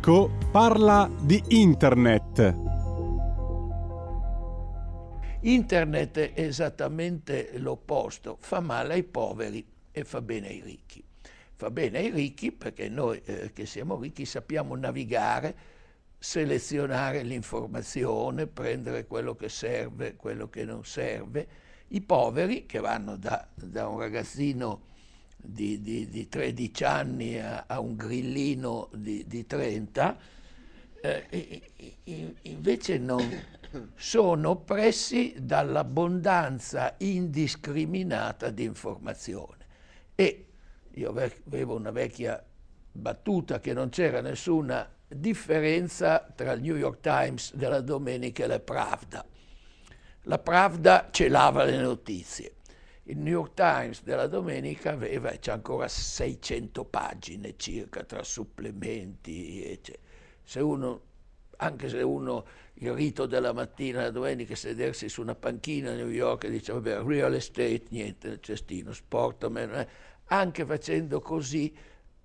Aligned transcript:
Umberto 0.00 0.30
Eco 0.30 0.30
parla 0.50 1.10
di 1.20 1.42
Internet. 1.48 2.56
Internet 5.42 6.18
è 6.18 6.40
esattamente 6.40 7.58
l'opposto, 7.58 8.36
fa 8.40 8.60
male 8.60 8.94
ai 8.94 9.04
poveri 9.04 9.66
e 9.90 10.04
fa 10.04 10.22
bene 10.22 10.48
ai 10.48 10.62
ricchi. 10.62 11.04
Fa 11.54 11.70
bene 11.70 11.98
ai 11.98 12.10
ricchi 12.10 12.50
perché 12.50 12.88
noi 12.88 13.20
eh, 13.24 13.52
che 13.52 13.66
siamo 13.66 13.98
ricchi 13.98 14.24
sappiamo 14.24 14.74
navigare, 14.74 15.54
selezionare 16.18 17.22
l'informazione, 17.22 18.46
prendere 18.46 19.06
quello 19.06 19.34
che 19.34 19.50
serve, 19.50 20.16
quello 20.16 20.48
che 20.48 20.64
non 20.64 20.84
serve. 20.84 21.46
I 21.88 22.00
poveri 22.00 22.64
che 22.64 22.80
vanno 22.80 23.16
da, 23.16 23.46
da 23.54 23.86
un 23.88 23.98
ragazzino 23.98 24.88
di, 25.42 25.80
di, 25.80 26.08
di 26.08 26.28
13 26.28 26.84
anni 26.84 27.38
a, 27.38 27.64
a, 27.66 27.80
un 27.80 27.96
grillino 27.96 28.88
di, 28.92 29.24
di 29.26 29.46
30, 29.46 30.16
eh, 31.02 31.62
invece 32.42 32.98
non 32.98 33.28
sono 33.94 34.50
oppressi 34.50 35.34
dall'abbondanza 35.38 36.94
indiscriminata 36.98 38.50
di 38.50 38.64
informazione. 38.64 39.66
E 40.14 40.46
io 40.92 41.08
avevo 41.10 41.76
una 41.76 41.90
vecchia 41.90 42.44
battuta 42.92 43.60
che 43.60 43.72
non 43.72 43.88
c'era 43.88 44.20
nessuna 44.20 44.88
differenza 45.06 46.26
tra 46.34 46.52
il 46.52 46.60
New 46.60 46.76
York 46.76 47.00
Times 47.00 47.54
della 47.54 47.80
domenica 47.80 48.44
e 48.44 48.46
la 48.46 48.60
Pravda. 48.60 49.24
La 50.24 50.38
Pravda 50.38 51.08
celava 51.10 51.64
le 51.64 51.78
notizie 51.78 52.54
il 53.10 53.18
New 53.18 53.32
York 53.32 53.54
Times 53.54 54.02
della 54.02 54.28
domenica 54.28 54.92
aveva, 54.92 55.30
c'è 55.30 55.50
ancora 55.50 55.88
600 55.88 56.84
pagine 56.84 57.54
circa 57.56 58.04
tra 58.04 58.22
supplementi, 58.22 59.64
eccetera. 59.64 60.04
Se 60.42 60.60
uno, 60.60 61.00
anche 61.56 61.88
se 61.88 62.02
uno 62.02 62.46
il 62.74 62.92
rito 62.92 63.26
della 63.26 63.52
mattina, 63.52 64.02
la 64.02 64.10
domenica, 64.10 64.54
sedersi 64.54 65.08
su 65.08 65.22
una 65.22 65.34
panchina 65.34 65.90
a 65.90 65.94
New 65.94 66.08
York 66.08 66.44
e 66.44 66.50
dice 66.50 66.72
vabbè, 66.72 67.02
real 67.02 67.34
estate, 67.34 67.82
niente 67.90 68.28
nel 68.28 68.40
cestino, 68.40 68.92
sport, 68.92 69.46
meno, 69.48 69.86
anche 70.26 70.64
facendo 70.64 71.20
così 71.20 71.74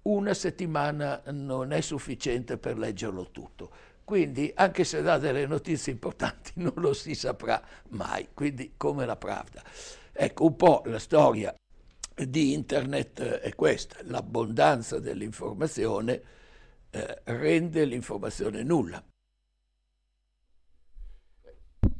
una 0.03 0.35
settimana 0.35 1.21
non 1.31 1.71
è 1.71 1.81
sufficiente 1.81 2.57
per 2.57 2.77
leggerlo 2.77 3.31
tutto. 3.31 3.71
Quindi, 4.03 4.51
anche 4.55 4.83
se 4.83 5.01
dà 5.01 5.17
delle 5.17 5.47
notizie 5.47 5.91
importanti, 5.91 6.51
non 6.61 6.73
lo 6.75 6.93
si 6.93 7.15
saprà 7.15 7.59
mai, 7.89 8.29
quindi 8.35 8.73
come 8.77 9.05
la 9.07 9.15
Pravda. 9.15 9.63
Ecco, 10.17 10.45
un 10.45 10.55
po' 10.55 10.81
la 10.85 10.97
storia 10.97 11.53
di 12.15 12.53
Internet 12.53 13.21
è 13.21 13.53
questa, 13.53 13.97
l'abbondanza 14.03 14.97
dell'informazione 14.99 16.21
eh, 16.89 17.21
rende 17.25 17.83
l'informazione 17.83 18.63
nulla. 18.63 19.03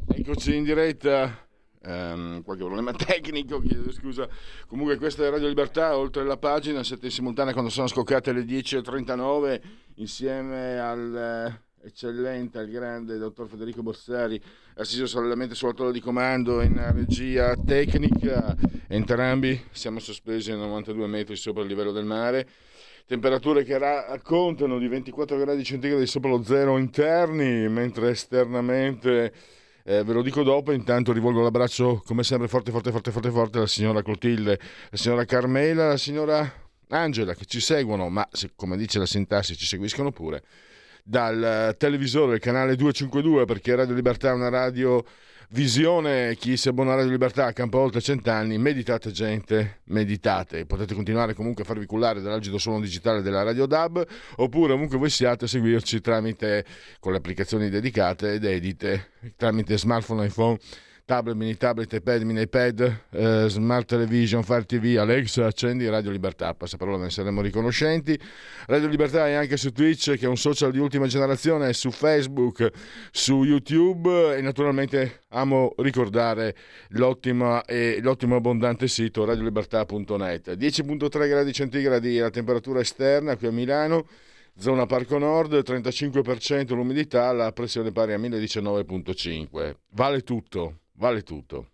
Eccoci 0.08 0.56
in 0.56 0.64
diretta, 0.64 1.46
um, 1.84 2.42
qualche 2.42 2.64
problema 2.64 2.94
tecnico, 2.96 3.60
chiedo 3.60 3.92
scusa. 3.92 4.30
Comunque 4.66 4.96
questa 4.96 5.26
è 5.26 5.30
Radio 5.30 5.50
Libertà, 5.50 5.98
oltre 5.98 6.24
la 6.24 6.38
pagina, 6.38 6.86
siete 6.86 7.08
in 7.08 7.12
simultanea 7.12 7.52
quando 7.52 7.70
sono 7.70 7.88
scoccate 7.88 8.32
le 8.32 8.44
10.39 8.44 9.62
insieme 9.96 10.80
al 10.80 11.65
eccellente 11.86 12.58
al 12.58 12.68
grande 12.68 13.18
dottor 13.18 13.48
Federico 13.48 13.84
Borsari, 13.84 14.42
assiso 14.76 15.06
solamente 15.06 15.56
sulla 15.56 15.74
tolla 15.74 15.92
di 15.92 16.00
comando 16.00 16.62
in 16.62 16.82
regia 16.94 17.56
tecnica. 17.56 18.56
Entrambi 18.88 19.66
siamo 19.72 20.00
sospesi 20.00 20.52
a 20.52 20.56
92 20.56 21.08
metri 21.08 21.36
sopra 21.36 21.62
il 21.62 21.68
livello 21.68 21.92
del 21.92 22.06
mare. 22.06 22.48
Temperature 23.06 23.64
che 23.64 23.78
raccontano 23.78 24.80
di 24.80 24.88
24 24.88 25.38
gradi 25.38 25.64
centigradi 25.64 26.08
sopra 26.08 26.32
lo 26.32 26.44
zero 26.44 26.78
interni, 26.78 27.70
mentre 27.70 28.10
esternamente, 28.10 29.32
eh, 29.84 30.04
ve 30.04 30.14
lo 30.14 30.24
dico 30.24 30.42
dopo, 30.42 30.72
intanto 30.72 31.14
rivolgo 31.14 31.44
l'abbraccio 31.44 32.02
come 32.04 32.24
sempre 32.24 32.48
forte, 32.48 32.72
forte, 32.72 32.90
forte, 32.90 33.12
forte, 33.12 33.30
forte 33.30 33.58
alla 33.58 33.68
signora 33.68 34.02
Clotilde, 34.02 34.60
la 34.90 34.98
signora 34.98 35.24
Carmela, 35.24 35.90
la 35.90 35.98
signora 35.98 36.52
Angela 36.90 37.36
che 37.36 37.46
ci 37.46 37.60
seguono, 37.60 38.10
ma 38.10 38.28
se, 38.32 38.54
come 38.56 38.76
dice 38.76 38.98
la 38.98 39.06
sintassi 39.06 39.56
ci 39.56 39.68
seguiscono 39.68 40.12
pure 40.12 40.42
dal 41.08 41.76
televisore, 41.78 42.36
il 42.36 42.42
canale 42.42 42.76
252, 42.76 43.46
perché 43.46 43.76
Radio 43.76 43.94
Libertà 43.94 44.30
è 44.30 44.34
una 44.34 44.50
radio 44.50 45.06
visione. 45.50 46.36
Chi 46.36 46.58
si 46.58 46.68
abbona 46.68 46.94
a 46.94 46.96
Radio 46.96 47.12
Libertà 47.12 47.52
campa 47.54 47.78
oltre 47.78 48.02
cent'anni. 48.02 48.58
Meditate, 48.58 49.12
gente, 49.12 49.82
meditate. 49.86 50.66
Potete 50.66 50.96
continuare 50.96 51.36
comunque 51.36 51.62
a 51.62 51.66
farvi 51.66 51.86
cullare 51.86 52.22
dall'algido 52.22 52.58
suono 52.58 52.82
digitale 52.82 53.22
della 53.22 53.44
Radio 53.44 53.68
DAB, 53.68 54.04
oppure 54.38 54.74
comunque 54.74 54.98
voi 54.98 55.12
siate 55.12 55.46
a 55.46 55.48
seguirci 55.48 56.02
tramite 56.02 56.66
con 57.00 57.12
le 57.12 57.20
applicazioni 57.20 57.70
dedicate 57.70 58.34
ed 58.34 58.44
edite 58.44 59.12
tramite 59.38 59.78
smartphone, 59.78 60.26
iPhone 60.26 60.58
tablet, 61.06 61.36
mini 61.36 61.56
tablet, 61.56 61.94
iPad, 61.94 62.24
mini 62.24 62.42
iPad, 62.42 63.02
eh, 63.12 63.46
smart 63.48 63.88
television, 63.88 64.42
Fire 64.44 64.66
TV, 64.66 64.98
Alexa, 64.98 65.46
accendi 65.46 65.88
Radio 65.88 66.10
Libertà, 66.10 66.56
passaparola 66.56 66.98
ne 66.98 67.12
saremo 67.12 67.42
riconoscenti. 67.42 68.20
Radio 68.66 68.88
Libertà 68.88 69.28
è 69.28 69.34
anche 69.34 69.56
su 69.56 69.72
Twitch, 69.72 70.18
che 70.18 70.26
è 70.26 70.28
un 70.28 70.36
social 70.36 70.72
di 70.72 70.80
ultima 70.80 71.06
generazione, 71.06 71.74
su 71.74 71.92
Facebook, 71.92 72.72
su 73.12 73.44
YouTube 73.44 74.36
e 74.36 74.42
naturalmente 74.42 75.22
amo 75.30 75.74
ricordare 75.78 76.56
l'ottimo 76.90 77.64
e 77.66 78.00
l'ottimo 78.02 78.36
abbondante 78.36 78.88
sito 78.88 79.26
radiolibertà.net. 79.26 80.58
10.3 80.58 81.28
gradi 81.28 81.54
centigradi 81.54 82.18
la 82.18 82.32
temperatura 82.32 82.80
esterna 82.80 83.38
qui 83.38 83.48
a 83.48 83.52
Milano 83.52 84.08
zona 84.58 84.86
Parco 84.86 85.18
Nord, 85.18 85.54
35% 85.54 86.74
l'umidità, 86.74 87.32
la 87.32 87.52
pressione 87.52 87.92
pari 87.92 88.14
a 88.14 88.18
1019.5. 88.18 89.76
Vale 89.92 90.22
tutto 90.22 90.80
vale 90.96 91.22
tutto. 91.22 91.70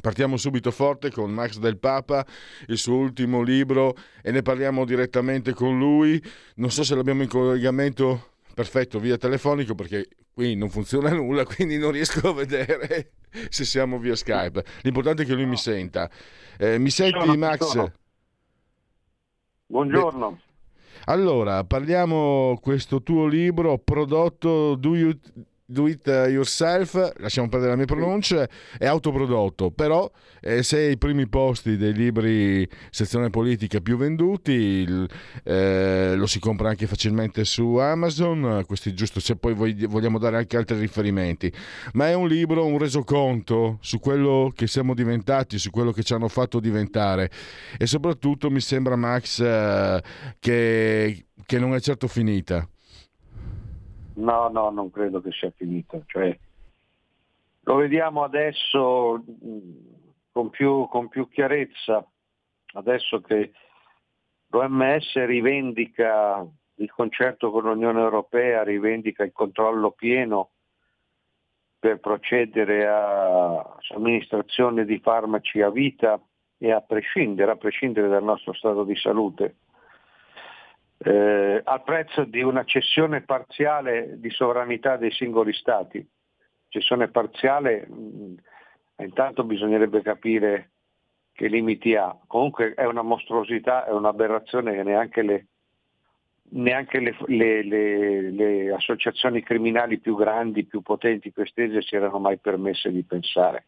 Partiamo 0.00 0.36
subito 0.36 0.70
forte 0.70 1.10
con 1.10 1.30
Max 1.30 1.58
del 1.58 1.78
Papa, 1.78 2.24
il 2.66 2.76
suo 2.76 2.96
ultimo 2.96 3.42
libro 3.42 3.96
e 4.22 4.30
ne 4.30 4.42
parliamo 4.42 4.84
direttamente 4.84 5.54
con 5.54 5.78
lui. 5.78 6.22
Non 6.56 6.70
so 6.70 6.84
se 6.84 6.94
l'abbiamo 6.94 7.22
in 7.22 7.28
collegamento 7.28 8.34
perfetto 8.54 8.98
via 8.98 9.16
telefonico 9.16 9.74
perché 9.74 10.08
qui 10.32 10.54
non 10.54 10.68
funziona 10.68 11.10
nulla, 11.14 11.44
quindi 11.44 11.78
non 11.78 11.92
riesco 11.92 12.28
a 12.28 12.34
vedere 12.34 13.12
se 13.48 13.64
siamo 13.64 13.98
via 13.98 14.14
Skype. 14.14 14.64
L'importante 14.82 15.22
è 15.22 15.26
che 15.26 15.34
lui 15.34 15.46
mi 15.46 15.56
senta. 15.56 16.10
Eh, 16.58 16.78
mi 16.78 16.90
senti 16.90 17.36
Max? 17.36 17.90
Buongiorno. 19.66 20.30
Beh, 20.30 20.44
allora, 21.08 21.64
parliamo 21.64 22.58
questo 22.60 23.02
tuo 23.02 23.26
libro 23.26 23.78
prodotto 23.78 24.74
Do 24.74 24.94
You 24.94 25.18
do 25.66 25.88
it 25.88 26.06
yourself, 26.06 27.12
lasciamo 27.16 27.48
perdere 27.48 27.72
le 27.72 27.76
mie 27.76 27.86
pronunce, 27.86 28.48
è 28.78 28.86
autoprodotto, 28.86 29.72
però 29.72 30.10
eh, 30.40 30.62
se 30.62 30.78
ai 30.78 30.96
primi 30.96 31.28
posti 31.28 31.76
dei 31.76 31.92
libri 31.92 32.68
sezione 32.90 33.30
politica 33.30 33.80
più 33.80 33.96
venduti, 33.96 34.52
il, 34.52 35.08
eh, 35.42 36.14
lo 36.14 36.26
si 36.26 36.38
compra 36.38 36.68
anche 36.68 36.86
facilmente 36.86 37.44
su 37.44 37.76
Amazon, 37.76 38.62
questi 38.66 38.94
giusto 38.94 39.18
se 39.18 39.36
poi 39.36 39.54
vogliamo 39.54 40.18
dare 40.18 40.36
anche 40.36 40.56
altri 40.56 40.78
riferimenti, 40.78 41.52
ma 41.94 42.08
è 42.08 42.14
un 42.14 42.28
libro, 42.28 42.64
un 42.64 42.78
resoconto 42.78 43.78
su 43.80 43.98
quello 43.98 44.52
che 44.54 44.68
siamo 44.68 44.94
diventati, 44.94 45.58
su 45.58 45.70
quello 45.70 45.90
che 45.90 46.04
ci 46.04 46.14
hanno 46.14 46.28
fatto 46.28 46.60
diventare 46.60 47.30
e 47.76 47.86
soprattutto 47.86 48.50
mi 48.50 48.60
sembra 48.60 48.94
Max 48.94 49.40
eh, 49.40 50.02
che, 50.38 51.26
che 51.44 51.58
non 51.58 51.74
è 51.74 51.80
certo 51.80 52.06
finita. 52.06 52.68
No, 54.16 54.48
no, 54.48 54.70
non 54.70 54.90
credo 54.90 55.20
che 55.20 55.30
sia 55.32 55.50
finita. 55.50 56.00
Cioè, 56.06 56.38
lo 57.60 57.74
vediamo 57.76 58.22
adesso 58.22 59.22
con 60.32 60.50
più, 60.50 60.86
con 60.88 61.08
più 61.08 61.28
chiarezza, 61.28 62.06
adesso 62.74 63.20
che 63.20 63.52
l'OMS 64.48 65.24
rivendica 65.24 66.46
di 66.74 66.86
concerto 66.88 67.50
con 67.50 67.64
l'Unione 67.64 68.00
Europea 68.00 68.62
rivendica 68.62 69.24
il 69.24 69.32
controllo 69.32 69.92
pieno 69.92 70.50
per 71.78 72.00
procedere 72.00 72.86
a 72.86 73.76
somministrazione 73.80 74.84
di 74.84 74.98
farmaci 74.98 75.60
a 75.60 75.70
vita 75.70 76.20
e 76.58 76.72
a 76.72 76.80
prescindere, 76.80 77.52
a 77.52 77.56
prescindere 77.56 78.08
dal 78.08 78.24
nostro 78.24 78.52
stato 78.54 78.84
di 78.84 78.96
salute, 78.96 79.56
eh, 80.98 81.60
al 81.62 81.82
prezzo 81.82 82.24
di 82.24 82.42
una 82.42 82.64
cessione 82.64 83.20
parziale 83.22 84.18
di 84.18 84.30
sovranità 84.30 84.96
dei 84.96 85.10
singoli 85.10 85.52
Stati. 85.52 86.06
Cessione 86.68 87.08
parziale, 87.08 87.86
mh, 87.86 88.34
intanto 88.98 89.44
bisognerebbe 89.44 90.02
capire 90.02 90.70
che 91.32 91.48
limiti 91.48 91.94
ha. 91.94 92.16
Comunque 92.26 92.74
è 92.74 92.84
una 92.84 93.02
mostruosità, 93.02 93.84
è 93.84 93.90
un'aberrazione 93.90 94.72
che 94.74 94.82
neanche 94.82 95.22
le, 95.22 95.46
neanche 96.50 96.98
le, 96.98 97.62
le, 97.62 98.30
le, 98.30 98.72
associazioni 98.72 99.42
criminali 99.42 99.98
più 99.98 100.16
grandi, 100.16 100.64
più 100.64 100.80
potenti, 100.80 101.30
più 101.30 101.42
estese 101.42 101.82
si 101.82 101.94
erano 101.94 102.18
mai 102.18 102.38
permesse 102.38 102.90
di 102.90 103.02
pensare. 103.02 103.64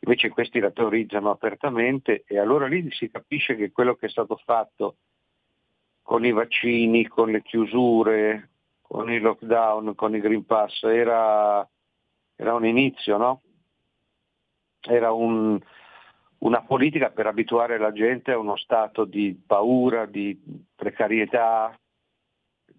Invece 0.00 0.28
questi 0.28 0.60
la 0.60 0.70
teorizzano 0.70 1.30
apertamente 1.30 2.24
e 2.26 2.38
allora 2.38 2.66
lì 2.66 2.88
si 2.90 3.10
capisce 3.10 3.56
che 3.56 3.72
quello 3.72 3.94
che 3.94 4.06
è 4.06 4.10
stato 4.10 4.36
fatto 4.36 4.96
con 6.04 6.24
i 6.26 6.32
vaccini, 6.32 7.08
con 7.08 7.30
le 7.30 7.42
chiusure, 7.42 8.50
con 8.82 9.10
i 9.10 9.18
lockdown, 9.18 9.94
con 9.94 10.14
i 10.14 10.20
Green 10.20 10.44
Pass 10.44 10.82
era, 10.82 11.66
era 12.36 12.54
un 12.54 12.66
inizio, 12.66 13.16
no? 13.16 13.40
Era 14.82 15.12
un, 15.12 15.58
una 16.40 16.62
politica 16.62 17.08
per 17.08 17.26
abituare 17.26 17.78
la 17.78 17.90
gente 17.90 18.32
a 18.32 18.38
uno 18.38 18.54
stato 18.56 19.06
di 19.06 19.34
paura, 19.46 20.04
di 20.04 20.38
precarietà, 20.76 21.74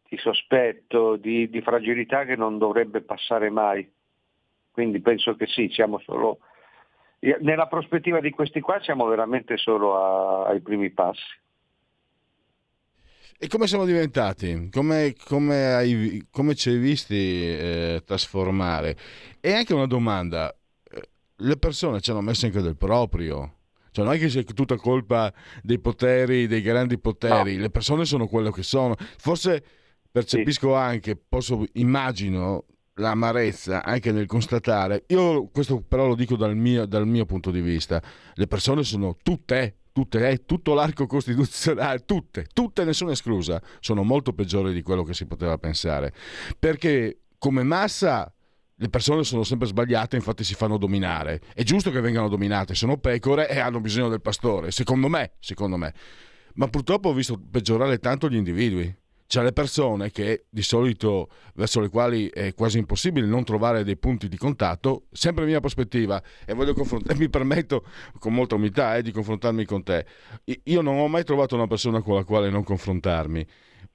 di 0.07 0.17
sospetto, 0.17 1.15
di, 1.15 1.49
di 1.49 1.61
fragilità 1.61 2.25
che 2.25 2.35
non 2.35 2.59
dovrebbe 2.59 3.01
passare 3.01 3.49
mai. 3.49 3.91
Quindi 4.71 5.01
penso 5.01 5.35
che 5.35 5.47
sì, 5.47 5.67
siamo 5.69 5.97
solo... 5.97 6.39
Nella 7.39 7.65
prospettiva 7.65 8.19
di 8.19 8.29
questi 8.29 8.61
qua 8.61 8.79
siamo 8.81 9.07
veramente 9.07 9.57
solo 9.57 9.97
a, 9.97 10.45
ai 10.45 10.61
primi 10.61 10.91
passi. 10.91 11.43
E 13.37 13.47
come 13.47 13.67
siamo 13.67 13.85
diventati? 13.85 14.69
Come, 14.71 15.13
come, 15.25 15.73
hai, 15.73 16.25
come 16.31 16.55
ci 16.55 16.69
hai 16.69 16.77
visti 16.77 17.15
eh, 17.15 18.01
trasformare? 18.05 18.97
E 19.41 19.51
anche 19.53 19.73
una 19.73 19.87
domanda, 19.87 20.55
eh, 20.89 21.09
le 21.35 21.57
persone 21.57 21.99
ci 21.99 22.11
hanno 22.11 22.21
messo 22.21 22.45
anche 22.45 22.61
del 22.61 22.77
proprio. 22.77 23.57
Cioè 23.91 24.05
non 24.05 24.13
è 24.13 24.17
che 24.17 24.29
sia 24.29 24.43
tutta 24.43 24.77
colpa 24.77 25.33
dei 25.61 25.79
poteri, 25.79 26.47
dei 26.47 26.61
grandi 26.61 26.97
poteri, 26.97 27.55
no. 27.55 27.61
le 27.61 27.69
persone 27.69 28.05
sono 28.05 28.27
quello 28.27 28.51
che 28.51 28.63
sono. 28.63 28.95
Forse 29.17 29.63
percepisco 30.09 30.69
sì. 30.69 30.73
anche, 30.73 31.15
posso, 31.17 31.65
immagino, 31.73 32.65
l'amarezza 32.95 33.83
anche 33.83 34.11
nel 34.11 34.25
constatare, 34.25 35.03
io 35.07 35.47
questo 35.47 35.81
però 35.81 36.07
lo 36.07 36.15
dico 36.15 36.35
dal 36.35 36.55
mio, 36.55 36.85
dal 36.85 37.07
mio 37.07 37.25
punto 37.25 37.51
di 37.51 37.61
vista, 37.61 38.01
le 38.33 38.47
persone 38.47 38.83
sono 38.83 39.17
tutte, 39.21 39.79
tutte, 39.95 40.27
eh, 40.27 40.43
tutto 40.43 40.73
l'arco 40.73 41.07
costituzionale, 41.07 42.03
tutte, 42.03 42.47
tutte, 42.51 42.83
nessuna 42.83 43.13
esclusa, 43.13 43.61
sono 43.79 44.03
molto 44.03 44.33
peggiori 44.33 44.73
di 44.73 44.81
quello 44.81 45.03
che 45.03 45.13
si 45.13 45.25
poteva 45.25 45.57
pensare. 45.57 46.13
Perché 46.59 47.21
come 47.37 47.63
massa 47.63 48.29
le 48.75 48.89
persone 48.89 49.23
sono 49.23 49.43
sempre 49.43 49.67
sbagliate, 49.67 50.17
infatti 50.17 50.43
si 50.43 50.53
fanno 50.53 50.77
dominare. 50.77 51.39
È 51.53 51.63
giusto 51.63 51.91
che 51.91 52.01
vengano 52.01 52.27
dominate, 52.27 52.75
sono 52.75 52.97
pecore 52.97 53.47
e 53.47 53.57
hanno 53.59 53.79
bisogno 53.79 54.09
del 54.09 54.19
pastore, 54.19 54.69
secondo 54.71 55.07
me, 55.07 55.35
secondo 55.39 55.77
me. 55.77 55.93
Ma 56.55 56.67
purtroppo 56.67 57.07
ho 57.07 57.13
visto 57.13 57.39
peggiorare 57.39 57.97
tanto 57.99 58.27
gli 58.27 58.35
individui. 58.35 58.93
C'è 59.27 59.41
le 59.41 59.53
persone 59.53 60.11
che 60.11 60.45
di 60.49 60.61
solito 60.61 61.29
verso 61.55 61.79
le 61.79 61.89
quali 61.89 62.29
è 62.29 62.53
quasi 62.53 62.77
impossibile 62.77 63.25
non 63.25 63.43
trovare 63.43 63.83
dei 63.83 63.97
punti 63.97 64.27
di 64.27 64.37
contatto, 64.37 65.05
sempre 65.11 65.45
mia 65.45 65.59
prospettiva, 65.59 66.21
e 66.45 66.53
voglio 66.53 66.73
confrontarmi, 66.73 67.19
mi 67.25 67.29
permetto 67.29 67.85
con 68.19 68.33
molta 68.33 68.55
umiltà 68.55 68.95
eh, 68.95 69.01
di 69.01 69.11
confrontarmi 69.11 69.65
con 69.65 69.83
te. 69.83 70.05
Io 70.63 70.81
non 70.81 70.97
ho 70.97 71.07
mai 71.07 71.23
trovato 71.23 71.55
una 71.55 71.67
persona 71.67 72.01
con 72.01 72.15
la 72.15 72.23
quale 72.23 72.49
non 72.49 72.63
confrontarmi 72.63 73.45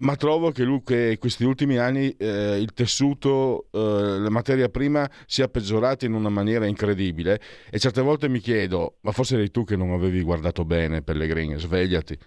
ma 0.00 0.16
trovo 0.16 0.50
che, 0.50 0.64
lui, 0.64 0.82
questi 0.82 1.44
ultimi 1.44 1.76
anni 1.76 2.10
eh, 2.16 2.58
il 2.58 2.72
tessuto, 2.72 3.66
eh, 3.70 4.18
la 4.18 4.30
materia 4.30 4.68
prima 4.68 5.08
sia 5.26 5.48
peggiorata 5.48 6.06
in 6.06 6.14
una 6.14 6.28
maniera 6.28 6.66
incredibile 6.66 7.40
e 7.70 7.78
certe 7.78 8.00
volte 8.00 8.28
mi 8.28 8.38
chiedo, 8.38 8.96
ma 9.02 9.12
forse 9.12 9.34
eri 9.34 9.50
tu 9.50 9.64
che 9.64 9.76
non 9.76 9.90
avevi 9.90 10.22
guardato 10.22 10.64
bene 10.64 11.02
Pellegrini, 11.02 11.58
svegliati. 11.58 12.18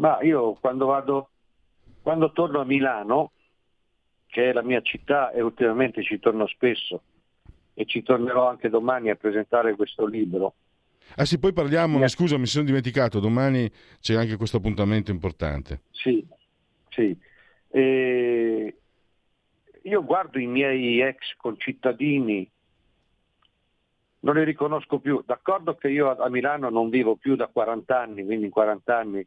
Ma 0.00 0.20
io 0.22 0.54
quando 0.54 0.86
vado, 0.86 1.28
quando 2.02 2.32
torno 2.32 2.60
a 2.60 2.64
Milano, 2.64 3.32
che 4.26 4.50
è 4.50 4.52
la 4.52 4.62
mia 4.62 4.80
città 4.80 5.30
e 5.30 5.42
ultimamente 5.42 6.02
ci 6.02 6.18
torno 6.18 6.46
spesso 6.46 7.02
e 7.74 7.84
ci 7.84 8.02
tornerò 8.02 8.48
anche 8.48 8.68
domani 8.68 9.10
a 9.10 9.16
presentare 9.16 9.76
questo 9.76 10.06
libro, 10.06 10.54
Ah 11.16 11.24
sì, 11.24 11.38
poi 11.38 11.52
parliamo, 11.52 11.98
yeah. 11.98 12.08
scusa 12.08 12.38
mi 12.38 12.46
sono 12.46 12.64
dimenticato, 12.64 13.18
domani 13.18 13.70
c'è 14.00 14.14
anche 14.14 14.36
questo 14.36 14.58
appuntamento 14.58 15.10
importante. 15.10 15.82
Sì, 15.90 16.24
sì. 16.88 17.16
E 17.68 18.76
io 19.82 20.04
guardo 20.04 20.38
i 20.38 20.46
miei 20.46 21.00
ex 21.00 21.34
concittadini, 21.36 22.48
non 24.20 24.36
li 24.36 24.44
riconosco 24.44 25.00
più. 25.00 25.22
D'accordo 25.26 25.74
che 25.74 25.88
io 25.88 26.16
a 26.16 26.28
Milano 26.28 26.70
non 26.70 26.90
vivo 26.90 27.16
più 27.16 27.34
da 27.34 27.48
40 27.48 28.00
anni, 28.00 28.24
quindi 28.24 28.44
in 28.44 28.50
40 28.50 28.96
anni, 28.96 29.26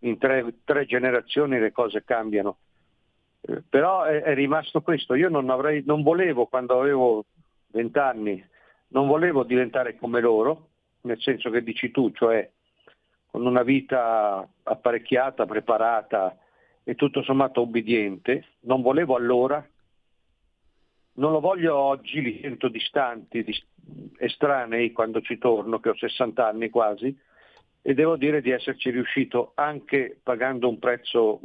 in 0.00 0.18
tre, 0.18 0.60
tre 0.64 0.84
generazioni 0.86 1.58
le 1.58 1.72
cose 1.72 2.04
cambiano. 2.04 2.58
Eh, 3.40 3.62
però 3.68 4.04
è, 4.04 4.22
è, 4.22 4.34
rimasto 4.34 4.82
questo. 4.82 5.14
Io 5.14 5.28
non, 5.28 5.50
avrei, 5.50 5.82
non 5.86 6.02
volevo, 6.02 6.46
quando 6.46 6.80
avevo 6.80 7.24
20 7.68 7.98
anni, 7.98 8.44
non 8.88 9.06
volevo 9.06 9.44
diventare 9.44 9.96
come 9.96 10.20
loro, 10.20 10.68
nel 11.02 11.20
senso 11.20 11.50
che 11.50 11.62
dici 11.62 11.90
tu, 11.90 12.10
cioè 12.12 12.48
con 13.30 13.44
una 13.44 13.62
vita 13.62 14.48
apparecchiata, 14.62 15.44
preparata 15.44 16.38
e 16.84 16.94
tutto 16.94 17.22
sommato 17.22 17.62
obbediente, 17.62 18.46
non 18.60 18.80
volevo 18.80 19.16
allora, 19.16 19.66
non 21.14 21.32
lo 21.32 21.40
voglio 21.40 21.76
oggi, 21.76 22.20
li 22.20 22.38
sento 22.40 22.68
distanti, 22.68 23.44
estranei 24.18 24.92
quando 24.92 25.20
ci 25.20 25.38
torno, 25.38 25.80
che 25.80 25.88
ho 25.88 25.96
60 25.96 26.46
anni 26.46 26.70
quasi, 26.70 27.16
e 27.86 27.92
devo 27.92 28.16
dire 28.16 28.40
di 28.40 28.48
esserci 28.48 28.88
riuscito 28.88 29.52
anche 29.56 30.18
pagando 30.22 30.70
un 30.70 30.78
prezzo 30.78 31.38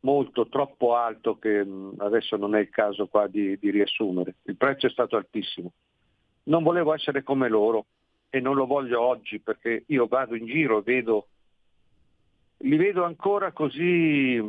molto, 0.00 0.46
troppo 0.46 0.94
alto 0.94 1.40
che 1.40 1.66
adesso 1.98 2.36
non 2.36 2.54
è 2.54 2.60
il 2.60 2.70
caso 2.70 3.08
qua 3.08 3.26
di, 3.26 3.58
di 3.58 3.70
riassumere. 3.70 4.36
Il 4.44 4.56
prezzo 4.56 4.86
è 4.86 4.90
stato 4.90 5.16
altissimo. 5.16 5.72
Non 6.44 6.62
volevo 6.62 6.94
essere 6.94 7.24
come 7.24 7.48
loro, 7.48 7.86
e 8.30 8.38
non 8.38 8.54
lo 8.54 8.64
voglio 8.64 9.00
oggi 9.00 9.40
perché 9.40 9.82
io 9.88 10.06
vado 10.06 10.36
in 10.36 10.46
giro 10.46 10.78
e 10.78 10.82
vedo, 10.82 11.26
li 12.58 12.76
vedo 12.76 13.02
ancora 13.02 13.50
così, 13.50 14.40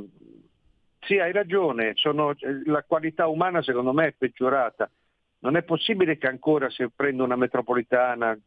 sì 1.00 1.17
hai 1.17 1.31
ragione, 1.31 1.93
sono, 1.95 2.36
la 2.65 2.83
qualità 2.83 3.25
umana 3.25 3.63
secondo 3.63 3.91
me 3.91 4.10
è 4.10 4.15
peggiorata. 4.15 4.88
Non 5.39 5.57
è 5.57 5.63
possibile 5.63 6.19
che 6.19 6.27
ancora 6.27 6.69
se 6.69 6.91
prendo 6.95 7.24
una 7.24 7.36
metropolitana 7.36 8.38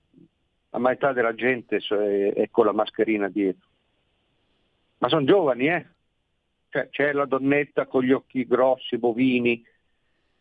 la 0.76 0.88
metà 0.90 1.12
della 1.14 1.34
gente 1.34 1.78
è 1.78 2.48
con 2.50 2.66
la 2.66 2.72
mascherina 2.72 3.28
dietro. 3.28 3.66
Ma 4.98 5.08
sono 5.08 5.24
giovani, 5.24 5.68
eh? 5.68 5.86
Cioè, 6.68 6.90
c'è 6.90 7.12
la 7.12 7.24
donnetta 7.24 7.86
con 7.86 8.02
gli 8.02 8.12
occhi 8.12 8.46
grossi, 8.46 8.98
bovini, 8.98 9.64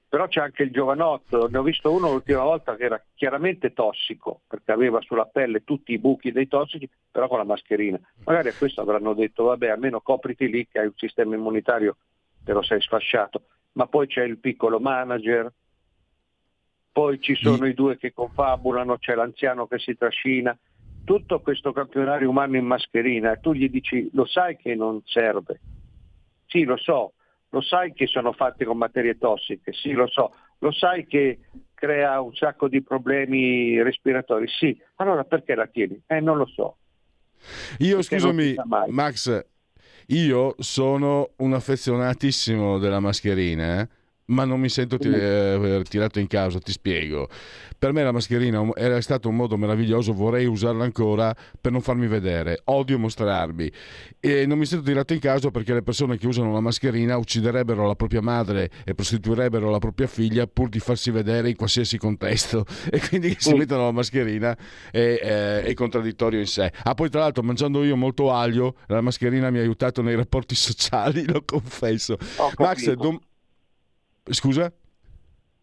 però 0.10 0.28
c'è 0.28 0.42
anche 0.42 0.64
il 0.64 0.72
giovanotto, 0.72 1.48
ne 1.48 1.58
ho 1.58 1.64
visto 1.64 1.90
uno 1.92 2.12
l'ultima 2.12 2.44
volta 2.44 2.76
che 2.76 2.84
era 2.84 3.02
chiaramente 3.16 3.72
tossico, 3.72 4.42
perché 4.48 4.74
aveva 4.74 5.00
sulla 5.02 5.26
pelle 5.26 5.64
tutti 5.64 5.94
i 5.94 6.00
buchi 6.00 6.34
dei 6.34 6.50
tossici, 6.50 6.90
però 7.10 7.30
con 7.30 7.38
la 7.38 7.46
mascherina. 7.46 7.98
Magari 8.26 8.50
a 8.50 8.54
questo 8.58 8.82
avranno 8.82 9.14
detto, 9.14 9.46
vabbè, 9.46 9.70
almeno 9.70 10.02
copriti 10.02 10.50
lì 10.50 10.68
che 10.68 10.80
hai 10.80 10.88
un 10.88 10.96
sistema 10.98 11.36
immunitario, 11.36 11.96
te 12.44 12.52
lo 12.52 12.62
sei 12.62 12.82
sfasciato. 12.82 13.44
Ma 13.74 13.88
poi 13.88 14.08
c'è 14.08 14.24
il 14.24 14.38
piccolo 14.38 14.80
manager, 14.82 15.52
poi 16.96 17.20
ci 17.20 17.36
sono 17.36 17.68
i 17.68 17.74
due 17.74 17.98
che 17.98 18.14
confabulano, 18.14 18.98
c'è 19.00 19.16
l'anziano 19.16 19.68
che 19.68 19.80
si 19.80 19.98
trascina, 19.98 20.58
tutto 21.04 21.42
questo 21.42 21.74
campionario 21.74 22.30
umano 22.30 22.56
in 22.56 22.64
mascherina 22.64 23.36
tu 23.36 23.52
gli 23.52 23.70
dici, 23.70 24.10
lo 24.14 24.26
sai 24.26 24.56
che 24.56 24.76
non 24.76 25.02
serve? 25.04 25.60
Sì, 26.46 26.64
lo 26.64 26.78
so, 26.78 27.12
lo 27.50 27.60
sai 27.60 27.92
che 27.92 28.08
sono 28.08 28.32
fatti 28.32 28.64
con 28.64 28.78
materie 28.78 29.18
tossiche, 29.18 29.74
sì 29.74 29.92
lo 29.92 30.08
so, 30.08 30.34
lo 30.60 30.72
sai 30.72 31.06
che 31.06 31.40
crea 31.74 32.22
un 32.22 32.34
sacco 32.34 32.70
di 32.70 32.82
problemi 32.82 33.84
respiratori, 33.84 34.48
sì, 34.48 34.82
allora 34.96 35.26
perché 35.26 35.54
la 35.54 35.68
tieni? 35.68 36.02
Eh, 36.08 36.22
non 36.22 36.38
lo 36.38 36.46
so. 36.46 36.78
Io 37.80 37.98
perché 37.98 38.20
scusami, 38.20 38.56
Max, 38.88 39.46
io 40.08 40.56
sono 40.60 41.32
un 41.40 41.52
affezionatissimo 41.52 42.78
della 42.78 43.02
mascherina, 43.02 43.82
eh? 43.82 43.90
Ma 44.28 44.44
non 44.46 44.60
mi 44.60 44.70
sento 44.70 44.98
ti- 44.98 45.10
eh, 45.10 45.82
tirato 45.88 46.20
in 46.20 46.28
causa, 46.28 46.60
ti 46.60 46.72
spiego. 46.72 47.30
Per 47.78 47.92
me 47.92 48.04
la 48.04 48.12
mascherina 48.12 48.64
era 48.76 49.00
stato 49.02 49.30
un 49.30 49.36
modo 49.36 49.58
meraviglioso, 49.58 50.14
vorrei 50.14 50.46
usarla 50.46 50.84
ancora 50.84 51.36
per 51.60 51.72
non 51.72 51.82
farmi 51.82 52.08
vedere, 52.08 52.62
odio 52.66 52.98
mostrarmi 52.98 53.72
e 54.20 54.46
non 54.46 54.58
mi 54.58 54.66
sento 54.66 54.86
tirato 54.86 55.14
in 55.14 55.20
causa 55.20 55.52
perché 55.52 55.74
le 55.74 55.84
persone 55.84 56.18
che 56.18 56.26
usano 56.26 56.52
la 56.54 56.62
mascherina 56.62 57.18
ucciderebbero 57.18 57.86
la 57.86 57.96
propria 57.96 58.22
madre 58.22 58.72
e 58.84 58.96
prostituirebbero 58.96 59.70
la 59.70 59.78
propria 59.80 60.08
figlia 60.08 60.48
pur 60.48 60.70
di 60.70 60.80
farsi 60.80 61.12
vedere 61.12 61.50
in 61.50 61.56
qualsiasi 61.56 61.98
contesto 61.98 62.66
e 62.90 63.00
quindi 63.08 63.36
si 63.38 63.54
mettono 63.54 63.84
la 63.84 63.92
mascherina 63.92 64.58
è, 64.90 65.20
è, 65.22 65.62
è 65.64 65.74
contraddittorio 65.74 66.40
in 66.40 66.48
sé. 66.48 66.72
Ah 66.84 66.94
poi 66.96 67.10
tra 67.10 67.20
l'altro 67.20 67.44
mangiando 67.44 67.84
io 67.84 67.96
molto 67.96 68.32
aglio, 68.32 68.78
la 68.88 69.02
mascherina 69.02 69.50
mi 69.52 69.60
ha 69.60 69.62
aiutato 69.62 70.02
nei 70.02 70.16
rapporti 70.16 70.56
sociali, 70.56 71.26
lo 71.26 71.44
confesso. 71.46 72.18
Max, 72.58 72.92
dom- 72.94 73.20
Scusa? 74.30 74.72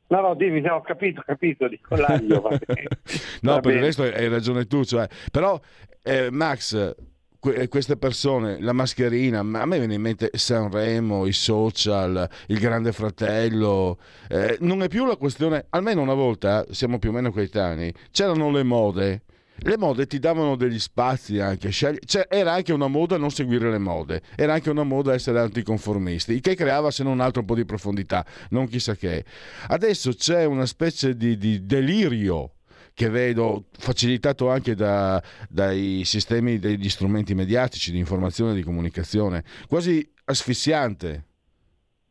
No, 0.08 0.20
no, 0.20 0.34
dimmi, 0.34 0.60
no, 0.60 0.74
ho 0.74 0.80
capito, 0.82 1.20
ho 1.20 1.24
capito, 1.24 1.66
dico 1.68 1.96
l'aglio. 1.96 2.42
no, 3.40 3.60
per 3.60 3.60
bene. 3.62 3.74
il 3.76 3.80
resto 3.82 4.02
hai 4.02 4.28
ragione 4.28 4.66
tu, 4.66 4.84
cioè, 4.84 5.08
però 5.30 5.58
eh, 6.02 6.30
Max, 6.30 6.94
que- 7.40 7.66
queste 7.68 7.96
persone, 7.96 8.60
la 8.60 8.72
mascherina, 8.74 9.38
a 9.38 9.42
me 9.42 9.78
viene 9.78 9.94
in 9.94 10.02
mente 10.02 10.30
Sanremo, 10.34 11.26
i 11.26 11.32
social, 11.32 12.28
il 12.48 12.58
grande 12.58 12.92
fratello, 12.92 13.98
eh, 14.28 14.58
non 14.60 14.82
è 14.82 14.88
più 14.88 15.06
la 15.06 15.16
questione, 15.16 15.64
almeno 15.70 16.02
una 16.02 16.14
volta, 16.14 16.66
siamo 16.70 16.98
più 16.98 17.08
o 17.08 17.12
meno 17.12 17.32
coetanei, 17.32 17.92
c'erano 18.10 18.50
le 18.50 18.62
mode, 18.62 19.22
le 19.64 19.78
mode 19.78 20.06
ti 20.06 20.18
davano 20.18 20.56
degli 20.56 20.78
spazi 20.78 21.38
anche, 21.38 21.70
cioè, 21.70 21.96
era 22.28 22.52
anche 22.52 22.72
una 22.72 22.88
moda 22.88 23.16
non 23.16 23.30
seguire 23.30 23.70
le 23.70 23.78
mode, 23.78 24.22
era 24.36 24.54
anche 24.54 24.70
una 24.70 24.82
moda 24.82 25.14
essere 25.14 25.38
anticonformisti, 25.40 26.32
il 26.32 26.40
che 26.40 26.54
creava 26.54 26.90
se 26.90 27.02
non 27.02 27.20
altro 27.20 27.40
un 27.40 27.46
po' 27.46 27.54
di 27.54 27.64
profondità, 27.64 28.24
non 28.50 28.66
chissà 28.68 28.94
che. 28.94 29.24
Adesso 29.68 30.12
c'è 30.14 30.44
una 30.44 30.66
specie 30.66 31.16
di, 31.16 31.36
di 31.36 31.64
delirio 31.64 32.54
che 32.94 33.08
vedo 33.08 33.64
facilitato 33.72 34.50
anche 34.50 34.74
da, 34.74 35.22
dai 35.48 36.02
sistemi 36.04 36.58
degli 36.58 36.88
strumenti 36.88 37.34
mediatici 37.34 37.90
di 37.90 37.98
informazione 37.98 38.52
e 38.52 38.56
di 38.56 38.62
comunicazione, 38.62 39.44
quasi 39.68 40.12
asfissiante. 40.24 41.24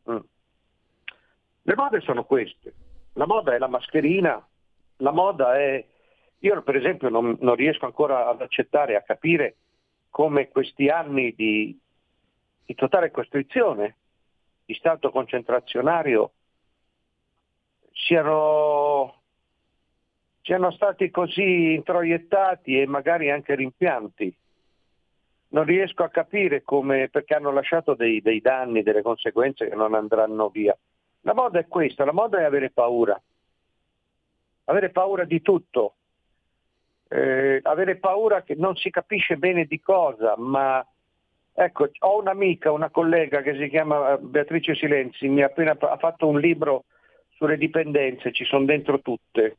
Mm. 0.10 0.18
Le 1.64 1.76
mode 1.76 2.02
sono 2.02 2.24
queste, 2.24 2.74
la 3.14 3.28
moda 3.28 3.54
è 3.54 3.58
la 3.58 3.68
mascherina, 3.68 4.44
la 4.98 5.12
moda 5.12 5.58
è 5.58 5.86
io 6.44 6.62
per 6.64 6.76
esempio 6.76 7.10
non, 7.10 7.38
non 7.42 7.56
riesco 7.56 7.86
ancora 7.86 8.28
ad 8.28 8.42
accettare, 8.42 8.96
a 8.96 9.02
capire 9.02 9.56
come 10.10 10.50
questi 10.50 10.90
anni 10.90 11.34
di, 11.36 11.78
di 12.66 12.76
totale 12.76 13.12
costrizione, 13.12 13.96
di 14.66 14.74
stato 14.74 15.12
concentrazionario, 15.12 16.32
siano, 17.92 19.22
siano 20.42 20.72
stati 20.72 21.12
così 21.12 21.74
introiettati 21.74 22.80
e 22.80 22.88
magari 22.88 23.30
anche 23.30 23.54
rimpianti. 23.54 24.36
Non 25.50 25.66
riesco 25.66 26.04
a 26.04 26.10
capire 26.10 26.64
come, 26.64 27.10
perché 27.10 27.36
hanno 27.36 27.52
lasciato 27.52 27.94
dei, 27.94 28.22
dei 28.22 28.42
danni, 28.42 28.84
delle 28.84 29.02
conseguenze 29.02 29.68
che 29.68 29.76
non 29.76 29.94
andranno 29.94 30.50
via. 30.50 30.76
La 31.22 31.34
moda 31.34 31.60
è 31.60 31.68
questa, 31.68 32.04
la 32.04 32.14
moda 32.14 32.40
è 32.40 32.44
avere 32.44 32.72
paura, 32.72 33.22
avere 34.66 34.90
paura 34.90 35.24
di 35.24 35.42
tutto, 35.42 35.96
eh, 37.12 37.60
avere 37.64 37.98
paura 37.98 38.42
che 38.42 38.56
non 38.56 38.76
si 38.78 38.90
capisce 38.90 39.36
bene 39.36 39.66
di 39.66 39.82
cosa, 39.82 40.36
ma 40.38 40.86
ecco, 41.54 41.90
ho 42.00 42.20
un'amica, 42.20 42.72
una 42.72 42.90
collega 42.90 43.42
che 43.42 43.58
si 43.58 43.68
chiama 43.68 44.18
Beatrice 44.18 44.76
Silenzi, 44.76 45.28
mi 45.28 45.42
ha 45.42 45.48
appena 45.48 45.76
ha 45.78 45.98
fatto 45.98 46.28
un 46.28 46.40
libro 46.40 46.86
sulle 47.36 47.58
dipendenze, 47.58 48.32
ci 48.32 48.46
sono 48.46 48.64
dentro 48.64 49.02
tutte, 49.02 49.58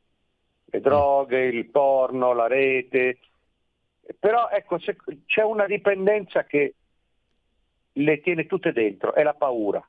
le 0.65 0.81
droghe, 0.81 1.41
il 1.41 1.67
porno, 1.67 2.33
la 2.33 2.47
rete, 2.47 3.19
però 4.19 4.49
ecco, 4.49 4.79
c'è 5.27 5.43
una 5.43 5.67
dipendenza 5.67 6.45
che 6.45 6.73
le 7.91 8.21
tiene 8.21 8.47
tutte 8.47 8.71
dentro, 8.71 9.13
è 9.13 9.21
la 9.21 9.35
paura. 9.35 9.87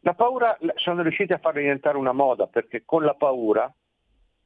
La 0.00 0.12
paura 0.12 0.58
sono 0.74 1.00
riusciti 1.00 1.32
a 1.32 1.38
farla 1.38 1.60
diventare 1.60 1.96
una 1.96 2.12
moda 2.12 2.46
perché 2.46 2.82
con 2.84 3.04
la 3.04 3.14
paura 3.14 3.72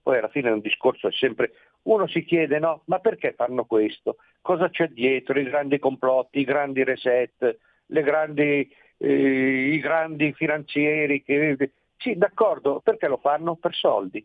poi 0.02 0.18
alla 0.18 0.28
fine 0.28 0.50
un 0.50 0.60
discorso 0.60 1.08
è 1.08 1.12
sempre, 1.12 1.52
uno 1.82 2.06
si 2.06 2.24
chiede 2.24 2.58
no, 2.58 2.82
ma 2.86 2.98
perché 2.98 3.32
fanno 3.32 3.64
questo? 3.64 4.16
Cosa 4.40 4.68
c'è 4.70 4.88
dietro? 4.88 5.38
I 5.38 5.44
grandi 5.44 5.78
complotti, 5.78 6.40
i 6.40 6.44
grandi 6.44 6.84
reset, 6.84 7.58
grandi, 7.86 8.70
eh, 8.96 9.72
i 9.72 9.78
grandi 9.78 10.32
finanzieri 10.32 11.22
che... 11.22 11.72
Sì, 11.96 12.16
d'accordo, 12.16 12.80
perché 12.80 13.08
lo 13.08 13.16
fanno? 13.16 13.56
Per 13.56 13.74
soldi. 13.74 14.24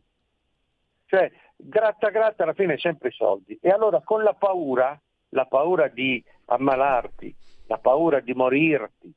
Cioè, 1.07 1.31
gratta 1.55 2.09
gratta 2.09 2.43
alla 2.43 2.53
fine 2.53 2.77
sempre 2.77 3.11
soldi. 3.11 3.57
E 3.61 3.69
allora 3.69 4.01
con 4.01 4.23
la 4.23 4.33
paura, 4.33 4.99
la 5.29 5.45
paura 5.45 5.87
di 5.87 6.23
ammalarti, 6.45 7.33
la 7.67 7.77
paura 7.77 8.19
di 8.19 8.33
morirti, 8.33 9.11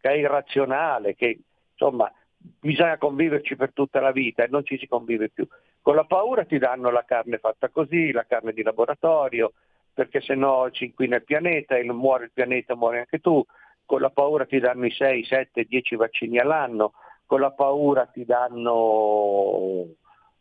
che 0.00 0.10
è 0.10 0.14
irrazionale, 0.14 1.14
che 1.14 1.38
insomma 1.72 2.12
bisogna 2.38 2.98
conviverci 2.98 3.56
per 3.56 3.72
tutta 3.72 4.00
la 4.00 4.12
vita 4.12 4.44
e 4.44 4.48
non 4.48 4.64
ci 4.64 4.78
si 4.78 4.86
convive 4.86 5.28
più. 5.28 5.46
Con 5.88 5.96
la 5.96 6.04
paura 6.04 6.44
ti 6.44 6.58
danno 6.58 6.90
la 6.90 7.06
carne 7.06 7.38
fatta 7.38 7.70
così, 7.70 8.12
la 8.12 8.26
carne 8.26 8.52
di 8.52 8.62
laboratorio, 8.62 9.54
perché 9.94 10.20
se 10.20 10.34
no 10.34 10.70
ci 10.70 10.84
inquina 10.84 11.16
il 11.16 11.24
pianeta 11.24 11.78
e 11.78 11.84
muore 11.90 12.24
il 12.24 12.30
pianeta, 12.30 12.74
muore 12.74 12.98
anche 12.98 13.20
tu. 13.20 13.42
Con 13.86 14.02
la 14.02 14.10
paura 14.10 14.44
ti 14.44 14.58
danno 14.58 14.84
i 14.84 14.90
6, 14.90 15.24
7, 15.24 15.64
10 15.64 15.96
vaccini 15.96 16.38
all'anno, 16.38 16.92
con 17.24 17.40
la 17.40 17.52
paura 17.52 18.04
ti 18.04 18.26
danno 18.26 19.86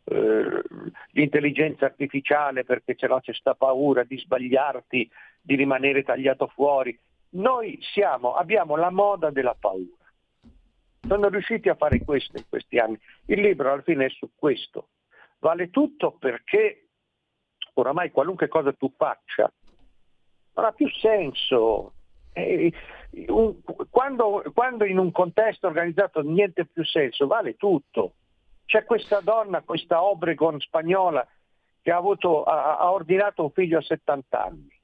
eh, 0.04 0.62
l'intelligenza 1.12 1.86
artificiale 1.86 2.66
perché 2.66 2.96
ce 2.96 3.08
l'ho, 3.08 3.22
c'è 3.22 3.32
sta 3.32 3.56
paura 3.56 4.04
di 4.04 4.18
sbagliarti, 4.18 5.10
di 5.40 5.56
rimanere 5.56 6.04
tagliato 6.04 6.48
fuori. 6.48 7.00
Noi 7.36 7.80
siamo, 7.94 8.34
abbiamo 8.34 8.76
la 8.76 8.92
moda 8.92 9.30
della 9.30 9.56
paura. 9.58 9.96
Sono 11.08 11.30
riusciti 11.30 11.70
a 11.70 11.76
fare 11.76 12.04
questo 12.04 12.36
in 12.36 12.44
questi 12.50 12.80
anni. 12.80 13.00
Il 13.28 13.40
libro 13.40 13.72
alla 13.72 13.82
fine 13.82 14.08
è 14.08 14.10
su 14.10 14.30
questo. 14.36 14.90
Vale 15.48 15.70
tutto 15.70 16.12
perché 16.12 16.90
oramai 17.76 18.12
qualunque 18.12 18.50
cosa 18.50 18.74
tu 18.74 18.92
faccia 18.98 19.50
non 20.56 20.66
ha 20.66 20.72
più 20.74 20.90
senso. 20.90 21.94
quando, 23.90 24.44
quando 24.54 24.84
in 24.84 24.98
un 24.98 25.10
contesto 25.14 25.68
organizzato 25.68 26.20
niente 26.20 26.66
più 26.66 26.84
senso, 26.84 27.28
vale 27.28 27.56
tutto. 27.56 28.16
C'è 28.66 28.84
questa 28.84 29.22
donna, 29.22 29.62
questa 29.62 30.04
Obregon 30.04 30.60
spagnola, 30.60 31.26
che 31.82 31.92
ha, 31.92 31.96
avuto, 31.96 32.44
ha, 32.44 32.80
ha 32.80 32.92
ordinato 32.92 33.44
un 33.44 33.52
figlio 33.52 33.78
a 33.78 33.82
70 33.82 34.44
anni 34.44 34.76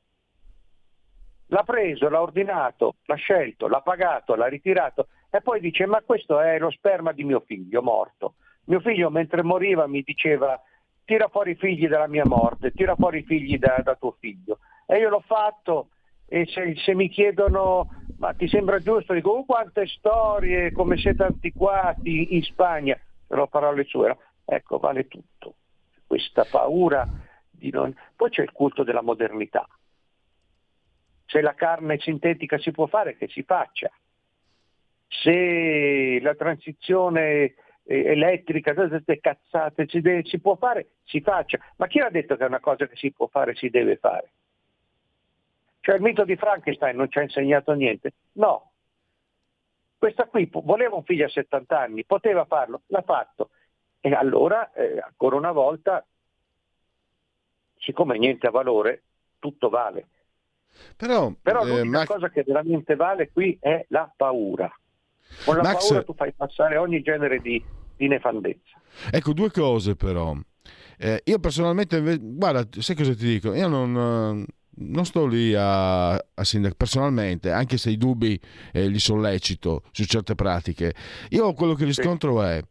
l'ha 1.47 1.63
preso, 1.63 2.09
l'ha 2.09 2.21
ordinato, 2.21 2.95
l'ha 3.03 3.15
scelto, 3.15 3.67
l'ha 3.67 3.81
pagato, 3.81 4.33
l'ha 4.33 4.47
ritirato 4.47 5.09
e 5.29 5.39
poi 5.41 5.59
dice 5.59 5.85
ma 5.85 6.01
questo 6.01 6.39
è 6.39 6.57
lo 6.57 6.71
sperma 6.71 7.11
di 7.11 7.25
mio 7.25 7.41
figlio 7.41 7.83
morto. 7.83 8.35
Mio 8.65 8.79
figlio 8.79 9.09
mentre 9.09 9.43
moriva 9.43 9.87
mi 9.87 10.01
diceva 10.01 10.59
tira 11.05 11.27
fuori 11.27 11.51
i 11.51 11.55
figli 11.55 11.87
dalla 11.87 12.07
mia 12.07 12.25
morte, 12.25 12.71
tira 12.71 12.95
fuori 12.95 13.19
i 13.19 13.23
figli 13.23 13.57
da, 13.57 13.81
da 13.83 13.95
tuo 13.95 14.15
figlio. 14.19 14.59
E 14.85 14.97
io 14.97 15.09
l'ho 15.09 15.23
fatto 15.25 15.89
e 16.27 16.45
se, 16.45 16.75
se, 16.77 16.95
mi 16.95 17.09
chiedono 17.09 17.89
ma 18.17 18.33
ti 18.33 18.47
sembra 18.47 18.79
giusto, 18.79 19.13
dico 19.13 19.31
oh, 19.31 19.45
quante 19.45 19.85
storie, 19.87 20.71
come 20.71 20.97
siete 20.97 21.23
antiquati 21.23 22.35
in 22.35 22.43
Spagna, 22.43 22.97
sono 23.27 23.47
parole 23.47 23.83
sue, 23.83 24.07
no? 24.07 24.19
ecco 24.45 24.77
vale 24.77 25.07
tutto. 25.07 25.55
Questa 26.07 26.45
paura 26.45 27.07
di 27.49 27.69
non... 27.71 27.93
Poi 28.15 28.29
c'è 28.29 28.43
il 28.43 28.51
culto 28.51 28.83
della 28.83 29.01
modernità. 29.01 29.67
Se 31.25 31.41
la 31.41 31.53
carne 31.53 31.99
sintetica 31.99 32.57
si 32.57 32.71
può 32.71 32.85
fare, 32.85 33.17
che 33.17 33.27
si 33.27 33.43
faccia 33.43 33.91
se 35.21 36.19
la 36.21 36.33
transizione 36.33 37.53
elettrica, 37.85 38.73
tutte 38.73 38.89
queste 38.89 39.19
cazzate 39.19 39.87
si, 39.87 40.01
deve, 40.01 40.23
si 40.25 40.39
può 40.39 40.55
fare, 40.55 40.91
si 41.03 41.21
faccia. 41.21 41.59
Ma 41.77 41.87
chi 41.87 41.99
ha 41.99 42.09
detto 42.09 42.35
che 42.35 42.43
è 42.43 42.47
una 42.47 42.59
cosa 42.59 42.87
che 42.87 42.95
si 42.95 43.11
può 43.11 43.27
fare, 43.27 43.55
si 43.55 43.69
deve 43.69 43.97
fare? 43.97 44.31
Cioè 45.79 45.95
il 45.95 46.01
mito 46.01 46.23
di 46.23 46.37
Frankenstein 46.37 46.95
non 46.95 47.09
ci 47.09 47.19
ha 47.19 47.23
insegnato 47.23 47.73
niente? 47.73 48.13
No. 48.33 48.71
Questa 49.97 50.25
qui 50.25 50.49
voleva 50.51 50.95
un 50.95 51.03
figlio 51.03 51.25
a 51.25 51.29
70 51.29 51.79
anni, 51.79 52.05
poteva 52.05 52.45
farlo, 52.45 52.83
l'ha 52.87 53.01
fatto. 53.01 53.49
E 53.99 54.13
allora, 54.13 54.71
eh, 54.73 54.99
ancora 54.99 55.35
una 55.35 55.51
volta, 55.51 56.05
siccome 57.77 58.17
niente 58.17 58.47
ha 58.47 58.51
valore, 58.51 59.03
tutto 59.39 59.69
vale. 59.69 60.07
Però, 60.95 61.31
Però 61.41 61.63
eh, 61.63 61.67
l'unica 61.67 61.99
ma... 61.99 62.05
cosa 62.05 62.29
che 62.29 62.43
veramente 62.43 62.95
vale 62.95 63.31
qui 63.31 63.57
è 63.59 63.85
la 63.89 64.11
paura. 64.15 64.73
Con 65.45 65.57
la 65.57 65.63
Max... 65.63 65.87
paura 65.87 66.03
tu 66.03 66.13
fai 66.15 66.33
passare 66.33 66.77
ogni 66.77 67.01
genere 67.01 67.39
di, 67.39 67.63
di 67.95 68.07
nefandezza. 68.07 68.81
Ecco, 69.11 69.33
due 69.33 69.51
cose 69.51 69.95
però. 69.95 70.35
Eh, 70.97 71.21
io 71.25 71.39
personalmente, 71.39 72.17
guarda, 72.19 72.67
sai 72.79 72.95
cosa 72.95 73.13
ti 73.13 73.25
dico? 73.25 73.53
Io 73.53 73.67
non, 73.67 74.45
non 74.75 75.05
sto 75.05 75.25
lì 75.25 75.53
a, 75.53 76.11
a 76.11 76.43
sindac- 76.43 76.75
personalmente, 76.75 77.51
anche 77.51 77.77
se 77.77 77.89
i 77.89 77.97
dubbi 77.97 78.39
eh, 78.71 78.87
li 78.87 78.99
sollecito 78.99 79.83
su 79.91 80.05
certe 80.05 80.35
pratiche, 80.35 80.93
io 81.29 81.53
quello 81.53 81.73
che 81.73 81.85
riscontro 81.85 82.41
è 82.41 82.61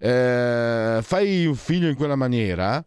eh, 0.00 1.00
fai 1.02 1.46
un 1.46 1.54
figlio 1.54 1.88
in 1.88 1.96
quella 1.96 2.16
maniera, 2.16 2.84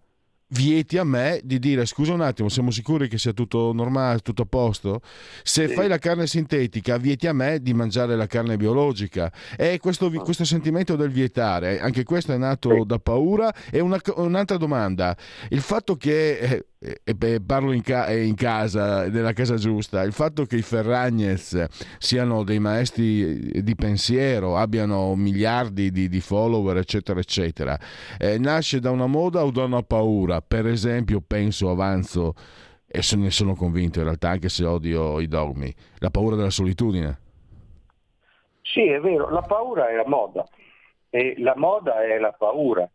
vieti 0.52 0.98
a 0.98 1.04
me 1.04 1.40
di 1.44 1.60
dire 1.60 1.86
scusa 1.86 2.14
un 2.14 2.22
attimo, 2.22 2.50
siamo 2.50 2.72
sicuri 2.72 3.08
che 3.08 3.18
sia 3.18 3.34
tutto 3.34 3.72
normale, 3.74 4.20
tutto 4.20 4.44
a 4.44 4.46
posto? 4.46 5.02
Se 5.44 5.68
sì. 5.68 5.74
fai 5.74 5.88
la 5.88 5.98
carne 5.98 6.28
sintetica, 6.28 6.98
vieti 6.98 7.28
a 7.28 7.34
me 7.34 7.62
di 7.62 7.74
mangiare 7.74 8.16
la 8.16 8.28
carne 8.28 8.58
biologica. 8.58 9.32
E 9.58 9.80
questo, 9.80 10.08
ah. 10.08 10.22
questo 10.22 10.46
sentimento 10.46 10.96
del 10.96 11.12
vietare, 11.12 11.80
anche 11.80 12.04
questo 12.04 12.34
è 12.34 12.38
nato 12.38 12.70
sì. 12.70 12.86
da 12.86 13.00
paura. 13.00 13.54
E 13.70 13.80
una, 13.80 14.00
un'altra 14.16 14.58
domanda, 14.58 15.16
il 15.50 15.62
fatto 15.62 15.96
che... 15.96 16.66
E 16.84 17.40
parlo 17.46 17.74
in, 17.74 17.84
ca- 17.84 18.12
in, 18.12 18.34
casa, 18.34 19.08
nella 19.08 19.34
casa 19.34 19.54
giusta, 19.54 20.02
il 20.02 20.14
fatto 20.14 20.46
che 20.46 20.56
i 20.56 20.64
Ferragnez 20.64 21.68
siano 22.00 22.44
dei 22.44 22.58
maestri 22.58 23.62
di 23.62 23.76
pensiero, 23.76 24.58
abbiano 24.58 25.14
miliardi 25.14 25.92
di, 25.92 26.10
di 26.10 26.20
follower, 26.20 26.78
eccetera, 26.78 27.20
eccetera, 27.20 27.78
eh, 28.18 28.40
nasce 28.40 28.80
da 28.80 28.90
una 28.90 29.06
moda 29.06 29.46
o 29.46 29.52
da 29.52 29.66
una 29.66 29.84
paura? 29.84 30.42
Per 30.42 30.66
esempio, 30.66 31.22
penso, 31.22 31.70
avanzo, 31.70 32.34
e 32.88 33.04
se 33.04 33.16
ne 33.16 33.30
sono 33.30 33.54
convinto 33.54 34.00
in 34.00 34.06
realtà, 34.06 34.30
anche 34.30 34.50
se 34.50 34.66
odio 34.66 35.20
i 35.20 35.28
dogmi, 35.28 35.72
la 36.00 36.10
paura 36.10 36.36
della 36.36 36.50
solitudine. 36.50 37.20
Sì, 38.64 38.88
è 38.88 39.00
vero, 39.00 39.30
la 39.30 39.44
paura 39.44 39.88
è 39.88 39.94
la 39.94 40.08
moda 40.08 40.44
e 41.12 41.36
la 41.38 41.54
moda 41.56 42.02
è 42.02 42.18
la 42.18 42.32
paura. 42.32 42.90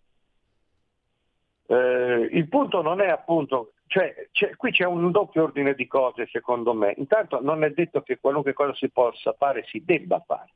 Eh, 1.69 2.28
il 2.33 2.49
punto 2.49 2.83
non 2.83 3.00
è 3.00 3.09
appunto 3.09 3.71
cioè, 3.87 4.28
c'è, 4.33 4.57
qui 4.57 4.73
c'è 4.73 4.85
un 4.85 5.11
doppio 5.11 5.45
ordine 5.45 5.75
di 5.75 5.87
cose 5.87 6.26
secondo 6.26 6.75
me. 6.75 6.95
Intanto 6.97 7.40
non 7.40 7.64
è 7.64 7.71
detto 7.71 8.02
che 8.02 8.19
qualunque 8.19 8.52
cosa 8.52 8.75
si 8.75 8.88
possa 8.90 9.33
fare 9.33 9.64
si 9.66 9.85
debba 9.85 10.23
fare. 10.26 10.50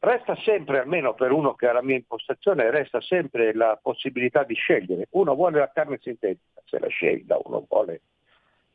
Resta 0.00 0.36
sempre, 0.36 0.78
almeno 0.78 1.14
per 1.14 1.32
uno 1.32 1.54
che 1.54 1.66
ha 1.66 1.72
la 1.72 1.82
mia 1.82 1.96
impostazione, 1.96 2.70
resta 2.70 3.00
sempre 3.00 3.52
la 3.52 3.76
possibilità 3.82 4.44
di 4.44 4.54
scegliere. 4.54 5.08
Uno 5.10 5.34
vuole 5.34 5.58
la 5.58 5.72
carne 5.72 5.98
sintetica, 6.00 6.62
se 6.64 6.78
la 6.78 6.86
scelga, 6.86 7.36
uno 7.44 7.66
vuole 7.68 8.02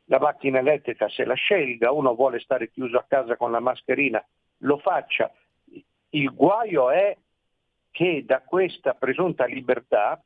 la 0.06 0.18
macchina 0.18 0.58
elettrica, 0.58 1.08
se 1.08 1.24
la 1.24 1.32
scelga, 1.32 1.90
uno 1.92 2.14
vuole 2.14 2.40
stare 2.40 2.70
chiuso 2.70 2.98
a 2.98 3.06
casa 3.08 3.36
con 3.36 3.50
la 3.50 3.60
mascherina, 3.60 4.22
lo 4.58 4.76
faccia. 4.76 5.32
Il 6.10 6.34
guaio 6.34 6.90
è 6.90 7.16
che 7.90 8.22
da 8.26 8.42
questa 8.42 8.92
presunta 8.92 9.46
libertà 9.46 10.22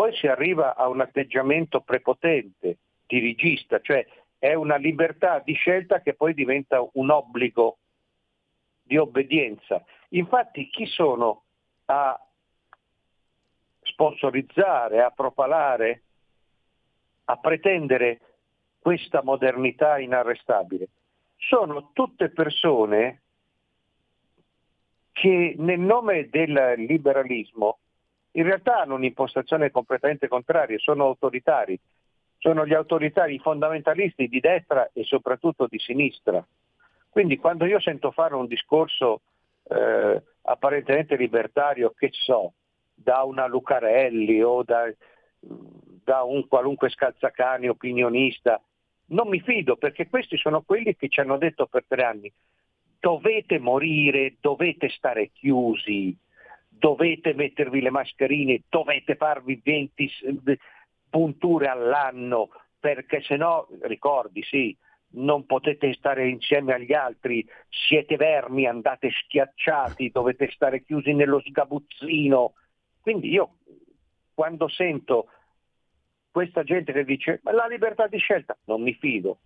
poi 0.00 0.16
si 0.16 0.26
arriva 0.26 0.76
a 0.76 0.88
un 0.88 1.02
atteggiamento 1.02 1.82
prepotente, 1.82 2.78
dirigista, 3.06 3.80
cioè 3.80 4.06
è 4.38 4.54
una 4.54 4.76
libertà 4.76 5.40
di 5.40 5.52
scelta 5.52 6.00
che 6.00 6.14
poi 6.14 6.32
diventa 6.32 6.82
un 6.94 7.10
obbligo 7.10 7.76
di 8.82 8.96
obbedienza. 8.96 9.84
Infatti 10.12 10.70
chi 10.70 10.86
sono 10.86 11.42
a 11.84 12.18
sponsorizzare, 13.82 15.02
a 15.02 15.10
propalare, 15.10 16.02
a 17.24 17.36
pretendere 17.36 18.20
questa 18.78 19.22
modernità 19.22 19.98
inarrestabile? 19.98 20.88
Sono 21.36 21.90
tutte 21.92 22.30
persone 22.30 23.20
che 25.12 25.56
nel 25.58 25.80
nome 25.80 26.30
del 26.30 26.72
liberalismo 26.78 27.80
in 28.32 28.44
realtà 28.44 28.80
hanno 28.80 28.94
un'impostazione 28.94 29.70
completamente 29.70 30.28
contraria, 30.28 30.78
sono 30.78 31.06
autoritari, 31.06 31.78
sono 32.38 32.66
gli 32.66 32.74
autoritari 32.74 33.38
fondamentalisti 33.38 34.28
di 34.28 34.40
destra 34.40 34.88
e 34.92 35.04
soprattutto 35.04 35.66
di 35.68 35.78
sinistra. 35.78 36.44
Quindi 37.08 37.36
quando 37.38 37.64
io 37.64 37.80
sento 37.80 38.12
fare 38.12 38.34
un 38.34 38.46
discorso 38.46 39.22
eh, 39.64 40.22
apparentemente 40.42 41.16
libertario, 41.16 41.92
che 41.96 42.10
so, 42.12 42.52
da 42.94 43.22
una 43.24 43.46
Lucarelli 43.46 44.42
o 44.42 44.62
da, 44.62 44.92
da 45.40 46.22
un 46.22 46.46
qualunque 46.46 46.88
scalzacani 46.88 47.68
opinionista, 47.68 48.60
non 49.06 49.28
mi 49.28 49.40
fido 49.40 49.76
perché 49.76 50.08
questi 50.08 50.36
sono 50.36 50.62
quelli 50.62 50.94
che 50.94 51.08
ci 51.08 51.20
hanno 51.20 51.36
detto 51.36 51.66
per 51.66 51.84
tre 51.86 52.04
anni 52.04 52.32
dovete 53.00 53.58
morire, 53.58 54.36
dovete 54.40 54.90
stare 54.90 55.30
chiusi, 55.32 56.14
dovete 56.80 57.34
mettervi 57.34 57.82
le 57.82 57.90
mascherine, 57.90 58.62
dovete 58.68 59.14
farvi 59.14 59.60
20 59.62 60.10
punture 61.10 61.66
all'anno, 61.66 62.48
perché 62.80 63.20
se 63.22 63.36
no, 63.36 63.68
ricordi, 63.82 64.42
sì, 64.42 64.76
non 65.12 65.44
potete 65.44 65.92
stare 65.92 66.28
insieme 66.28 66.72
agli 66.72 66.94
altri, 66.94 67.46
siete 67.68 68.16
vermi, 68.16 68.66
andate 68.66 69.10
schiacciati, 69.10 70.10
dovete 70.10 70.50
stare 70.50 70.82
chiusi 70.82 71.12
nello 71.12 71.40
sgabuzzino. 71.40 72.54
Quindi 73.00 73.28
io 73.28 73.56
quando 74.32 74.68
sento 74.68 75.26
questa 76.30 76.62
gente 76.62 76.92
che 76.92 77.04
dice 77.04 77.40
ma 77.42 77.52
la 77.52 77.66
libertà 77.66 78.06
di 78.06 78.18
scelta, 78.18 78.56
non 78.64 78.80
mi 78.82 78.94
fido. 78.94 79.40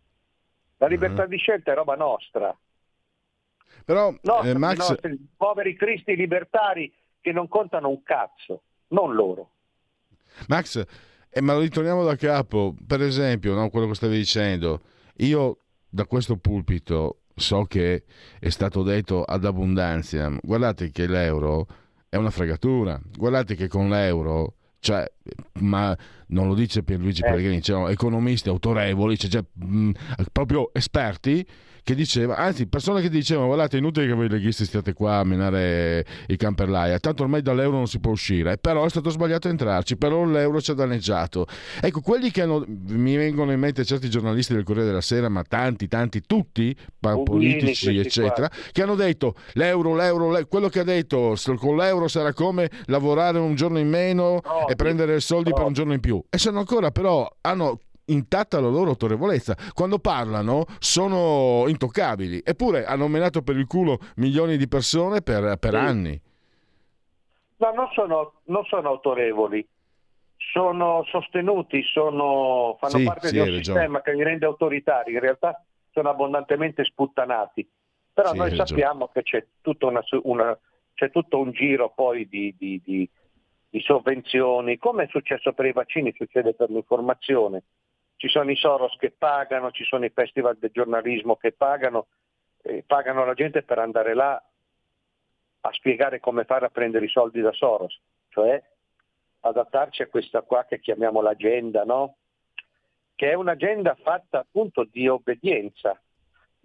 La 0.76 0.86
libertà 0.86 1.22
uh-huh. 1.22 1.28
di 1.28 1.38
scelta 1.38 1.72
è 1.72 1.74
roba 1.74 1.96
nostra. 1.96 2.56
Però 3.84 4.14
nostra, 4.22 4.50
eh, 4.50 4.58
Max... 4.58 4.76
nostri 4.76 5.28
poveri 5.36 5.74
cristi 5.74 6.14
libertari 6.14 6.92
che 7.24 7.32
non 7.32 7.48
contano 7.48 7.88
un 7.88 8.02
cazzo, 8.02 8.64
non 8.88 9.14
loro. 9.14 9.48
Max, 10.48 10.84
eh, 11.30 11.40
ma 11.40 11.58
ritorniamo 11.58 12.04
da 12.04 12.16
capo, 12.16 12.74
per 12.86 13.00
esempio, 13.00 13.54
no, 13.54 13.70
quello 13.70 13.86
che 13.86 13.94
stavi 13.94 14.14
dicendo, 14.14 14.82
io 15.16 15.56
da 15.88 16.04
questo 16.04 16.36
pulpito 16.36 17.20
so 17.34 17.64
che 17.64 18.04
è 18.38 18.50
stato 18.50 18.82
detto 18.82 19.22
ad 19.22 19.46
abbondanza, 19.46 20.36
guardate 20.42 20.90
che 20.90 21.06
l'euro 21.06 21.66
è 22.10 22.16
una 22.16 22.28
fregatura, 22.28 23.00
guardate 23.16 23.54
che 23.54 23.68
con 23.68 23.88
l'euro 23.88 24.56
cioè, 24.80 25.10
ma 25.60 25.96
non 26.26 26.46
lo 26.46 26.54
dice 26.54 26.82
Pierluigi 26.82 27.22
eh. 27.22 27.24
Pellegrini, 27.24 27.60
c'erano 27.62 27.88
economisti 27.88 28.50
autorevoli, 28.50 29.16
cioè, 29.16 29.30
cioè, 29.30 29.44
mh, 29.50 29.92
proprio 30.30 30.74
esperti 30.74 31.46
che 31.84 31.94
diceva, 31.94 32.36
anzi 32.36 32.66
persone 32.66 33.02
che 33.02 33.10
dicevano 33.10 33.46
guardate 33.46 33.76
è 33.76 33.78
inutile 33.78 34.06
che 34.06 34.14
voi 34.14 34.28
leghisti 34.28 34.64
stiate 34.64 34.94
qua 34.94 35.18
a 35.18 35.24
menare 35.24 36.06
i 36.28 36.36
camperlaia, 36.36 36.98
tanto 36.98 37.24
ormai 37.24 37.42
dall'euro 37.42 37.76
non 37.76 37.86
si 37.86 38.00
può 38.00 38.12
uscire, 38.12 38.56
però 38.56 38.86
è 38.86 38.88
stato 38.88 39.10
sbagliato 39.10 39.48
entrarci, 39.48 39.98
però 39.98 40.24
l'euro 40.24 40.62
ci 40.62 40.70
ha 40.70 40.74
danneggiato. 40.74 41.46
Ecco, 41.82 42.00
quelli 42.00 42.30
che 42.30 42.40
hanno, 42.40 42.64
mi 42.66 43.16
vengono 43.16 43.52
in 43.52 43.60
mente 43.60 43.84
certi 43.84 44.08
giornalisti 44.08 44.54
del 44.54 44.64
Corriere 44.64 44.88
della 44.88 45.02
Sera, 45.02 45.28
ma 45.28 45.42
tanti, 45.42 45.86
tanti, 45.86 46.22
tutti, 46.22 46.74
politici 46.98 47.98
eccetera, 47.98 48.48
qua. 48.48 48.58
che 48.72 48.82
hanno 48.82 48.94
detto 48.94 49.34
l'euro, 49.52 49.94
l'euro, 49.94 50.30
l'euro, 50.30 50.46
quello 50.46 50.70
che 50.70 50.80
ha 50.80 50.84
detto 50.84 51.36
con 51.56 51.76
l'euro 51.76 52.08
sarà 52.08 52.32
come 52.32 52.70
lavorare 52.86 53.38
un 53.38 53.54
giorno 53.56 53.78
in 53.78 53.88
meno 53.88 54.40
oh, 54.42 54.70
e 54.70 54.74
prendere 54.74 55.20
soldi 55.20 55.50
oh. 55.50 55.54
per 55.54 55.64
un 55.66 55.74
giorno 55.74 55.92
in 55.92 56.00
più. 56.00 56.22
E 56.30 56.38
sono 56.38 56.60
ancora 56.60 56.90
però 56.90 57.30
hanno 57.42 57.78
intatta 58.06 58.60
la 58.60 58.68
loro 58.68 58.90
autorevolezza. 58.90 59.56
Quando 59.72 59.98
parlano 59.98 60.64
sono 60.78 61.64
intoccabili, 61.68 62.42
eppure 62.44 62.84
hanno 62.84 63.08
menato 63.08 63.42
per 63.42 63.56
il 63.56 63.66
culo 63.66 63.98
milioni 64.16 64.56
di 64.56 64.68
persone 64.68 65.22
per, 65.22 65.56
per 65.58 65.70
sì. 65.70 65.76
anni. 65.76 66.20
No, 67.56 67.72
non 67.72 67.88
sono, 67.92 68.40
non 68.44 68.64
sono, 68.64 68.88
autorevoli, 68.88 69.66
sono 70.36 71.04
sostenuti, 71.04 71.82
sono, 71.84 72.76
fanno 72.78 72.98
sì, 72.98 73.04
parte 73.04 73.28
sì, 73.28 73.34
di 73.34 73.40
un 73.40 73.54
sistema 73.54 74.02
che 74.02 74.12
li 74.12 74.22
rende 74.22 74.44
autoritari, 74.44 75.12
in 75.12 75.20
realtà 75.20 75.62
sono 75.92 76.10
abbondantemente 76.10 76.84
sputtanati. 76.84 77.66
Però 78.12 78.32
noi 78.32 78.54
sappiamo 78.54 79.08
che 79.08 79.22
c'è, 79.22 79.44
una, 79.80 80.02
una, 80.22 80.58
c'è, 80.94 81.10
tutto 81.10 81.38
un 81.38 81.50
giro 81.52 81.92
poi 81.94 82.28
di, 82.28 82.54
di, 82.56 82.80
di, 82.84 83.08
di 83.68 83.80
sovvenzioni, 83.80 84.78
come 84.78 85.04
è 85.04 85.08
successo 85.08 85.52
per 85.52 85.66
i 85.66 85.72
vaccini, 85.72 86.12
succede 86.16 86.54
per 86.54 86.70
l'informazione 86.70 87.62
ci 88.16 88.28
sono 88.28 88.50
i 88.50 88.56
Soros 88.56 88.96
che 88.98 89.10
pagano, 89.10 89.70
ci 89.70 89.84
sono 89.84 90.04
i 90.04 90.10
festival 90.10 90.56
del 90.58 90.70
giornalismo 90.72 91.36
che 91.36 91.52
pagano, 91.52 92.06
eh, 92.62 92.84
pagano 92.86 93.24
la 93.24 93.34
gente 93.34 93.62
per 93.62 93.78
andare 93.78 94.14
là 94.14 94.42
a 95.60 95.72
spiegare 95.72 96.20
come 96.20 96.44
fare 96.44 96.66
a 96.66 96.70
prendere 96.70 97.06
i 97.06 97.10
soldi 97.10 97.40
da 97.40 97.52
Soros, 97.52 97.98
cioè 98.28 98.62
adattarci 99.40 100.02
a 100.02 100.06
questa 100.06 100.42
qua 100.42 100.64
che 100.64 100.80
chiamiamo 100.80 101.20
l'agenda, 101.20 101.84
no? 101.84 102.16
che 103.14 103.30
è 103.30 103.34
un'agenda 103.34 103.94
fatta 103.94 104.40
appunto 104.40 104.84
di 104.84 105.08
obbedienza. 105.08 105.98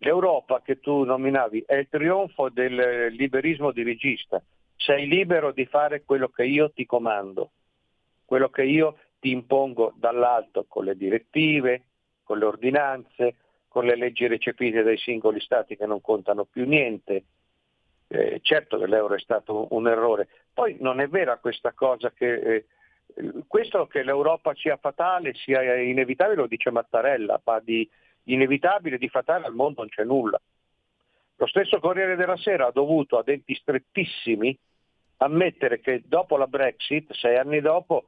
L'Europa 0.02 0.62
che 0.62 0.80
tu 0.80 1.04
nominavi 1.04 1.64
è 1.66 1.76
il 1.76 1.90
trionfo 1.90 2.50
del 2.50 3.08
liberismo 3.12 3.72
dirigista, 3.72 4.42
sei 4.76 5.08
libero 5.08 5.52
di 5.52 5.66
fare 5.66 6.04
quello 6.04 6.30
che 6.30 6.46
io 6.46 6.72
ti 6.72 6.86
comando, 6.86 7.52
quello 8.24 8.50
che 8.50 8.64
io 8.64 8.98
ti 9.20 9.32
impongo 9.32 9.94
dall'alto 9.96 10.66
con 10.68 10.86
le 10.86 10.96
direttive, 10.96 11.84
con 12.24 12.40
le 12.40 12.46
ordinanze, 12.46 13.36
con 13.68 13.86
le 13.86 13.96
leggi 13.96 14.28
recepite 14.28 14.84
dai 14.84 14.98
singoli 14.98 15.40
stati 15.40 15.76
che 15.76 15.86
non 15.86 16.02
contano 16.02 16.46
più 16.46 16.66
niente. 16.66 17.24
Eh, 18.08 18.40
certo 18.42 18.78
che 18.78 18.88
l'euro 18.88 19.16
è 19.16 19.20
stato 19.20 19.68
un 19.72 19.88
errore. 19.88 20.28
Poi 20.54 20.78
non 20.80 21.00
è 21.00 21.08
vera 21.08 21.38
questa 21.38 21.74
cosa 21.74 22.12
che 22.12 22.34
eh, 22.34 22.66
questo 23.48 23.88
che 23.88 24.04
l'Europa 24.04 24.54
sia 24.56 24.78
fatale, 24.78 25.34
sia 25.34 25.76
inevitabile, 25.76 26.42
lo 26.42 26.48
dice 26.48 26.72
Mattarella, 26.72 27.42
ma 27.44 27.60
di 27.60 27.88
inevitabile, 28.24 28.98
di 28.98 29.10
fatale 29.10 29.46
al 29.46 29.54
mondo 29.54 29.82
non 29.82 29.90
c'è 29.90 30.04
nulla. 30.04 30.40
Lo 31.36 31.48
stesso 31.48 31.80
Corriere 31.80 32.16
della 32.16 32.38
Sera 32.38 32.68
ha 32.68 32.72
dovuto 32.72 33.18
a 33.18 33.24
denti 33.24 33.56
strettissimi 33.56 34.58
ammettere 35.18 35.80
che 35.80 36.04
dopo 36.06 36.38
la 36.38 36.48
Brexit, 36.48 37.12
sei 37.14 37.38
anni 37.38 37.62
dopo, 37.62 38.06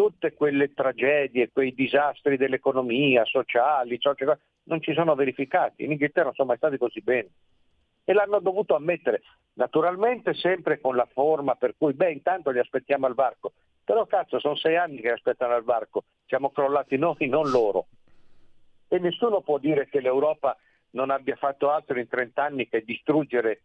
tutte 0.00 0.32
quelle 0.32 0.72
tragedie, 0.72 1.50
quei 1.52 1.74
disastri 1.74 2.38
dell'economia, 2.38 3.22
sociali, 3.26 4.00
non 4.62 4.80
ci 4.80 4.94
sono 4.94 5.14
verificati. 5.14 5.84
In 5.84 5.90
Inghilterra 5.90 6.28
non 6.28 6.34
sono 6.34 6.48
mai 6.48 6.56
stati 6.56 6.78
così 6.78 7.02
bene. 7.02 7.28
E 8.04 8.14
l'hanno 8.14 8.40
dovuto 8.40 8.74
ammettere, 8.74 9.20
naturalmente 9.56 10.32
sempre 10.32 10.80
con 10.80 10.96
la 10.96 11.06
forma 11.12 11.54
per 11.54 11.74
cui, 11.76 11.92
beh, 11.92 12.12
intanto 12.12 12.48
li 12.48 12.58
aspettiamo 12.58 13.04
al 13.04 13.12
varco. 13.12 13.52
Però 13.84 14.06
cazzo, 14.06 14.40
sono 14.40 14.56
sei 14.56 14.78
anni 14.78 15.02
che 15.02 15.10
aspettano 15.10 15.52
al 15.52 15.64
varco, 15.64 16.04
siamo 16.24 16.48
crollati 16.48 16.96
noi, 16.96 17.28
non 17.28 17.50
loro. 17.50 17.88
E 18.88 18.98
nessuno 19.00 19.42
può 19.42 19.58
dire 19.58 19.86
che 19.86 20.00
l'Europa 20.00 20.56
non 20.92 21.10
abbia 21.10 21.36
fatto 21.36 21.68
altro 21.68 21.98
in 21.98 22.08
30 22.08 22.42
anni 22.42 22.68
che 22.70 22.84
distruggere 22.84 23.60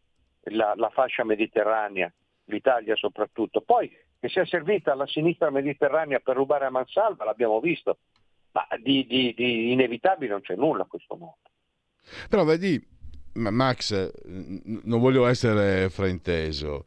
la, 0.49 0.73
la 0.75 0.89
fascia 0.89 1.23
mediterranea, 1.23 2.11
l'Italia 2.47 2.97
soprattutto. 2.97 3.61
Poi 3.61 3.89
che 4.25 4.29
sia 4.29 4.45
servita 4.45 4.91
alla 4.91 5.05
sinistra 5.05 5.51
mediterranea 5.51 6.19
per 6.19 6.35
rubare 6.35 6.65
a 6.65 6.71
mansalva, 6.71 7.25
l'abbiamo 7.25 7.59
visto, 7.59 7.99
ma 8.53 8.67
di, 8.81 9.05
di, 9.05 9.33
di 9.35 9.71
inevitabile 9.71 10.31
non 10.31 10.41
c'è 10.41 10.55
nulla 10.55 10.83
a 10.83 10.87
questo 10.87 11.15
mondo. 11.15 11.37
Però 12.27 12.43
vedi, 12.43 12.83
Max, 13.33 14.11
non 14.25 14.99
voglio 14.99 15.27
essere 15.27 15.89
frainteso, 15.89 16.85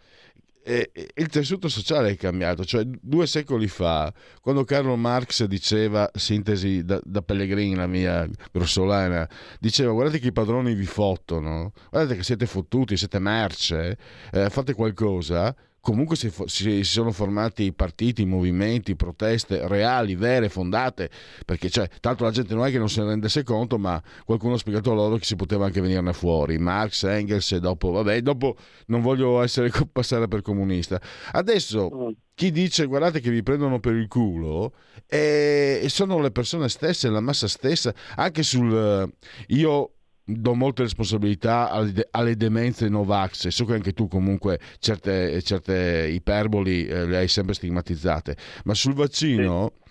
il 0.69 1.29
tessuto 1.29 1.69
sociale 1.69 2.11
è 2.11 2.17
cambiato, 2.17 2.65
cioè 2.65 2.85
due 2.85 3.27
secoli 3.27 3.69
fa, 3.69 4.13
quando 4.43 4.65
Carlo 4.65 4.97
Marx 4.97 5.45
diceva, 5.45 6.11
sintesi 6.13 6.85
da, 6.85 7.01
da 7.03 7.23
Pellegrini, 7.23 7.75
la 7.75 7.87
mia 7.87 8.29
grossolana, 8.53 9.27
diceva 9.61 9.93
guardate 9.93 10.19
che 10.19 10.29
i 10.29 10.33
padroni 10.33 10.75
vi 10.75 10.85
fottono, 10.85 11.73
guardate 11.91 12.17
che 12.17 12.23
siete 12.23 12.45
fottuti, 12.47 12.99
siete 12.99 13.19
merce, 13.19 13.97
eh, 14.31 14.51
fate 14.51 14.75
qualcosa, 14.75 15.57
comunque 15.81 16.17
si, 16.17 16.33
si, 16.47 16.85
sono 16.85 17.13
formati 17.13 17.73
partiti, 17.73 18.25
movimenti, 18.25 18.97
proteste 18.97 19.67
reali, 19.67 20.15
vere, 20.15 20.49
fondate, 20.49 21.11
perché 21.45 21.71
cioè, 21.71 21.89
tanto 22.01 22.25
la 22.25 22.31
gente 22.31 22.55
non 22.55 22.67
è 22.67 22.71
che 22.71 22.79
non 22.79 22.89
se 22.89 23.03
ne 23.03 23.09
rendesse 23.09 23.43
conto, 23.43 23.79
ma 23.79 24.03
qualcuno 24.25 24.55
ha 24.55 24.59
spiegato 24.59 24.93
loro 24.93 25.17
che 25.17 25.25
si 25.25 25.37
poteva 25.37 25.67
anche 25.67 25.81
venirne 25.81 26.13
fuori, 26.13 26.59
Marx, 26.59 27.05
Engels 27.05 27.53
e 27.53 27.61
dopo, 27.61 27.91
vabbè, 27.91 28.21
dopo 28.21 28.57
non 28.87 29.01
voglio 29.01 29.41
essere, 29.43 29.71
passare 29.91 30.29
per 30.29 30.43
comunista. 30.43 31.01
Adesso 31.33 31.91
mm. 31.93 32.09
chi 32.35 32.51
dice 32.51 32.87
guardate 32.87 33.21
che 33.21 33.31
vi 33.31 33.43
prendono 33.43 33.81
per 33.81 33.95
il 33.95 34.09
culo 34.09 34.73
e, 35.07 35.81
e 35.83 35.89
sono 35.89 36.19
le 36.19 36.31
persone 36.31 36.69
stesse, 36.69 37.09
la 37.09 37.21
massa 37.21 37.49
stessa, 37.49 37.95
anche 38.17 38.43
sul... 38.43 39.11
Io 39.49 39.93
do 40.31 40.55
molte 40.55 40.83
responsabilità 40.83 41.71
alle, 41.71 42.37
demenze 42.37 42.89
Novax 42.89 43.49
so 43.49 43.65
che 43.65 43.73
anche 43.75 43.95
tu 43.95 44.09
comunque 44.09 44.61
certe, 44.79 45.41
certe 45.43 46.09
iperboli 46.13 46.87
eh, 46.87 47.07
le 47.07 47.17
hai 47.17 47.29
sempre 47.29 47.55
stigmatizzate. 47.55 48.37
Ma 48.65 48.75
sul 48.75 48.93
vaccino 48.93 49.73
sì 49.75 49.87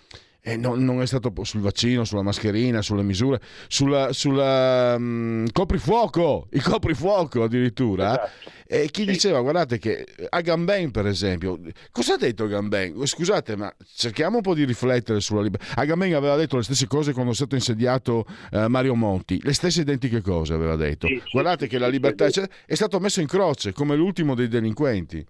eh, 0.48 0.56
non, 0.56 0.82
non, 0.82 1.02
è 1.02 1.06
stato 1.06 1.30
sul 1.42 1.60
vaccino, 1.60 2.04
sulla 2.04 2.22
mascherina, 2.22 2.80
sulle 2.80 3.02
misure, 3.02 3.38
sulla, 3.66 4.12
sulla 4.14 4.94
um, 4.96 5.46
coprifuoco, 5.52 6.48
il 6.52 6.62
coprifuoco 6.62 7.42
addirittura. 7.42 8.12
Esatto. 8.12 8.50
E 8.66 8.88
chi 8.90 9.02
sì. 9.02 9.10
diceva, 9.12 9.40
guardate 9.40 9.78
che 9.78 10.06
Agamben 10.30 10.90
per 10.90 11.06
esempio, 11.06 11.58
cosa 11.90 12.14
ha 12.14 12.16
detto 12.16 12.44
Agamben? 12.44 13.04
Scusate, 13.06 13.56
ma 13.56 13.70
cerchiamo 13.94 14.36
un 14.36 14.42
po' 14.42 14.54
di 14.54 14.64
riflettere 14.64 15.20
sulla 15.20 15.42
libertà. 15.42 15.80
Agamben 15.80 16.14
aveva 16.14 16.36
detto 16.36 16.56
le 16.56 16.62
stesse 16.62 16.86
cose 16.86 17.12
quando 17.12 17.32
è 17.32 17.34
stato 17.34 17.54
insediato 17.54 18.24
eh, 18.50 18.68
Mario 18.68 18.94
Monti, 18.94 19.40
le 19.42 19.52
stesse 19.52 19.82
identiche 19.82 20.22
cose 20.22 20.54
aveva 20.54 20.76
detto. 20.76 21.06
Sì, 21.06 21.22
guardate 21.30 21.64
sì, 21.64 21.70
che 21.70 21.78
la 21.78 21.88
libertà 21.88 22.26
è 22.26 22.74
stato 22.74 22.98
messo 23.00 23.20
in 23.20 23.26
croce 23.26 23.72
come 23.72 23.96
l'ultimo 23.96 24.34
dei 24.34 24.48
delinquenti. 24.48 25.26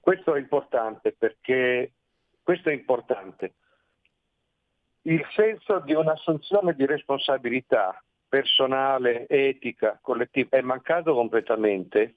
Questo 0.00 0.34
è 0.34 0.38
importante 0.38 1.14
perché 1.18 1.92
questo 2.48 2.70
è 2.70 2.72
importante. 2.72 3.56
Il 5.02 5.22
senso 5.34 5.80
di 5.80 5.92
un'assunzione 5.92 6.72
di 6.72 6.86
responsabilità 6.86 8.02
personale, 8.26 9.26
etica, 9.28 9.98
collettiva 10.00 10.56
è 10.56 10.62
mancato 10.62 11.12
completamente 11.12 12.14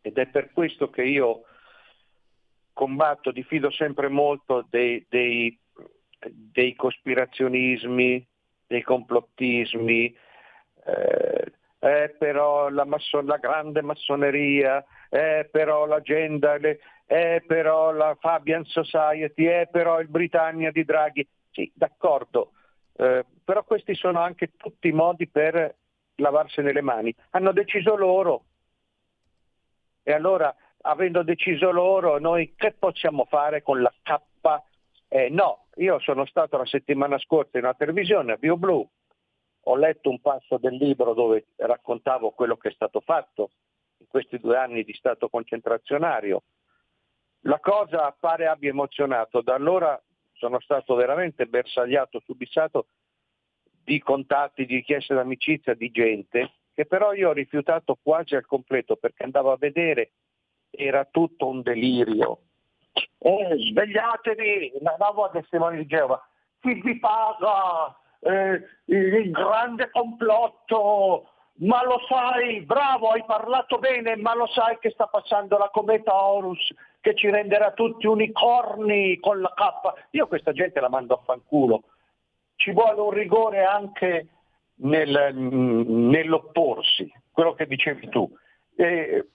ed 0.00 0.16
è 0.16 0.28
per 0.28 0.52
questo 0.52 0.90
che 0.90 1.02
io 1.02 1.42
combatto, 2.72 3.32
diffido 3.32 3.72
sempre 3.72 4.06
molto 4.06 4.64
dei, 4.70 5.04
dei, 5.08 5.58
dei 6.20 6.76
cospirazionismi, 6.76 8.24
dei 8.64 8.82
complottismi, 8.82 10.16
eh, 10.84 11.52
eh, 11.80 12.14
però 12.16 12.68
la, 12.68 12.84
masso- 12.84 13.22
la, 13.22 13.38
grande 13.38 13.82
massoneria, 13.82 14.84
eh, 15.08 15.48
però 15.50 15.84
l'agenda, 15.86 16.56
le, 16.58 16.78
eh, 17.06 17.42
però 17.46 17.92
la 17.92 18.16
Fabian 18.18 18.64
Society, 18.64 19.46
eh, 19.46 19.68
però 19.70 20.00
il 20.00 20.08
Britannia 20.08 20.70
di 20.70 20.84
Draghi. 20.84 21.26
Sì, 21.50 21.70
d'accordo, 21.74 22.52
eh, 22.96 23.24
però 23.44 23.64
questi 23.64 23.94
sono 23.94 24.20
anche 24.20 24.52
tutti 24.56 24.90
modi 24.92 25.28
per 25.28 25.74
lavarsene 26.16 26.72
le 26.72 26.80
mani. 26.80 27.14
Hanno 27.30 27.52
deciso 27.52 27.96
loro. 27.96 28.44
E 30.02 30.12
allora, 30.12 30.54
avendo 30.82 31.22
deciso 31.22 31.70
loro, 31.70 32.18
noi 32.18 32.54
che 32.56 32.72
possiamo 32.72 33.26
fare 33.26 33.62
con 33.62 33.82
la 33.82 33.92
K? 34.02 34.20
Eh, 35.08 35.28
no, 35.28 35.66
io 35.74 35.98
sono 36.00 36.24
stato 36.24 36.56
la 36.56 36.64
settimana 36.64 37.18
scorsa 37.18 37.58
in 37.58 37.64
una 37.64 37.74
televisione 37.74 38.32
a 38.32 38.36
Bio 38.36 38.56
Blu, 38.56 38.88
ho 39.64 39.76
letto 39.76 40.08
un 40.08 40.20
passo 40.20 40.56
del 40.56 40.74
libro 40.74 41.12
dove 41.12 41.48
raccontavo 41.56 42.30
quello 42.30 42.56
che 42.56 42.70
è 42.70 42.72
stato 42.72 43.00
fatto 43.00 43.50
in 43.98 44.06
questi 44.08 44.38
due 44.38 44.56
anni 44.56 44.84
di 44.84 44.94
stato 44.94 45.28
concentrazionario. 45.28 46.42
La 47.42 47.58
cosa 47.60 48.14
pare 48.18 48.46
abbia 48.46 48.70
emozionato, 48.70 49.40
da 49.40 49.54
allora 49.54 50.00
sono 50.34 50.60
stato 50.60 50.94
veramente 50.94 51.46
bersagliato, 51.46 52.20
subissato 52.24 52.86
di 53.84 54.00
contatti, 54.00 54.64
di 54.64 54.76
richieste 54.76 55.14
d'amicizia 55.14 55.74
di 55.74 55.90
gente 55.90 56.52
che 56.74 56.86
però 56.86 57.12
io 57.12 57.30
ho 57.30 57.32
rifiutato 57.32 57.98
quasi 58.02 58.34
al 58.34 58.46
completo 58.46 58.96
perché 58.96 59.24
andavo 59.24 59.52
a 59.52 59.56
vedere, 59.58 60.12
era 60.70 61.04
tutto 61.04 61.46
un 61.46 61.60
delirio. 61.60 62.38
Eh, 63.18 63.56
svegliatevi, 63.70 64.72
andavo 64.82 65.24
a 65.24 65.30
testimoni 65.30 65.78
di 65.78 65.86
Geova, 65.86 66.20
chi 66.60 66.80
vi 66.80 66.98
paga? 66.98 67.96
eh, 68.22 68.62
il 68.84 69.30
grande 69.30 69.90
complotto, 69.90 71.28
ma 71.54 71.84
lo 71.84 72.00
sai, 72.08 72.60
bravo, 72.62 73.10
hai 73.10 73.24
parlato 73.24 73.78
bene, 73.78 74.16
ma 74.16 74.34
lo 74.34 74.46
sai 74.46 74.78
che 74.78 74.90
sta 74.90 75.06
passando 75.06 75.58
la 75.58 75.70
cometa 75.70 76.14
Horus 76.14 76.72
che 77.02 77.16
ci 77.16 77.28
renderà 77.28 77.72
tutti 77.72 78.06
unicorni 78.06 79.18
con 79.18 79.40
la 79.40 79.52
K. 79.54 80.06
Io 80.12 80.28
questa 80.28 80.52
gente 80.52 80.80
la 80.80 80.88
mando 80.88 81.14
a 81.14 81.22
fanculo. 81.24 81.82
Ci 82.54 82.70
vuole 82.70 83.00
un 83.00 83.10
rigore 83.10 83.64
anche 83.64 84.28
nel, 84.76 85.34
nell'opporsi, 85.34 87.12
quello 87.32 87.54
che 87.54 87.66
dicevi 87.66 88.08
tu. 88.08 88.32
Eh, 88.76 89.26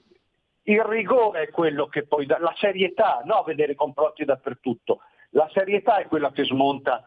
il 0.64 0.84
rigore 0.84 1.44
è 1.44 1.50
quello 1.50 1.88
che 1.88 2.08
poi 2.08 2.26
dà, 2.26 2.40
la 2.40 2.54
serietà, 2.56 3.22
no 3.26 3.44
vedere 3.44 3.76
complotti 3.76 4.24
dappertutto, 4.24 5.02
la 5.32 5.50
serietà 5.54 5.98
è 5.98 6.08
quella 6.08 6.32
che 6.32 6.46
smonta 6.46 7.06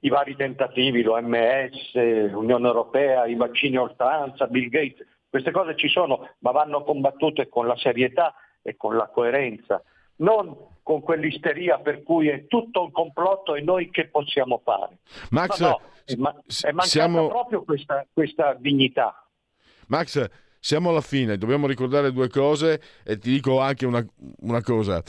i 0.00 0.08
vari 0.08 0.34
tentativi, 0.34 1.02
l'OMS, 1.02 1.94
l'Unione 1.94 2.66
Europea, 2.66 3.26
i 3.26 3.36
vaccini 3.36 3.76
a 3.76 3.82
oltranza, 3.82 4.48
Bill 4.48 4.68
Gates, 4.68 5.06
queste 5.28 5.52
cose 5.52 5.76
ci 5.76 5.88
sono, 5.88 6.30
ma 6.38 6.50
vanno 6.50 6.82
combattute 6.82 7.48
con 7.48 7.68
la 7.68 7.76
serietà 7.76 8.34
e 8.62 8.76
con 8.76 8.96
la 8.96 9.06
coerenza, 9.06 9.82
non 10.20 10.68
con 10.82 11.02
quell'isteria 11.02 11.78
per 11.78 12.02
cui 12.02 12.28
è 12.28 12.46
tutto 12.46 12.82
un 12.82 12.90
complotto 12.90 13.54
e 13.54 13.60
noi 13.60 13.90
che 13.90 14.08
possiamo 14.08 14.60
fare. 14.64 14.98
Max, 15.30 15.60
no, 15.60 15.80
è, 16.04 16.14
ma- 16.16 16.30
è 16.32 16.72
mancata 16.72 16.88
siamo... 16.88 17.28
proprio 17.28 17.62
questa, 17.62 18.06
questa 18.12 18.54
dignità. 18.58 19.26
Max, 19.88 20.28
siamo 20.58 20.90
alla 20.90 21.00
fine, 21.00 21.38
dobbiamo 21.38 21.66
ricordare 21.66 22.12
due 22.12 22.28
cose 22.28 22.80
e 23.04 23.18
ti 23.18 23.30
dico 23.30 23.60
anche 23.60 23.86
una, 23.86 24.04
una 24.40 24.62
cosa. 24.62 25.02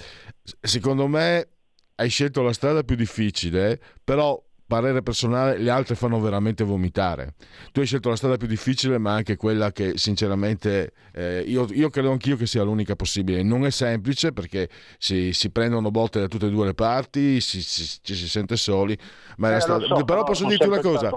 Secondo 0.60 1.08
me 1.08 1.48
hai 1.96 2.10
scelto 2.10 2.42
la 2.42 2.54
strada 2.54 2.84
più 2.84 2.96
difficile, 2.96 3.80
però 4.04 4.42
parere 4.72 5.02
personale, 5.02 5.58
le 5.58 5.70
altre 5.70 5.96
fanno 5.96 6.18
veramente 6.22 6.64
vomitare. 6.64 7.34
Tu 7.74 7.82
hai 7.82 7.86
scelto 7.86 8.08
la 8.08 8.16
strada 8.16 8.38
più 8.38 8.48
difficile, 8.48 8.98
ma 8.98 9.12
anche 9.12 9.36
quella 9.36 9.74
che 9.74 9.98
sinceramente 9.98 10.94
eh, 11.12 11.44
io, 11.46 11.68
io, 11.72 11.90
credo 11.90 12.12
anch'io 12.12 12.38
che 12.38 12.46
sia 12.46 12.64
l'unica 12.64 12.96
possibile. 12.96 13.44
Non 13.44 13.66
è 13.66 13.70
semplice 13.70 14.32
perché 14.32 14.70
si, 14.98 15.34
si 15.34 15.50
prendono 15.52 15.92
botte 15.92 16.22
da 16.22 16.28
tutte 16.28 16.46
e 16.46 16.50
due 16.50 16.68
le 16.68 16.74
parti, 16.74 17.42
ci 17.42 17.62
si, 17.62 17.84
si, 17.84 18.16
si, 18.16 18.30
sente 18.30 18.56
soli, 18.56 18.98
ma 19.38 19.50
è 19.50 19.52
la 19.52 19.58
eh, 19.58 19.60
strada. 19.60 19.86
So, 19.88 20.06
Però 20.06 20.24
posso 20.24 20.48
dirti 20.48 20.68
una 20.68 20.80
cosa, 20.80 21.12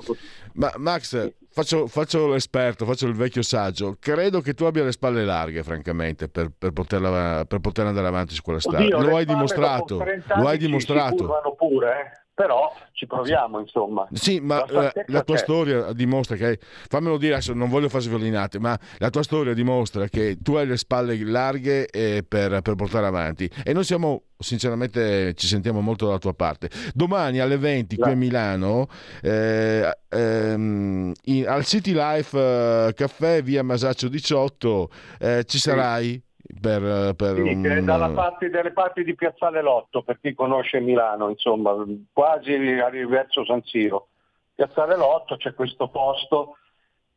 ma, 0.55 0.73
Max, 0.79 1.33
faccio, 1.49 1.87
faccio, 1.87 2.27
l'esperto, 2.27 2.85
faccio 2.85 3.07
il 3.07 3.15
vecchio 3.15 3.43
saggio. 3.43 3.97
Credo 4.01 4.41
che 4.41 4.55
tu 4.55 4.65
abbia 4.65 4.83
le 4.83 4.91
spalle 4.91 5.25
larghe, 5.25 5.63
francamente, 5.63 6.29
per, 6.29 6.51
per, 6.59 6.73
poterla, 6.73 7.45
per 7.47 7.61
poter 7.61 7.87
andare 7.87 8.09
avanti 8.09 8.35
su 8.35 8.43
quella 8.43 8.59
strada. 8.59 8.83
Oddio, 8.83 9.01
lo 9.01 9.17
hai 9.17 9.25
dimostrato. 9.25 10.05
Lo 10.39 10.49
hai 10.49 10.59
dimostrato. 10.59 11.55
pure, 11.57 11.91
eh? 12.01 12.24
Però 12.35 12.75
ci 12.93 13.07
proviamo 13.07 13.61
insomma. 13.61 14.09
Sì, 14.13 14.41
ma 14.41 14.65
la, 14.69 14.91
eh, 14.93 15.05
la 15.09 15.23
tua 15.23 15.37
c'è. 15.37 15.43
storia 15.43 15.93
dimostra 15.93 16.35
che, 16.37 16.59
fammelo 16.89 17.17
dire 17.17 17.35
adesso, 17.35 17.55
non 17.55 17.69
voglio 17.69 17.89
fare 17.89 18.03
sviolinate, 18.03 18.59
ma 18.59 18.77
la 18.99 19.11
tua 19.11 19.23
storia 19.23 19.55
dimostra 19.55 20.09
che 20.09 20.39
tu 20.43 20.55
hai 20.55 20.67
le 20.67 20.77
spalle 20.77 21.17
larghe 21.25 21.87
eh, 21.87 22.25
per, 22.27 22.61
per, 22.61 22.75
portare 22.75 23.07
avanti 23.07 23.49
e 23.63 23.73
noi 23.73 23.85
siamo, 23.85 24.23
sinceramente, 24.37 25.35
ci 25.35 25.47
sentiamo 25.47 25.81
molto 25.81 26.07
dalla 26.07 26.19
tua 26.19 26.35
parte. 26.35 26.71
Domani 26.93 27.39
alle 27.39 27.57
20 27.57 27.97
qui 27.97 28.11
a 28.11 28.17
Milano, 28.17 28.89
eh, 29.23 29.97
ehm, 30.09 31.13
in, 31.25 31.49
al 31.49 31.65
City 31.65 31.93
Life 31.93 32.37
eh, 32.37 32.93
Caffè, 32.95 33.43
via 33.43 33.63
Masaccio 33.63 34.09
18, 34.09 34.91
eh, 35.21 35.45
ci 35.45 35.59
sarai? 35.59 36.21
Per, 36.61 37.15
per 37.15 37.37
sì, 37.37 37.41
un... 37.41 37.85
dalla 37.85 38.11
parte, 38.11 38.51
dalle 38.51 38.73
parti 38.73 39.03
di 39.03 39.15
Piazzale 39.15 39.63
Lotto, 39.63 40.03
per 40.03 40.19
chi 40.21 40.35
conosce 40.35 40.79
Milano, 40.79 41.31
insomma, 41.31 41.75
quasi 42.13 42.57
verso 42.57 43.45
San 43.47 43.63
Siro. 43.65 44.09
Piazzale 44.55 44.97
Lotto 44.97 45.37
c'è 45.37 45.55
questo 45.55 45.89
posto 45.89 46.59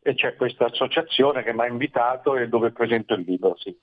e 0.02 0.16
c'è 0.16 0.36
questa 0.36 0.66
associazione 0.66 1.44
che 1.44 1.54
mi 1.54 1.62
ha 1.62 1.68
invitato 1.68 2.38
e 2.38 2.48
dove 2.48 2.72
presento 2.72 3.14
il 3.14 3.26
libro, 3.28 3.56
sì. 3.58 3.76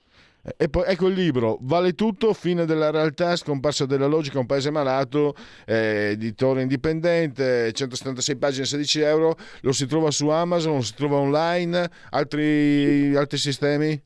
E 0.57 0.69
poi 0.69 0.83
ecco 0.85 1.07
il 1.07 1.15
libro, 1.15 1.57
Vale 1.61 1.93
tutto, 1.93 2.31
fine 2.33 2.65
della 2.65 2.91
realtà, 2.91 3.35
scomparsa 3.35 3.85
della 3.85 4.05
logica, 4.05 4.39
un 4.39 4.45
paese 4.45 4.69
malato, 4.69 5.35
eh, 5.65 6.11
editore 6.11 6.61
indipendente, 6.61 7.71
176 7.71 8.35
pagine, 8.37 8.65
16 8.65 8.99
euro, 9.01 9.35
lo 9.61 9.71
si 9.71 9.87
trova 9.87 10.11
su 10.11 10.27
Amazon, 10.29 10.75
lo 10.75 10.81
si 10.81 10.93
trova 10.93 11.17
online, 11.17 11.89
altri, 12.11 13.15
altri 13.15 13.37
sistemi? 13.37 13.99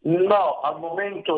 No, 0.00 0.60
al 0.60 0.78
momento 0.78 1.32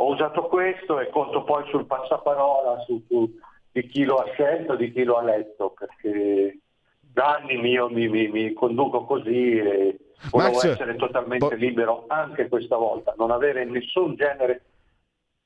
ho 0.00 0.06
usato 0.06 0.44
questo 0.44 1.00
e 1.00 1.10
conto 1.10 1.44
poi 1.44 1.68
sul 1.70 1.86
passaparola 1.86 2.80
su, 2.86 3.04
su, 3.06 3.38
di 3.70 3.86
chi 3.88 4.04
lo 4.04 4.16
ha 4.16 4.30
scelto, 4.32 4.76
di 4.76 4.92
chi 4.92 5.04
lo 5.04 5.16
ha 5.16 5.22
letto, 5.22 5.74
perché 5.76 6.58
da 6.98 7.36
anni 7.36 7.54
io 7.68 7.90
mi, 7.90 8.08
mi, 8.08 8.28
mi 8.28 8.52
conduco 8.52 9.04
così 9.04 9.58
e 9.58 9.98
volevo 10.30 10.54
Max, 10.54 10.64
essere 10.64 10.96
totalmente 10.96 11.48
po- 11.48 11.54
libero 11.54 12.04
anche 12.08 12.48
questa 12.48 12.76
volta, 12.76 13.14
non 13.18 13.30
avere 13.30 13.64
nessun 13.64 14.14
genere 14.14 14.62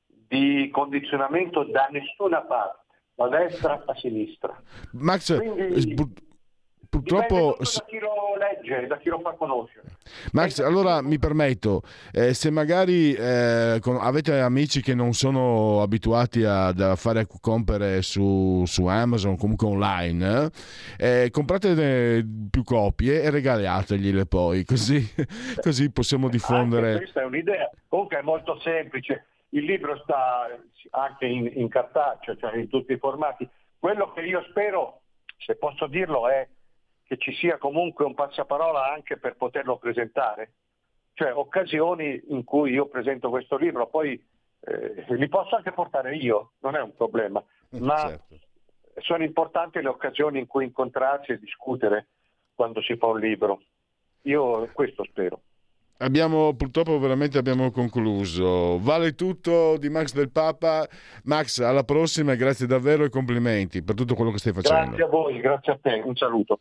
di 0.07 0.69
condizionamento 0.71 1.65
da 1.65 1.89
nessuna 1.91 2.43
parte, 2.43 2.85
da 3.15 3.29
destra 3.29 3.83
a 3.87 3.95
sinistra. 3.95 4.61
Max, 4.93 5.37
Quindi, 5.37 6.05
purtroppo... 6.99 7.57
Da 7.59 7.85
chi 7.87 7.99
lo 7.99 8.37
legge, 8.39 8.87
da 8.87 8.99
chi 8.99 9.09
lo 9.09 9.19
fa 9.21 9.33
conoscere. 9.33 9.87
Max, 10.33 10.61
allora 10.61 11.03
mi 11.03 11.19
permetto, 11.19 11.83
eh, 12.13 12.35
se 12.35 12.51
magari 12.51 13.15
eh, 13.15 13.79
con, 13.81 13.97
avete 13.97 14.39
amici 14.39 14.81
che 14.81 14.95
non 14.95 15.13
sono 15.13 15.83
abituati 15.83 16.45
a, 16.45 16.69
a 16.69 16.97
fare 16.97 17.27
compere 17.41 18.03
su, 18.03 18.63
su 18.67 18.87
Amazon, 18.87 19.37
comunque 19.37 19.67
online, 19.67 20.51
eh, 20.99 21.29
comprate 21.31 22.25
più 22.51 22.63
copie 22.63 23.23
e 23.23 23.31
regalategliele 23.31 24.27
poi, 24.27 24.65
così, 24.67 25.03
così 25.61 25.91
possiamo 25.91 26.29
diffondere... 26.29 26.93
Anche 26.93 26.99
questa 26.99 27.23
è 27.23 27.25
un'idea, 27.25 27.71
comunque 27.89 28.19
è 28.19 28.23
molto 28.23 28.59
semplice. 28.61 29.27
Il 29.51 29.65
libro 29.65 29.97
sta 30.03 30.49
anche 30.91 31.27
in, 31.27 31.51
in 31.55 31.69
cartaceo, 31.69 32.37
cioè 32.37 32.57
in 32.57 32.69
tutti 32.69 32.93
i 32.93 32.99
formati. 32.99 33.49
Quello 33.79 34.13
che 34.13 34.23
io 34.23 34.45
spero, 34.51 35.03
se 35.37 35.55
posso 35.57 35.87
dirlo, 35.87 36.29
è 36.29 36.47
che 37.15 37.19
ci 37.19 37.33
sia 37.35 37.59
comunque 37.59 38.05
un 38.05 38.15
passaparola 38.15 38.93
anche 38.93 39.17
per 39.19 39.37
poterlo 39.37 39.77
presentare. 39.77 40.53
Cioè 41.15 41.33
occasioni 41.33 42.21
in 42.29 42.45
cui 42.45 42.73
io 42.73 42.87
presento 42.87 43.31
questo 43.31 43.57
libro, 43.57 43.87
poi 43.87 44.21
eh, 44.61 45.05
li 45.15 45.29
posso 45.29 45.55
anche 45.55 45.73
portare 45.73 46.17
io, 46.17 46.53
non 46.61 46.75
è 46.75 46.81
un 46.81 46.95
problema, 46.95 47.43
mm, 47.77 47.85
ma 47.85 48.09
certo. 48.09 48.39
sono 48.97 49.23
importanti 49.23 49.81
le 49.81 49.89
occasioni 49.89 50.41
in 50.41 50.47
cui 50.47 50.65
incontrarsi 50.65 51.33
e 51.33 51.39
discutere 51.39 52.09
quando 52.55 52.83
si 52.83 52.97
fa 52.97 53.07
un 53.07 53.21
libro. 53.21 53.63
Io 54.23 54.69
questo 54.73 55.05
spero. 55.05 55.41
Abbiamo 55.99 56.55
purtroppo 56.55 56.99
veramente 56.99 57.39
abbiamo 57.39 57.71
concluso. 57.71 58.81
Vale 58.81 59.15
tutto 59.15 59.77
di 59.79 59.89
Max 59.89 60.13
del 60.13 60.31
Papa. 60.31 60.89
Max, 61.25 61.61
alla 61.61 61.85
prossima 61.85 62.33
e 62.33 62.37
grazie 62.37 62.67
davvero 62.67 63.05
e 63.05 63.11
complimenti 63.11 63.83
per 63.83 63.95
tutto 63.95 64.17
quello 64.17 64.33
che 64.33 64.39
stai 64.39 64.53
facendo. 64.53 64.87
Grazie 64.87 65.05
a 65.05 65.09
voi, 65.09 65.39
grazie 65.39 65.73
a 65.73 65.79
te. 65.81 66.03
Un 66.05 66.17
saluto. 66.17 66.61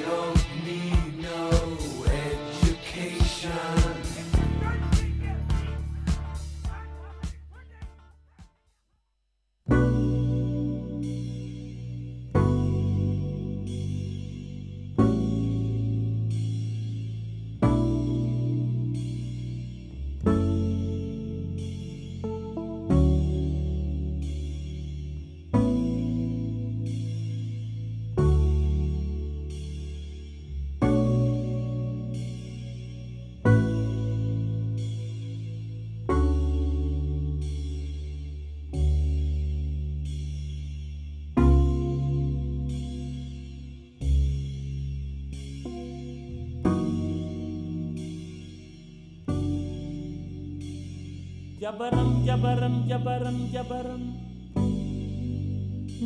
Jabaram 51.61 52.09
jabaram 52.25 52.75
jabaram 52.89 53.37
jabaram. 53.53 54.01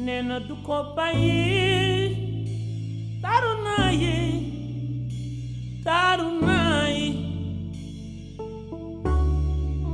Nee 0.05 0.21
na 0.27 0.37
du 0.47 0.55
ko 0.67 0.77
bàyyi 0.95 2.11
taaru 3.23 3.51
naa 3.65 3.87
yi 4.01 4.15
taaru 5.85 6.27
naa 6.47 6.83
yi 6.97 7.07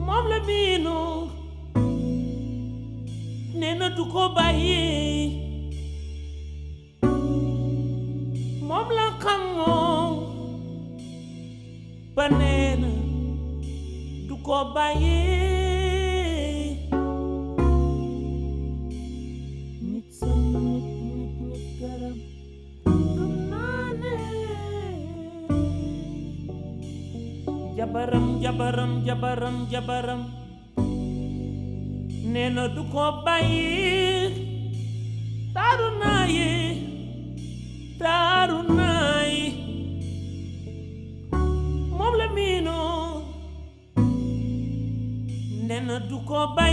moom 0.06 0.26
la 0.32 0.39
miinu 0.47 0.97
nee 3.60 3.76
na 3.80 3.88
du 3.97 4.04
ko 4.13 4.24
bàyyi 4.38 4.82
moom 8.67 8.88
la 8.97 9.08
xamoo 9.24 10.02
ba 12.15 12.26
nee 12.39 12.71
du 14.28 14.36
ko 14.47 14.58
jabaram 28.02 28.42
jabaram 28.42 29.06
jabaram 29.06 29.68
yabaram. 29.70 30.22
Neno 32.34 32.68
duko 32.76 33.22
bayi 33.26 34.32
tarunai 35.54 36.42
tarunai 38.00 39.38
moblemino 41.98 42.80
neno 45.68 46.00
duko 46.10 46.56
bayi 46.56 46.71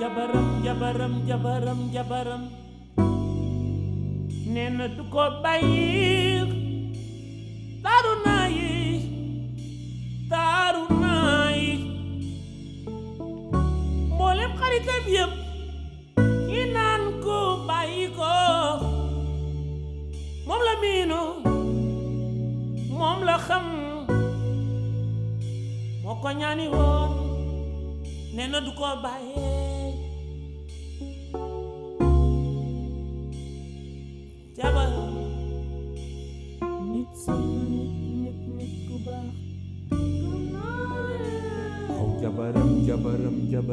jabaram 0.00 0.46
jabaram 0.64 1.12
jabaram 1.28 1.80
jabaram 1.94 2.42
nee 4.54 4.68
na 4.76 4.86
du 4.96 5.02
ko 5.12 5.24
bàyyi 5.44 6.40
taaru 7.84 8.12
naa 8.24 8.46
yi 8.56 8.70
taaru 10.32 10.84
naa 11.02 11.52
yi 11.60 11.72
mboolem 14.14 14.52
xaritam 14.60 15.04
ko 17.24 17.38
bàyyi 17.68 18.04
ko 18.18 18.32
moom 20.48 20.60
la 20.68 20.74
miinu 20.82 21.20
moom 22.98 23.18
la 23.28 23.36
xam 23.46 23.64
moo 26.02 26.16
ko 26.22 26.28
ñaani 26.40 26.66
woon 26.76 27.10
du 28.66 28.70
ko 28.78 28.86
bàyyee 29.04 29.59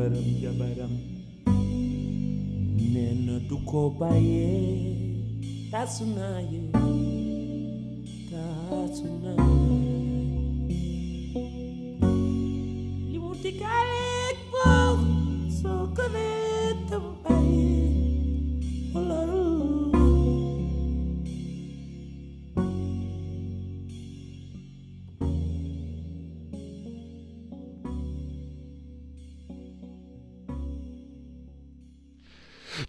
jabaram 0.07 0.39
jabaram. 0.41 0.93
Neno 2.93 3.39
tuko 3.49 3.89
baye 3.99 4.47
tatsunaye 5.71 6.61
tatsunaye 8.29 9.55
libutikale 13.11 13.96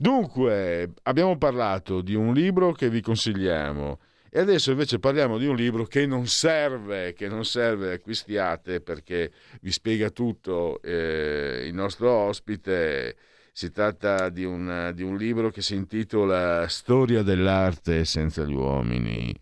Dunque, 0.08 0.94
abbiamo 1.02 1.36
parlato 1.36 2.00
di 2.00 2.14
un 2.14 2.32
libro 2.32 2.72
che 2.72 2.88
vi 2.88 3.02
consigliamo 3.02 3.98
e 4.30 4.40
adesso 4.40 4.70
invece 4.70 4.98
parliamo 4.98 5.36
di 5.36 5.44
un 5.44 5.54
libro 5.54 5.84
che 5.84 6.06
non 6.06 6.26
serve, 6.26 7.12
che 7.12 7.28
non 7.28 7.44
serve, 7.44 7.92
acquistiate 7.92 8.80
perché 8.80 9.30
vi 9.60 9.70
spiega 9.70 10.08
tutto 10.08 10.80
eh, 10.80 11.66
il 11.66 11.74
nostro 11.74 12.10
ospite. 12.10 13.16
Si 13.52 13.70
tratta 13.70 14.30
di 14.30 14.44
un, 14.44 14.92
di 14.94 15.02
un 15.02 15.18
libro 15.18 15.50
che 15.50 15.60
si 15.60 15.74
intitola 15.74 16.66
Storia 16.68 17.22
dell'arte 17.22 18.06
senza 18.06 18.44
gli 18.44 18.54
uomini 18.54 19.34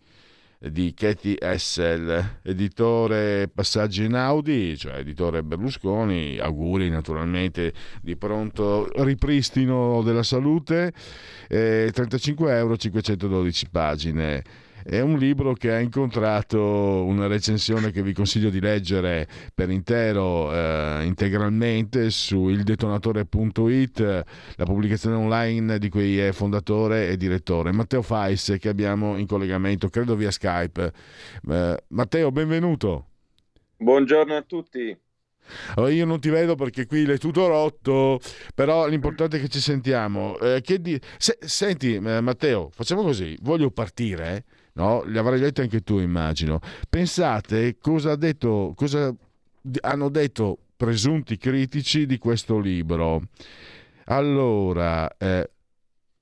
di 0.59 0.93
Katie 0.95 1.37
Essel, 1.39 2.39
editore 2.41 3.47
Passaggi 3.47 4.05
in 4.05 4.15
Audi, 4.15 4.75
cioè 4.77 4.97
editore 4.97 5.43
Berlusconi, 5.43 6.39
auguri 6.39 6.89
naturalmente 6.89 7.73
di 8.01 8.15
pronto 8.15 8.89
ripristino 9.03 10.01
della 10.01 10.23
salute, 10.23 10.91
eh, 11.47 11.91
35 11.93 12.55
euro, 12.55 12.75
512 12.75 13.69
pagine. 13.69 14.43
È 14.89 15.01
un 15.01 15.17
libro 15.17 15.51
che 15.51 15.73
ha 15.73 15.79
incontrato 15.79 17.03
una 17.03 17.27
recensione 17.27 17.91
che 17.91 18.01
vi 18.01 18.13
consiglio 18.13 18.49
di 18.49 18.61
leggere 18.61 19.27
per 19.53 19.69
intero, 19.69 20.53
eh, 20.53 21.03
integralmente 21.03 22.09
su 22.09 22.47
ildetonatore.it, 22.47 24.23
la 24.55 24.63
pubblicazione 24.63 25.17
online 25.17 25.77
di 25.77 25.89
cui 25.89 26.17
è 26.17 26.31
fondatore 26.31 27.09
e 27.09 27.17
direttore. 27.17 27.73
Matteo 27.73 28.01
Fais, 28.01 28.55
che 28.61 28.69
abbiamo 28.69 29.17
in 29.17 29.27
collegamento, 29.27 29.89
credo 29.89 30.15
via 30.15 30.31
Skype. 30.31 30.93
Eh, 31.49 31.83
Matteo, 31.89 32.31
benvenuto. 32.31 33.07
Buongiorno 33.75 34.37
a 34.37 34.41
tutti. 34.43 34.97
Allora, 35.75 35.91
io 35.91 36.05
non 36.05 36.21
ti 36.21 36.29
vedo 36.29 36.55
perché 36.55 36.85
qui 36.85 37.05
l'è 37.05 37.17
tutto 37.17 37.45
rotto, 37.47 38.21
però 38.55 38.87
l'importante 38.87 39.35
è 39.35 39.41
che 39.41 39.49
ci 39.49 39.59
sentiamo. 39.59 40.39
Eh, 40.39 40.61
che 40.61 40.79
di... 40.79 40.97
Se, 41.17 41.37
senti, 41.41 41.95
eh, 41.95 42.21
Matteo, 42.21 42.69
facciamo 42.71 43.01
così, 43.01 43.37
voglio 43.41 43.69
partire, 43.69 44.35
eh? 44.37 44.43
No? 44.77 45.03
Li 45.03 45.17
avrai 45.17 45.39
letti 45.39 45.61
anche 45.61 45.81
tu, 45.81 45.99
immagino. 45.99 46.59
Pensate 46.89 47.77
cosa, 47.79 48.11
ha 48.11 48.15
detto, 48.15 48.73
cosa 48.75 49.13
hanno 49.81 50.09
detto 50.09 50.59
presunti 50.77 51.37
critici 51.37 52.05
di 52.05 52.17
questo 52.19 52.59
libro. 52.59 53.23
Allora, 54.05 55.09
eh, 55.17 55.49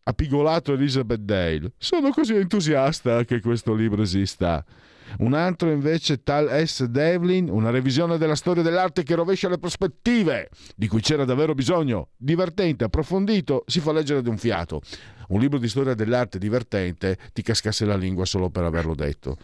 ha 0.04 0.14
pigolato 0.14 0.74
Elizabeth 0.74 1.20
Dale. 1.20 1.74
Sono 1.78 2.10
così 2.12 2.36
entusiasta 2.36 3.24
che 3.26 3.42
questo 3.42 3.74
libro 3.74 4.02
esista. 4.02 4.64
Un 5.20 5.34
altro 5.34 5.72
invece 5.72 6.24
tal 6.24 6.50
S. 6.68 6.86
Devlin, 6.86 7.50
una 7.50 7.70
revisione 7.70 8.18
della 8.18 8.36
storia 8.36 8.64
dell'arte 8.64 9.04
che 9.04 9.16
rovescia 9.16 9.50
le 9.50 9.58
prospettive, 9.58 10.50
di 10.76 10.88
cui 10.88 11.02
c'era 11.02 11.26
davvero 11.26 11.54
bisogno, 11.54 12.10
divertente, 12.18 12.84
approfondito, 12.84 13.64
si 13.68 13.80
fa 13.80 13.92
leggere 13.92 14.22
di 14.22 14.30
un 14.30 14.38
fiato. 14.38 14.82
Un 15.28 15.40
libro 15.40 15.58
di 15.58 15.68
storia 15.68 15.96
dell'arte 15.96 16.38
divertente 16.38 17.18
ti 17.34 17.42
cascasse 17.42 17.86
la 17.86 17.96
lingua 17.96 18.26
solo 18.26 18.50
per 18.50 18.64
averlo 18.64 18.94
detto. 18.94 19.38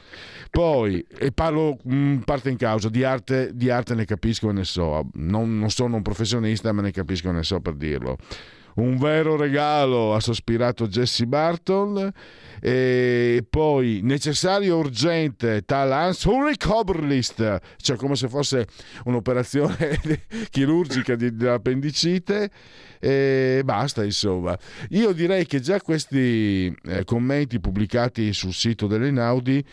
Poi, 0.52 1.04
e 1.18 1.32
parlo 1.32 1.78
mh, 1.82 2.18
parte 2.18 2.50
in 2.50 2.58
causa, 2.58 2.90
di 2.90 3.04
arte, 3.04 3.52
di 3.54 3.70
arte 3.70 3.96
ne 3.96 4.06
capisco 4.06 4.50
e 4.50 4.54
ne 4.54 4.64
so, 4.64 5.10
non, 5.14 5.58
non 5.58 5.72
sono 5.72 5.96
un 5.96 6.02
professionista 6.04 6.72
ma 6.72 6.82
ne 6.82 6.92
capisco 6.92 7.30
e 7.30 7.32
ne 7.32 7.44
so 7.44 7.60
per 7.62 7.74
dirlo. 7.74 8.18
Un 8.76 8.98
vero 8.98 9.36
regalo, 9.36 10.14
ha 10.14 10.20
sospirato 10.20 10.88
Jesse 10.88 11.26
Barton. 11.26 12.12
E 12.64 13.44
poi 13.50 14.02
necessario 14.04 14.78
urgente, 14.78 15.64
tal 15.66 15.92
Hans 15.92 16.24
Ulrich 16.26 16.70
Oberlist, 16.70 17.60
cioè 17.78 17.98
come 17.98 18.16
se 18.16 18.28
fosse 18.30 18.68
un'operazione 19.06 20.00
chirurgica 20.52 21.16
di, 21.16 21.36
dell'appendicite. 21.36 22.52
E 23.00 23.62
basta, 23.66 24.04
insomma. 24.04 24.56
Io 24.90 25.12
direi 25.12 25.48
che 25.48 25.60
già 25.60 25.82
questi 25.82 26.72
eh, 26.84 27.04
commenti 27.04 27.60
pubblicati 27.60 28.32
sul 28.32 28.54
sito 28.54 28.86
dell'Enaudi 28.86 29.66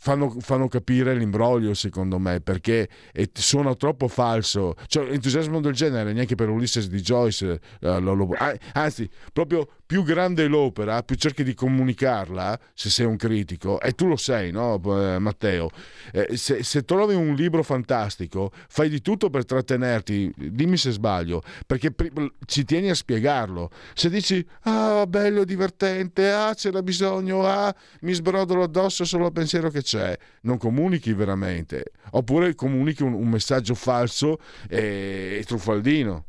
fanno, 0.00 0.34
fanno, 0.40 0.66
capire 0.66 1.14
l'imbroglio, 1.14 1.74
secondo 1.74 2.18
me, 2.18 2.40
perché 2.40 2.88
suona 3.34 3.74
troppo 3.74 4.08
falso. 4.08 4.74
Cioè, 4.86 5.10
entusiasmo 5.10 5.60
del 5.60 5.74
genere, 5.74 6.14
neanche 6.14 6.34
per 6.34 6.48
Ulysses 6.48 6.88
di 6.88 7.00
Joyce, 7.02 7.60
eh, 7.80 8.00
lo, 8.00 8.14
lo, 8.14 8.28
anzi, 8.72 9.08
proprio 9.32 9.68
più 9.84 10.02
grande 10.02 10.46
l'opera, 10.46 11.02
più 11.02 11.16
cerchi 11.16 11.42
di 11.42 11.52
comunicarla, 11.52 12.58
se 12.72 12.88
sei 12.88 13.06
un 13.06 13.16
critico, 13.16 13.80
e 13.80 13.92
tu 13.92 14.06
lo 14.06 14.16
sei, 14.16 14.50
no, 14.52 14.78
Matteo? 15.18 15.68
Eh, 16.12 16.36
se, 16.36 16.62
se, 16.62 16.84
trovi 16.84 17.14
un 17.14 17.34
libro 17.34 17.62
fantastico, 17.62 18.52
fai 18.68 18.88
di 18.88 19.02
tutto 19.02 19.28
per 19.28 19.44
trattenerti, 19.44 20.32
dimmi 20.36 20.76
se 20.76 20.92
sbaglio, 20.92 21.42
perché 21.66 21.92
ci 22.46 22.64
tieni 22.64 22.88
a 22.88 22.94
spiegarlo. 22.94 23.70
Se 23.92 24.08
dici, 24.08 24.46
ah, 24.62 25.04
bello, 25.06 25.44
divertente, 25.44 26.30
ah, 26.30 26.54
c'era 26.54 26.82
bisogno, 26.82 27.44
ah, 27.44 27.74
mi 28.02 28.12
sbrodolo 28.12 28.62
addosso 28.62 29.04
solo 29.04 29.26
al 29.26 29.32
pensiero 29.32 29.68
che 29.70 29.82
c'è, 29.90 30.16
non 30.42 30.56
comunichi 30.56 31.12
veramente, 31.12 31.92
oppure 32.12 32.54
comunichi 32.54 33.02
un, 33.02 33.12
un 33.12 33.28
messaggio 33.28 33.74
falso 33.74 34.38
e, 34.68 35.38
e 35.40 35.44
truffaldino. 35.44 36.26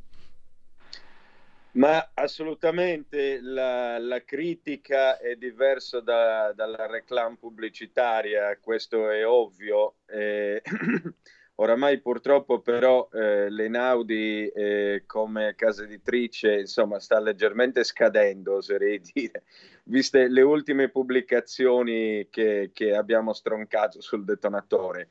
Ma 1.74 2.12
assolutamente 2.16 3.40
la, 3.42 3.98
la 3.98 4.24
critica 4.24 5.18
è 5.18 5.36
diversa 5.36 6.02
da, 6.02 6.52
dalla 6.54 6.88
reclame 6.88 7.38
pubblicitaria, 7.40 8.58
questo 8.60 9.10
è 9.10 9.26
ovvio. 9.26 9.96
Eh, 10.08 10.62
oramai 11.62 12.00
purtroppo 12.00 12.60
però 12.60 13.08
eh, 13.14 13.50
l'Enaudi 13.50 14.48
eh, 14.48 15.04
come 15.06 15.54
casa 15.56 15.84
editrice 15.84 16.60
insomma, 16.62 17.00
sta 17.00 17.20
leggermente 17.20 17.84
scadendo, 17.84 18.56
oserei 18.56 19.00
dire, 19.14 19.44
viste 19.84 20.28
le 20.28 20.42
ultime 20.42 20.90
pubblicazioni 20.90 22.28
che, 22.30 22.72
che 22.74 22.96
abbiamo 22.96 23.34
stroncato 23.34 24.02
sul 24.02 24.26
detonatore. 24.26 25.10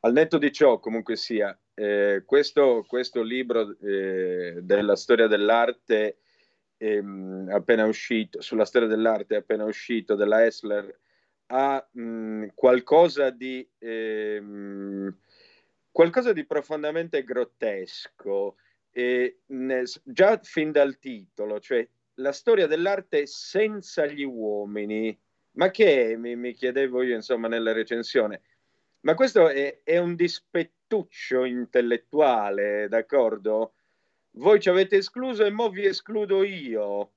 Al 0.00 0.12
netto 0.12 0.36
di 0.36 0.52
ciò, 0.52 0.78
comunque 0.80 1.16
sia, 1.16 1.58
eh, 1.72 2.24
questo, 2.26 2.84
questo, 2.86 3.22
libro 3.22 3.74
eh, 3.80 4.58
della 4.60 4.96
storia 4.96 5.26
dell'arte 5.26 6.18
ehm, 6.76 7.48
appena 7.50 7.86
uscito, 7.86 8.42
sulla 8.42 8.66
storia 8.66 8.86
dell'arte 8.86 9.36
appena 9.36 9.64
uscito 9.64 10.14
della 10.14 10.44
Essler, 10.44 10.94
ha 11.46 11.88
mh, 11.90 12.48
qualcosa, 12.54 13.30
di, 13.30 13.66
ehm, 13.78 15.16
qualcosa 15.94 16.32
di 16.32 16.44
profondamente 16.44 17.22
grottesco. 17.22 18.56
E, 18.90 19.42
ne, 19.46 19.84
già 20.02 20.40
fin 20.42 20.72
dal 20.72 20.98
titolo, 20.98 21.60
cioè 21.60 21.86
la 22.14 22.32
storia 22.32 22.66
dell'arte 22.66 23.26
senza 23.26 24.04
gli 24.06 24.24
uomini. 24.24 25.16
Ma 25.52 25.70
che 25.70 26.10
è? 26.10 26.16
Mi, 26.16 26.34
mi 26.34 26.52
chiedevo 26.52 27.02
io, 27.02 27.14
insomma, 27.14 27.46
nella 27.46 27.72
recensione. 27.72 28.40
Ma 29.02 29.14
questo 29.14 29.48
è, 29.48 29.82
è 29.84 29.98
un 29.98 30.16
dispetto 30.16 30.72
cartuccio 30.94 31.44
intellettuale, 31.44 32.88
d'accordo? 32.88 33.74
Voi 34.32 34.60
ci 34.60 34.68
avete 34.68 34.96
escluso 34.96 35.44
e 35.44 35.50
mo 35.50 35.68
vi 35.70 35.86
escludo 35.86 36.44
io. 36.44 37.12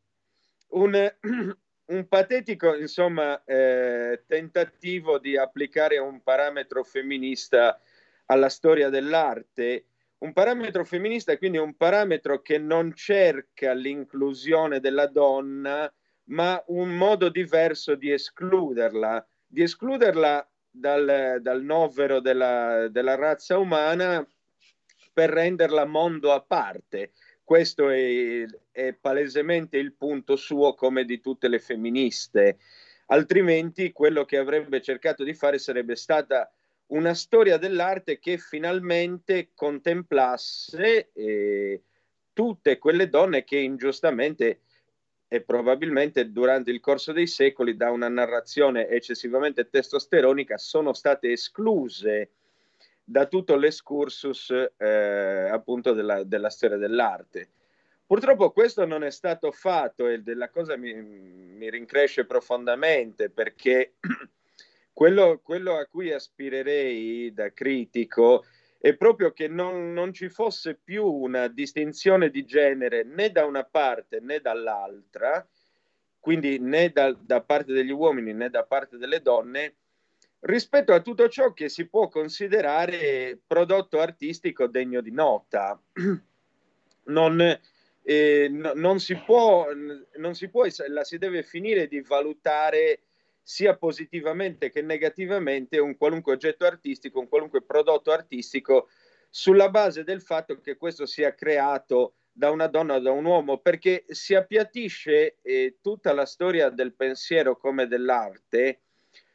Un, 0.69 1.15
un 1.85 2.07
patetico, 2.07 2.75
insomma, 2.75 3.43
eh, 3.43 4.23
tentativo 4.25 5.19
di 5.19 5.37
applicare 5.37 5.97
un 5.99 6.21
parametro 6.21 6.83
femminista 6.83 7.79
alla 8.27 8.49
storia 8.49 8.89
dell'arte. 8.89 9.85
Un 10.19 10.33
parametro 10.33 10.83
femminista 10.83 11.31
è 11.31 11.37
quindi 11.37 11.57
un 11.57 11.75
parametro 11.75 12.41
che 12.41 12.57
non 12.57 12.93
cerca 12.93 13.73
l'inclusione 13.73 14.79
della 14.79 15.07
donna, 15.07 15.91
ma 16.25 16.61
un 16.67 16.95
modo 16.95 17.29
diverso 17.29 17.95
di 17.95 18.11
escluderla, 18.11 19.25
di 19.45 19.61
escluderla 19.61 20.47
dal, 20.69 21.37
dal 21.41 21.63
novero 21.63 22.19
della, 22.19 22.87
della 22.89 23.15
razza 23.15 23.57
umana 23.57 24.25
per 25.13 25.29
renderla 25.29 25.85
mondo 25.85 26.31
a 26.31 26.41
parte. 26.41 27.11
Questo 27.43 27.89
è, 27.89 28.45
è, 28.71 28.93
palesemente 28.93 29.77
il 29.77 29.93
punto 29.93 30.35
suo 30.35 30.73
come 30.73 31.05
di 31.05 31.19
tutte 31.19 31.47
le 31.47 31.59
femministe. 31.59 32.57
Altrimenti 33.07 33.93
quello 33.93 34.25
che 34.25 34.37
avrebbe 34.37 34.81
cercato 34.81 35.23
di 35.23 35.33
fare 35.33 35.57
sarebbe 35.59 35.95
stata 35.95 36.51
una 36.87 37.13
storia 37.13 37.57
dell'arte 37.57 38.19
che 38.19 38.37
finalmente 38.37 39.49
contemplasse 39.53 41.09
eh, 41.13 41.81
tutte 42.33 42.77
quelle 42.77 43.09
donne 43.09 43.43
che 43.43 43.57
ingiustamente 43.57 44.61
e 45.27 45.41
probabilmente 45.41 46.31
durante 46.31 46.71
il 46.71 46.79
corso 46.79 47.11
dei 47.11 47.27
secoli 47.27 47.75
da 47.75 47.91
una 47.91 48.07
narrazione 48.07 48.87
eccessivamente 48.87 49.69
testosteronica 49.69 50.57
sono 50.57 50.93
state 50.93 51.31
escluse 51.33 52.29
da 53.03 53.25
tutto 53.25 53.55
l'escursus 53.55 54.53
eh, 54.77 55.49
appunto 55.49 55.93
della, 55.93 56.23
della, 56.23 56.49
storia 56.49 56.77
dell'arte. 56.77 57.49
Purtroppo 58.05 58.51
questo 58.51 58.85
non 58.85 59.03
è 59.03 59.11
stato 59.11 59.51
fatto 59.51 60.07
e 60.07 60.21
della 60.21 60.49
cosa 60.49 60.77
mi, 60.77 60.93
mi 60.93 61.69
rincresce 61.69 62.25
profondamente 62.25 63.29
perché 63.29 63.95
quello, 64.97 65.41
quello 65.43 65.75
a 65.75 65.85
cui 65.85 66.11
aspirerei 66.11 67.31
da 67.31 67.53
critico 67.53 68.45
è 68.79 68.95
proprio 68.95 69.31
che 69.31 69.47
non, 69.47 69.93
non, 69.93 70.11
ci 70.11 70.27
fosse 70.27 70.73
più 70.73 71.05
una 71.05 71.47
distinzione 71.47 72.31
di 72.31 72.43
genere 72.45 73.03
né 73.03 73.31
da 73.31 73.45
una 73.45 73.63
parte 73.63 74.19
né 74.19 74.39
dall'altra, 74.39 75.47
quindi 76.19 76.57
né 76.57 76.89
da, 76.89 77.11
da 77.11 77.43
parte 77.43 77.73
degli 77.73 77.91
uomini 77.91 78.33
né 78.33 78.49
da 78.49 78.63
parte 78.63 78.97
delle 78.97 79.21
donne, 79.21 79.75
rispetto 80.39 80.93
a 80.93 81.01
tutto 81.01 81.29
ciò 81.29 81.53
che 81.53 81.69
si 81.69 81.87
può 81.87 82.07
considerare 82.07 83.39
prodotto 83.45 83.99
artistico 83.99 84.65
degno 84.65 85.01
di 85.01 85.11
nota. 85.11 85.79
Non, 87.07 87.39
eh, 88.03 88.49
no, 88.51 88.73
non, 88.75 88.99
si 88.99 89.15
può, 89.15 89.67
non 90.17 90.35
si 90.35 90.49
può, 90.49 90.65
la 90.89 91.05
si 91.05 91.17
deve 91.17 91.41
finire 91.41 91.87
di 91.87 92.01
valutare 92.01 93.06
sia 93.47 93.77
positivamente 93.77 94.69
che 94.69 94.81
negativamente 94.81 95.79
un 95.79 95.95
qualunque 95.95 96.33
oggetto 96.33 96.65
artistico, 96.65 97.21
un 97.21 97.29
qualunque 97.29 97.63
prodotto 97.63 98.11
artistico 98.11 98.89
sulla 99.29 99.69
base 99.69 100.03
del 100.03 100.21
fatto 100.21 100.59
che 100.59 100.75
questo 100.75 101.05
sia 101.05 101.33
creato 101.33 102.15
da 102.29 102.51
una 102.51 102.67
donna 102.67 102.95
o 102.95 102.99
da 102.99 103.11
un 103.11 103.23
uomo, 103.23 103.59
perché 103.59 104.03
si 104.09 104.35
appiattisce 104.35 105.37
eh, 105.41 105.77
tutta 105.81 106.11
la 106.11 106.25
storia 106.25 106.69
del 106.69 106.93
pensiero 106.93 107.55
come 107.55 107.87
dell'arte 107.87 108.81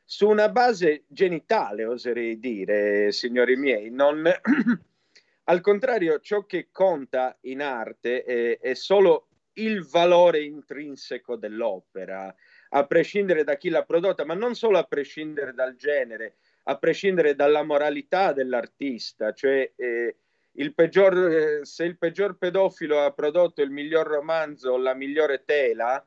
su 0.04 0.28
una 0.28 0.50
base 0.50 1.04
genitale, 1.08 1.86
oserei 1.86 2.38
dire, 2.38 3.12
signori 3.12 3.56
miei. 3.56 3.90
Non... 3.90 4.30
Al 5.44 5.60
contrario, 5.62 6.20
ciò 6.20 6.44
che 6.44 6.68
conta 6.70 7.38
in 7.44 7.62
arte 7.62 8.24
è, 8.24 8.58
è 8.58 8.74
solo 8.74 9.28
il 9.54 9.86
valore 9.86 10.42
intrinseco 10.42 11.36
dell'opera 11.36 12.32
a 12.74 12.86
prescindere 12.86 13.44
da 13.44 13.56
chi 13.56 13.68
l'ha 13.68 13.84
prodotta, 13.84 14.24
ma 14.24 14.34
non 14.34 14.54
solo 14.54 14.78
a 14.78 14.84
prescindere 14.84 15.52
dal 15.52 15.76
genere, 15.76 16.36
a 16.64 16.78
prescindere 16.78 17.34
dalla 17.34 17.62
moralità 17.62 18.32
dell'artista, 18.32 19.32
cioè 19.32 19.72
eh, 19.76 20.16
il 20.52 20.74
peggior, 20.74 21.16
eh, 21.16 21.64
se 21.64 21.84
il 21.84 21.98
peggior 21.98 22.38
pedofilo 22.38 23.00
ha 23.00 23.12
prodotto 23.12 23.62
il 23.62 23.70
miglior 23.70 24.06
romanzo, 24.06 24.76
la 24.78 24.94
migliore 24.94 25.44
tela, 25.44 26.04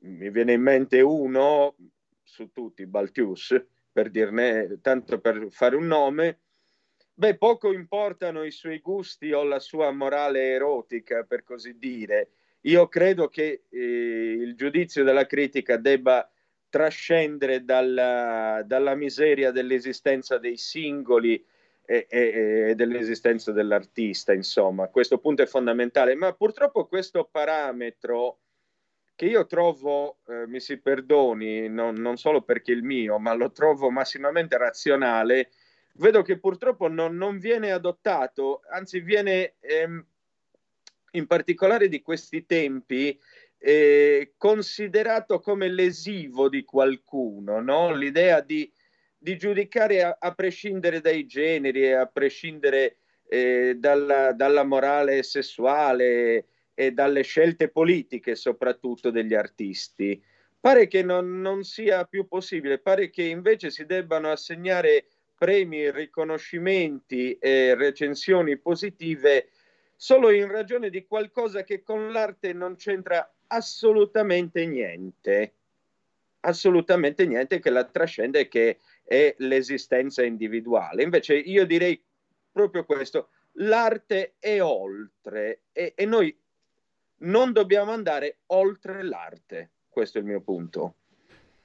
mi 0.00 0.30
viene 0.30 0.52
in 0.52 0.62
mente 0.62 1.00
uno 1.00 1.74
su 2.22 2.52
tutti, 2.52 2.84
Baltius, 2.86 3.62
per 3.92 4.10
dirne 4.10 4.78
tanto 4.82 5.20
per 5.20 5.46
fare 5.50 5.74
un 5.74 5.86
nome, 5.86 6.40
beh, 7.14 7.38
poco 7.38 7.72
importano 7.72 8.44
i 8.44 8.50
suoi 8.50 8.80
gusti 8.80 9.32
o 9.32 9.42
la 9.42 9.58
sua 9.58 9.90
morale 9.90 10.50
erotica, 10.50 11.24
per 11.24 11.44
così 11.44 11.78
dire 11.78 12.30
io 12.62 12.88
credo 12.88 13.28
che 13.28 13.64
eh, 13.68 13.78
il 13.78 14.54
giudizio 14.54 15.04
della 15.04 15.26
critica 15.26 15.76
debba 15.76 16.28
trascendere 16.68 17.64
dalla, 17.64 18.62
dalla 18.64 18.94
miseria 18.94 19.50
dell'esistenza 19.50 20.38
dei 20.38 20.56
singoli 20.56 21.44
e, 21.84 22.06
e, 22.08 22.68
e, 22.68 22.74
dell'esistenza 22.76 23.50
dell'artista, 23.50 24.32
insomma, 24.32 24.86
questo 24.86 25.18
punto 25.18 25.42
è 25.42 25.46
fondamentale, 25.46 26.14
ma 26.14 26.32
purtroppo 26.32 26.86
questo 26.86 27.28
parametro 27.30 28.38
che 29.16 29.26
io 29.26 29.44
trovo, 29.46 30.18
eh, 30.28 30.46
mi 30.46 30.60
si 30.60 30.78
perdoni, 30.78 31.68
non, 31.68 31.96
non, 31.96 32.16
solo 32.16 32.42
perché 32.42 32.70
il 32.72 32.84
mio, 32.84 33.18
ma 33.18 33.34
lo 33.34 33.50
trovo 33.50 33.90
massimamente 33.90 34.56
razionale, 34.56 35.50
vedo 35.94 36.22
che 36.22 36.38
purtroppo 36.38 36.88
non, 36.88 37.16
non 37.16 37.38
viene 37.38 37.72
adottato, 37.72 38.62
anzi 38.70 39.00
viene 39.00 39.56
ehm, 39.58 40.06
in 41.12 41.26
particolare 41.26 41.88
di 41.88 42.02
questi 42.02 42.46
tempi, 42.46 43.18
eh, 43.58 44.32
considerato 44.36 45.40
come 45.40 45.68
lesivo 45.68 46.48
di 46.48 46.64
qualcuno, 46.64 47.60
no? 47.60 47.92
l'idea 47.92 48.40
di, 48.40 48.70
di 49.18 49.36
giudicare 49.36 50.02
a, 50.02 50.16
a, 50.18 50.34
prescindere 50.34 51.00
dai 51.00 51.26
generi, 51.26 51.92
a 51.92 52.06
prescindere 52.06 52.96
eh, 53.28 53.74
dalla, 53.76 54.32
dalla, 54.32 54.64
morale 54.64 55.22
sessuale 55.22 56.46
e 56.74 56.92
dalle 56.92 57.22
scelte 57.22 57.68
politiche 57.68 58.34
soprattutto 58.34 59.10
degli 59.10 59.34
artisti. 59.34 60.20
Pare 60.58 60.86
che 60.88 61.02
non, 61.02 61.40
non 61.40 61.62
sia 61.62 62.04
più 62.04 62.26
possibile, 62.26 62.78
pare 62.78 63.10
che 63.10 63.22
invece 63.22 63.70
si 63.70 63.84
debbano 63.84 64.30
assegnare 64.30 65.06
premi, 65.36 65.90
riconoscimenti 65.90 67.32
e 67.38 67.74
recensioni 67.74 68.58
positive 68.58 69.48
solo 70.00 70.30
in 70.30 70.50
ragione 70.50 70.88
di 70.88 71.04
qualcosa 71.04 71.62
che 71.62 71.82
con 71.82 72.10
l'arte 72.10 72.54
non 72.54 72.76
c'entra 72.76 73.30
assolutamente 73.48 74.64
niente, 74.64 75.52
assolutamente 76.40 77.26
niente 77.26 77.58
che 77.58 77.68
la 77.68 77.84
trascende 77.84 78.48
che 78.48 78.78
è 79.04 79.34
l'esistenza 79.40 80.24
individuale. 80.24 81.02
Invece 81.02 81.34
io 81.34 81.66
direi 81.66 82.02
proprio 82.50 82.86
questo, 82.86 83.28
l'arte 83.52 84.36
è 84.38 84.62
oltre 84.62 85.64
e, 85.72 85.92
e 85.94 86.06
noi 86.06 86.34
non 87.18 87.52
dobbiamo 87.52 87.92
andare 87.92 88.38
oltre 88.46 89.02
l'arte, 89.02 89.70
questo 89.90 90.16
è 90.16 90.22
il 90.22 90.26
mio 90.28 90.40
punto. 90.40 90.94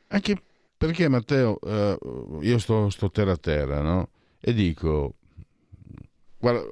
Anche, 0.07 0.41
Perché 0.75 1.07
Matteo, 1.07 1.57
eh, 1.61 1.97
io 2.41 2.57
sto, 2.57 2.89
sto 2.89 3.09
terra 3.09 3.31
a 3.31 3.37
terra, 3.37 3.79
no? 3.79 4.09
E 4.41 4.53
dico, 4.53 5.13
guarda, 6.37 6.67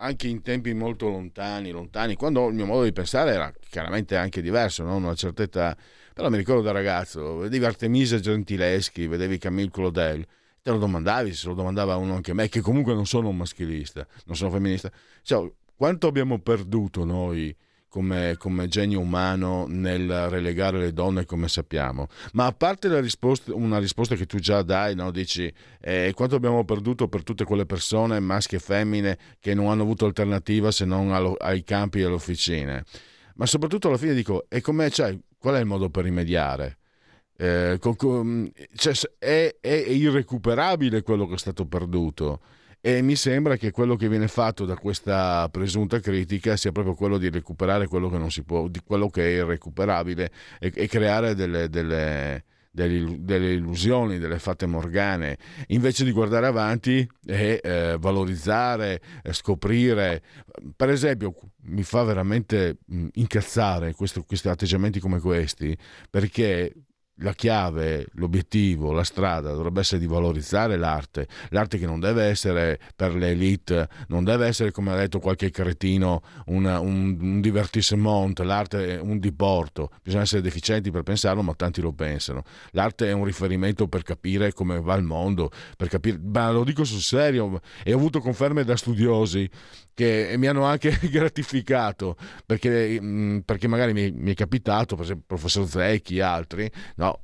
anche 0.00 0.28
in 0.28 0.42
tempi 0.42 0.74
molto 0.74 1.08
lontani, 1.08 1.70
lontani, 1.70 2.14
quando 2.14 2.48
il 2.48 2.54
mio 2.54 2.66
modo 2.66 2.84
di 2.84 2.92
pensare 2.92 3.32
era 3.32 3.52
chiaramente 3.68 4.16
anche 4.16 4.40
diverso, 4.40 4.84
no? 4.84 4.96
una 4.96 5.14
certa 5.14 5.42
età, 5.42 5.76
però 6.14 6.28
mi 6.28 6.36
ricordo 6.36 6.62
da 6.62 6.72
ragazzo, 6.72 7.38
vedevi 7.38 7.64
Artemisia 7.64 8.20
Gentileschi, 8.20 9.06
vedevi 9.06 9.38
Camille 9.38 9.70
Claudel, 9.70 10.24
te 10.62 10.70
lo 10.70 10.78
domandavi, 10.78 11.32
se 11.34 11.48
lo 11.48 11.54
domandava 11.54 11.96
uno 11.96 12.14
anche 12.14 12.32
me, 12.32 12.48
che 12.48 12.60
comunque 12.60 12.94
non 12.94 13.06
sono 13.06 13.28
un 13.28 13.36
maschilista, 13.36 14.06
non 14.26 14.36
sono 14.36 14.50
femminista, 14.50 14.90
cioè, 15.22 15.50
quanto 15.74 16.06
abbiamo 16.06 16.38
perduto 16.38 17.04
noi 17.04 17.54
come, 17.88 18.36
come, 18.38 18.68
genio 18.68 19.00
umano 19.00 19.66
nel 19.68 20.28
relegare 20.28 20.78
le 20.78 20.92
donne 20.92 21.24
come 21.24 21.48
sappiamo. 21.48 22.08
Ma 22.32 22.46
a 22.46 22.52
parte 22.52 23.00
risposta, 23.00 23.54
una 23.54 23.78
risposta 23.78 24.14
che 24.14 24.26
tu 24.26 24.38
già 24.38 24.62
dai, 24.62 24.94
no? 24.94 25.10
dici 25.10 25.52
eh, 25.80 26.12
quanto 26.14 26.36
abbiamo 26.36 26.64
perduto 26.64 27.08
per 27.08 27.22
tutte 27.22 27.44
quelle 27.44 27.66
persone, 27.66 28.20
maschi 28.20 28.56
e 28.56 28.58
femmine, 28.60 29.18
che 29.40 29.54
non 29.54 29.68
hanno 29.68 29.82
avuto 29.82 30.04
alternativa 30.04 30.70
se 30.70 30.84
non 30.84 31.12
allo, 31.12 31.34
ai 31.34 31.64
campi 31.64 32.00
e 32.00 32.04
alle 32.04 32.14
officine. 32.14 32.84
Ma 33.36 33.46
soprattutto 33.46 33.88
alla 33.88 33.98
fine 33.98 34.14
dico, 34.14 34.46
e 34.48 34.60
com'è, 34.60 34.90
cioè, 34.90 35.16
qual 35.38 35.54
è 35.54 35.60
il 35.60 35.66
modo 35.66 35.90
per 35.90 36.04
rimediare? 36.04 36.78
Eh, 37.36 37.78
cioè, 38.74 38.94
è, 39.18 39.56
è 39.60 39.68
irrecuperabile 39.70 41.02
quello 41.02 41.26
che 41.28 41.34
è 41.34 41.38
stato 41.38 41.66
perduto 41.66 42.40
e 42.80 43.02
mi 43.02 43.16
sembra 43.16 43.56
che 43.56 43.70
quello 43.70 43.96
che 43.96 44.08
viene 44.08 44.28
fatto 44.28 44.64
da 44.64 44.76
questa 44.76 45.48
presunta 45.50 46.00
critica 46.00 46.56
sia 46.56 46.72
proprio 46.72 46.94
quello 46.94 47.18
di 47.18 47.28
recuperare 47.28 47.88
quello 47.88 48.08
che 48.08 48.18
non 48.18 48.30
si 48.30 48.42
può, 48.44 48.68
di 48.68 48.80
quello 48.84 49.08
che 49.08 49.22
è 49.22 49.42
irrecuperabile 49.42 50.30
e, 50.60 50.72
e 50.74 50.86
creare 50.86 51.34
delle, 51.34 51.68
delle, 51.68 52.44
delle, 52.70 53.52
illusioni, 53.52 54.18
delle 54.18 54.38
fatte 54.38 54.66
morgane, 54.66 55.38
invece 55.68 56.04
di 56.04 56.12
guardare 56.12 56.46
avanti 56.46 57.08
e 57.26 57.60
eh, 57.62 57.96
valorizzare, 57.98 59.00
eh, 59.22 59.32
scoprire. 59.32 60.22
Per 60.76 60.88
esempio, 60.88 61.34
mi 61.62 61.82
fa 61.82 62.04
veramente 62.04 62.78
incazzare 63.14 63.92
questo, 63.94 64.22
questi 64.22 64.48
atteggiamenti 64.48 65.00
come 65.00 65.18
questi, 65.20 65.76
perché 66.08 66.72
la 67.18 67.32
chiave, 67.32 68.06
l'obiettivo, 68.12 68.92
la 68.92 69.04
strada 69.04 69.52
dovrebbe 69.52 69.80
essere 69.80 70.00
di 70.00 70.06
valorizzare 70.06 70.76
l'arte, 70.76 71.26
l'arte 71.50 71.78
che 71.78 71.86
non 71.86 72.00
deve 72.00 72.24
essere 72.24 72.78
per 72.94 73.14
le 73.14 73.30
elite, 73.30 73.88
non 74.08 74.24
deve 74.24 74.46
essere 74.46 74.70
come 74.70 74.92
ha 74.92 74.96
detto 74.96 75.18
qualche 75.18 75.50
cretino 75.50 76.22
una, 76.46 76.80
un, 76.80 77.16
un 77.20 77.40
divertissement, 77.40 78.38
l'arte 78.40 78.96
è 78.96 79.00
un 79.00 79.18
diporto, 79.18 79.90
bisogna 80.02 80.22
essere 80.22 80.42
deficienti 80.42 80.90
per 80.90 81.02
pensarlo 81.02 81.42
ma 81.42 81.54
tanti 81.54 81.80
lo 81.80 81.92
pensano, 81.92 82.42
l'arte 82.72 83.08
è 83.08 83.12
un 83.12 83.24
riferimento 83.24 83.88
per 83.88 84.02
capire 84.02 84.52
come 84.52 84.80
va 84.80 84.94
il 84.94 85.04
mondo, 85.04 85.50
per 85.76 85.88
capire, 85.88 86.18
ma 86.22 86.50
lo 86.50 86.64
dico 86.64 86.84
sul 86.84 87.00
serio 87.00 87.60
e 87.82 87.92
ho 87.92 87.96
avuto 87.96 88.20
conferme 88.20 88.64
da 88.64 88.76
studiosi 88.76 89.48
che 89.98 90.34
mi 90.36 90.46
hanno 90.46 90.62
anche 90.62 90.96
gratificato 91.10 92.16
perché, 92.46 93.00
mm, 93.02 93.38
perché 93.38 93.66
magari 93.66 93.92
mi, 93.92 94.12
mi, 94.12 94.30
è 94.30 94.34
capitato, 94.34 94.94
per 94.94 95.02
esempio 95.02 95.24
il 95.28 95.40
professor 95.40 95.68
Zecchi 95.68 96.18
e 96.18 96.20
altri, 96.20 96.70
no, 96.96 97.22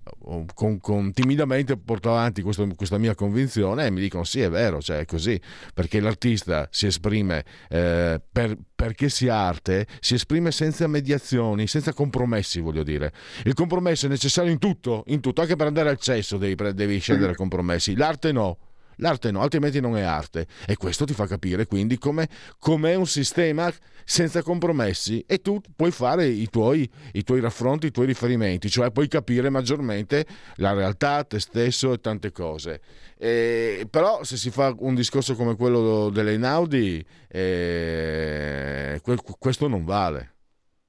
con, 0.52 0.80
con, 0.80 1.12
timidamente 1.12 1.76
porto 1.76 2.10
avanti 2.10 2.42
questo, 2.42 2.66
questa 2.74 2.98
mia 2.98 3.14
convinzione 3.14 3.86
e 3.86 3.90
mi 3.92 4.00
dicono 4.00 4.24
sì 4.24 4.40
è 4.40 4.50
vero, 4.50 4.82
cioè 4.82 4.98
è 4.98 5.04
così, 5.04 5.40
perché 5.72 6.00
l'artista 6.00 6.66
si 6.72 6.86
esprime 6.86 7.44
eh, 7.68 8.20
per, 8.32 8.58
perché 8.74 9.08
sia 9.08 9.36
arte, 9.36 9.86
si 10.00 10.14
esprime 10.14 10.50
senza 10.50 10.88
mediazioni, 10.88 11.68
senza 11.68 11.92
compromessi 11.92 12.58
voglio 12.58 12.82
dire. 12.82 13.12
Il 13.44 13.54
compromesso 13.54 14.06
è 14.06 14.08
necessario 14.08 14.50
in 14.50 14.58
tutto, 14.58 15.04
in 15.06 15.20
tutto, 15.20 15.42
anche 15.42 15.54
per 15.54 15.68
andare 15.68 15.90
al 15.90 15.98
cesso 15.98 16.38
devi, 16.38 16.56
devi 16.74 16.98
scendere 16.98 17.36
compromessi, 17.36 17.94
l'arte 17.94 18.32
no 18.32 18.58
L'arte 18.96 19.30
no, 19.30 19.40
altrimenti 19.40 19.80
non 19.80 19.96
è 19.96 20.02
arte. 20.02 20.46
E 20.66 20.76
questo 20.76 21.04
ti 21.04 21.14
fa 21.14 21.26
capire 21.26 21.66
quindi 21.66 21.98
come 21.98 22.28
è 22.28 22.94
un 22.94 23.06
sistema 23.06 23.72
senza 24.04 24.42
compromessi 24.42 25.24
e 25.26 25.38
tu 25.38 25.60
puoi 25.74 25.90
fare 25.90 26.26
i 26.26 26.48
tuoi, 26.48 26.88
i 27.12 27.22
tuoi 27.22 27.40
raffronti, 27.40 27.86
i 27.86 27.90
tuoi 27.90 28.06
riferimenti, 28.06 28.68
cioè 28.68 28.90
puoi 28.90 29.08
capire 29.08 29.48
maggiormente 29.48 30.26
la 30.56 30.72
realtà, 30.72 31.24
te 31.24 31.40
stesso 31.40 31.92
e 31.92 32.00
tante 32.00 32.30
cose. 32.32 32.80
Eh, 33.16 33.86
però 33.90 34.22
se 34.22 34.36
si 34.36 34.50
fa 34.50 34.74
un 34.78 34.94
discorso 34.94 35.34
come 35.34 35.56
quello 35.56 36.10
dell'Einaudi, 36.10 37.04
eh, 37.28 39.00
questo 39.38 39.68
non 39.68 39.84
vale. 39.84 40.32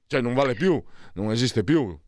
Cioè 0.06 0.20
non 0.20 0.34
vale 0.34 0.54
più, 0.54 0.82
non 1.14 1.30
esiste 1.30 1.64
più. 1.64 1.98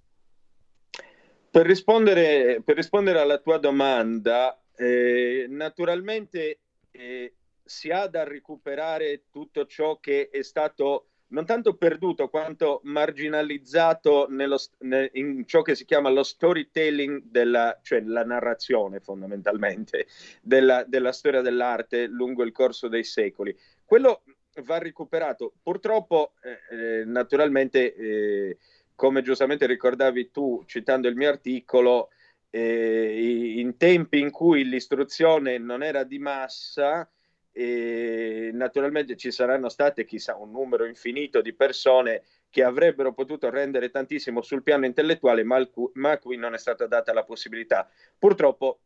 Per 1.51 1.67
rispondere, 1.67 2.61
per 2.65 2.77
rispondere 2.77 3.21
alla 3.21 3.39
tua 3.39 3.59
domanda, 3.59 4.57
eh, 4.79 5.47
naturalmente 5.49 6.61
eh, 6.91 7.35
si 7.65 7.91
ha 7.91 8.07
da 8.07 8.25
recuperare 8.25 9.25
tutto 9.31 9.67
ciò 9.67 9.99
che 9.99 10.31
è 10.31 10.43
stato 10.43 11.09
non 11.31 11.45
tanto 11.45 11.77
perduto 11.77 12.29
quanto 12.29 12.81
marginalizzato 12.85 14.29
nello, 14.31 14.59
ne, 14.79 15.11
in 15.15 15.45
ciò 15.47 15.61
che 15.61 15.75
si 15.75 15.85
chiama 15.85 16.09
lo 16.09 16.23
storytelling, 16.23 17.25
della, 17.25 17.79
cioè 17.83 18.01
la 18.01 18.25
narrazione 18.25 19.01
fondamentalmente 19.01 20.07
della, 20.41 20.85
della 20.85 21.13
storia 21.13 21.43
dell'arte 21.43 22.07
lungo 22.07 22.45
il 22.45 22.53
corso 22.53 22.89
dei 22.89 23.05
secoli. 23.05 23.55
Quello 23.85 24.23
va 24.63 24.79
recuperato. 24.79 25.53
Purtroppo, 25.63 26.33
eh, 26.43 27.01
eh 27.01 27.05
naturalmente, 27.05 27.95
eh, 27.95 28.59
come 28.95 29.23
giustamente 29.23 29.67
ricordavi 29.67 30.31
tu 30.31 30.63
citando 30.67 31.09
il 31.09 31.15
mio 31.15 31.29
articolo, 31.29 32.09
eh, 32.51 33.55
in 33.59 33.77
tempi 33.77 34.21
in 34.21 34.31
cui 34.31 34.65
l'istruzione 34.65 35.59
non 35.59 35.83
era 35.83 36.05
di 36.05 36.19
massa, 36.19 37.09
e 37.53 38.51
naturalmente 38.53 39.17
ci 39.17 39.33
saranno 39.33 39.69
state 39.69 40.05
chissà 40.05 40.37
un 40.37 40.53
numero 40.53 40.85
infinito 40.85 41.41
di 41.41 41.53
persone 41.55 42.23
che 42.51 42.63
avrebbero 42.63 43.13
potuto 43.13 43.51
rendere 43.51 43.91
tantissimo 43.91 44.43
sul 44.43 44.63
piano 44.63 44.87
intellettuale, 44.87 45.43
ma, 45.43 45.57
alcu- 45.57 45.91
ma 45.95 46.13
a 46.13 46.19
cui 46.19 46.37
non 46.37 46.55
è 46.55 46.59
stata 46.59 46.87
data 46.87 47.13
la 47.13 47.25
possibilità. 47.25 47.91
Purtroppo 48.17 48.81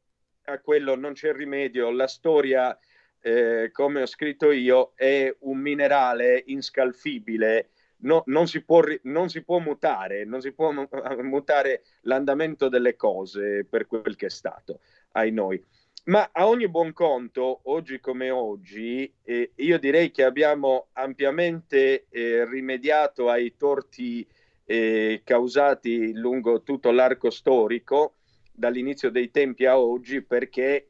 a 0.45 0.59
quello 0.59 0.97
non 0.97 1.13
c'è 1.13 1.35
rimedio. 1.35 1.91
La 1.91 2.07
storia, 2.07 2.77
eh, 3.21 3.71
come 3.73 4.03
ho 4.03 4.07
scritto 4.07 4.51
io, 4.51 4.93
è 4.95 5.35
un 5.41 5.59
minerale 5.59 6.43
inscalfibile 6.47 7.71
no, 8.03 8.23
non, 8.27 8.47
si 8.47 8.63
può, 8.63 8.83
non, 9.03 9.29
si 9.29 9.43
può, 9.43 9.59
mutare, 9.59 10.25
non 10.25 10.41
si 10.41 10.53
può 10.53 10.73
mutare 11.23 11.83
l'andamento 12.03 12.69
delle 12.69 12.97
cose 12.97 13.65
per 13.69 13.87
quel 13.87 14.17
che 14.17 14.27
è 14.27 14.31
stato, 14.31 14.81
ai 15.13 15.33
noi. 15.33 15.63
Ma 16.05 16.31
a 16.33 16.49
ogni 16.49 16.69
buon 16.69 16.93
conto, 16.93 17.61
oggi 17.65 18.01
come 18.01 18.31
oggi, 18.31 19.13
eh, 19.23 19.53
io 19.55 19.79
direi 19.79 20.11
che 20.11 20.25
abbiamo 20.25 20.89
ampiamente 20.95 22.07
eh, 22.09 22.45
rimediato 22.45 23.29
ai 23.29 23.57
torti 23.57 24.27
eh, 24.65 25.21
causati 25.23 26.13
lungo 26.13 26.63
tutto 26.63 26.91
l'arco 26.91 27.31
storico, 27.31 28.15
dall'inizio 28.53 29.11
dei 29.11 29.31
tempi 29.31 29.65
a 29.65 29.79
oggi, 29.79 30.23
perché 30.23 30.89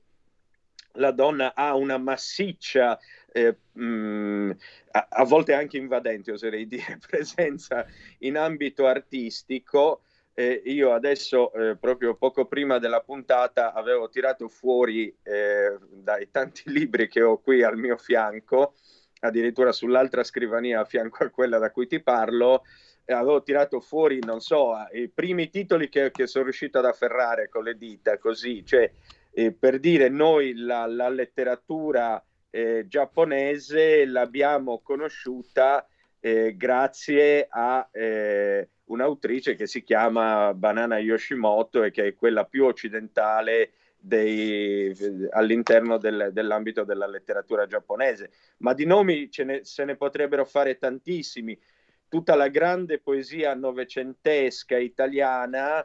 la 0.93 1.11
donna 1.11 1.55
ha 1.55 1.75
una 1.75 1.99
massiccia 1.99 2.99
eh, 3.33 3.57
mh, 3.73 3.85
mm, 3.85 4.51
a, 4.93 5.07
a, 5.11 5.25
volte 5.25 5.55
anche 5.55 5.79
invadente, 5.79 6.33
oserei 6.33 6.67
dire, 6.69 6.99
presenza 7.07 7.87
in 8.19 8.37
ambito 8.37 8.87
artistico. 8.87 10.03
Eh, 10.35 10.63
io 10.65 10.93
adesso, 10.93 11.53
eh, 11.53 11.77
proprio 11.77 12.15
poco 12.15 12.47
prima 12.47 12.79
della 12.79 13.01
puntata, 13.01 13.73
avevo 13.73 14.09
tirato 14.09 14.49
fuori 14.49 15.15
eh, 15.23 15.77
dai 15.91 16.31
tanti 16.31 16.63
libri 16.71 17.09
che 17.09 17.23
ho 17.23 17.39
qui 17.39 17.63
al 17.63 17.77
mio 17.77 17.97
fianco, 17.97 18.75
addirittura 19.21 19.73
sull'altra 19.73 20.25
scrivania 20.25 20.81
a 20.81 20.85
fianco 20.85 21.25
a 21.25 21.31
quella 21.31 21.59
da 21.59 21.71
cui 21.71 21.87
ti 21.87 22.01
parlo, 22.01 22.63
avevo 23.07 23.43
tirato 23.43 23.81
fuori, 23.81 24.21
non 24.21 24.41
so, 24.41 24.75
i 24.93 25.09
primi 25.09 25.51
titoli 25.51 25.89
che, 25.89 26.11
che 26.11 26.27
sono 26.27 26.45
riuscito 26.45 26.79
ad 26.79 26.87
afferrare 26.87 27.49
con 27.49 27.65
le 27.65 27.77
dita, 27.77 28.17
così, 28.17 28.65
cioè 28.65 28.91
eh, 29.33 29.53
per 29.53 29.81
dire 29.81 30.09
noi 30.09 30.55
la, 30.55 30.87
la 30.87 31.09
letteratura 31.09 32.23
eh, 32.55 32.85
giapponese 32.87 34.05
l'abbiamo 34.05 34.81
conosciuta 34.81 35.87
eh, 36.21 36.55
grazie 36.55 37.47
a 37.49 37.89
eh, 37.91 38.69
un'autrice 38.85 39.55
che 39.55 39.67
si 39.67 39.83
chiama 39.83 40.53
Banana 40.53 40.99
Yoshimoto 40.99 41.83
e 41.83 41.91
che 41.91 42.09
è 42.09 42.15
quella 42.15 42.45
più 42.45 42.67
occidentale 42.67 43.73
dei, 43.99 44.95
all'interno 45.31 45.97
del, 45.97 46.29
dell'ambito 46.33 46.85
della 46.85 47.07
letteratura 47.07 47.67
giapponese. 47.67 48.31
Ma 48.59 48.75
di 48.75 48.85
nomi 48.85 49.31
ne, 49.39 49.65
se 49.65 49.85
ne 49.85 49.97
potrebbero 49.97 50.45
fare 50.45 50.77
tantissimi. 50.77 51.59
Tutta 52.07 52.35
la 52.35 52.49
grande 52.49 52.99
poesia 52.99 53.55
novecentesca 53.55 54.77
italiana 54.77 55.85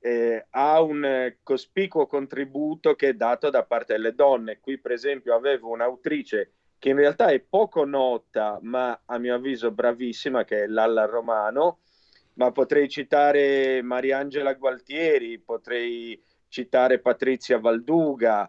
eh, 0.00 0.46
ha 0.50 0.80
un 0.80 1.34
cospicuo 1.42 2.06
contributo 2.06 2.94
che 2.94 3.10
è 3.10 3.14
dato 3.14 3.50
da 3.50 3.64
parte 3.64 3.92
delle 3.92 4.14
donne. 4.14 4.58
Qui, 4.60 4.78
per 4.78 4.92
esempio, 4.92 5.34
avevo 5.34 5.68
un'autrice 5.70 6.52
che 6.78 6.88
in 6.88 6.96
realtà 6.96 7.26
è 7.26 7.40
poco 7.40 7.84
nota, 7.84 8.58
ma 8.62 9.02
a 9.04 9.18
mio 9.18 9.34
avviso 9.34 9.70
bravissima, 9.70 10.44
che 10.44 10.64
è 10.64 10.66
Lalla 10.66 11.04
Romano, 11.04 11.80
ma 12.34 12.50
potrei 12.52 12.88
citare 12.88 13.82
Mariangela 13.82 14.54
Gualtieri, 14.54 15.38
potrei 15.38 16.20
citare 16.48 16.98
Patrizia 16.98 17.58
Valduga, 17.58 18.48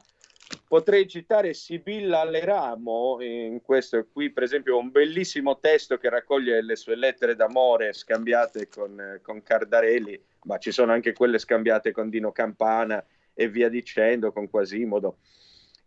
potrei 0.72 1.06
citare 1.06 1.54
Sibilla 1.54 2.24
Leramo, 2.24 3.18
in 3.20 3.62
questo 3.62 4.08
qui 4.10 4.30
per 4.30 4.44
esempio 4.44 4.78
un 4.78 4.90
bellissimo 4.90 5.60
testo 5.60 5.98
che 5.98 6.08
raccoglie 6.08 6.62
le 6.64 6.78
sue 6.78 6.96
lettere 6.96 7.36
d'amore 7.36 7.92
scambiate 7.92 8.70
con, 8.70 9.20
con 9.22 9.44
Cardarelli, 9.44 10.18
ma 10.44 10.58
ci 10.60 10.72
sono 10.72 10.94
anche 10.94 11.12
quelle 11.12 11.40
scambiate 11.40 11.92
con 11.92 12.10
Dino 12.10 12.32
Campana 12.32 13.06
e 13.34 13.50
via 13.50 13.68
dicendo, 13.68 14.32
con 14.32 14.50
Quasimodo. 14.50 15.18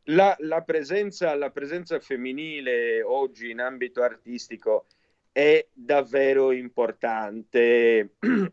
La, 0.08 0.36
la, 0.40 0.60
presenza, 0.60 1.34
la 1.34 1.48
presenza 1.48 1.98
femminile 1.98 3.00
oggi 3.00 3.48
in 3.48 3.60
ambito 3.60 4.02
artistico 4.02 4.84
è 5.32 5.66
davvero 5.72 6.52
importante, 6.52 8.16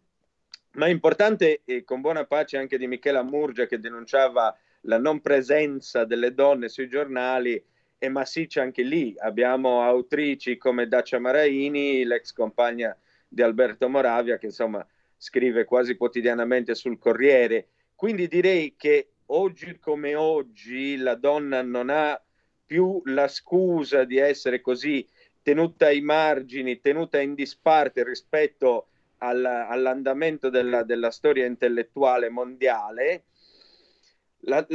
ma 0.75 0.87
importante 0.87 1.59
e 1.65 1.83
con 1.83 1.99
buona 1.99 2.23
pace 2.23 2.55
anche 2.55 2.77
di 2.77 2.87
Michela 2.87 3.21
Murgia 3.21 3.65
che 3.65 3.81
denunciava 3.81 4.57
la 4.81 4.97
non 4.97 5.21
presenza 5.21 6.05
delle 6.05 6.33
donne 6.33 6.69
sui 6.69 6.87
giornali 6.87 7.63
è 7.97 8.07
massiccia 8.07 8.61
anche 8.61 8.81
lì. 8.81 9.13
Abbiamo 9.17 9.83
autrici 9.83 10.57
come 10.57 10.87
Dacia 10.87 11.19
Maraini, 11.19 12.03
l'ex 12.03 12.33
compagna 12.33 12.97
di 13.27 13.41
Alberto 13.41 13.87
Moravia, 13.89 14.37
che 14.37 14.47
insomma 14.47 14.85
scrive 15.15 15.65
quasi 15.65 15.95
quotidianamente 15.95 16.73
sul 16.73 16.97
Corriere. 16.97 17.67
Quindi 17.95 18.27
direi 18.27 18.73
che 18.75 19.09
oggi 19.27 19.77
come 19.77 20.15
oggi 20.15 20.97
la 20.97 21.15
donna 21.15 21.61
non 21.61 21.89
ha 21.89 22.19
più 22.65 23.01
la 23.05 23.27
scusa 23.27 24.03
di 24.03 24.17
essere 24.17 24.61
così 24.61 25.07
tenuta 25.41 25.87
ai 25.87 26.01
margini, 26.01 26.79
tenuta 26.79 27.19
in 27.19 27.35
disparte 27.35 28.03
rispetto 28.03 28.87
all, 29.19 29.45
all'andamento 29.45 30.49
della, 30.49 30.83
della, 30.83 31.11
storia 31.11 31.45
intellettuale 31.45 32.29
mondiale. 32.29 33.25
La, 34.41 34.65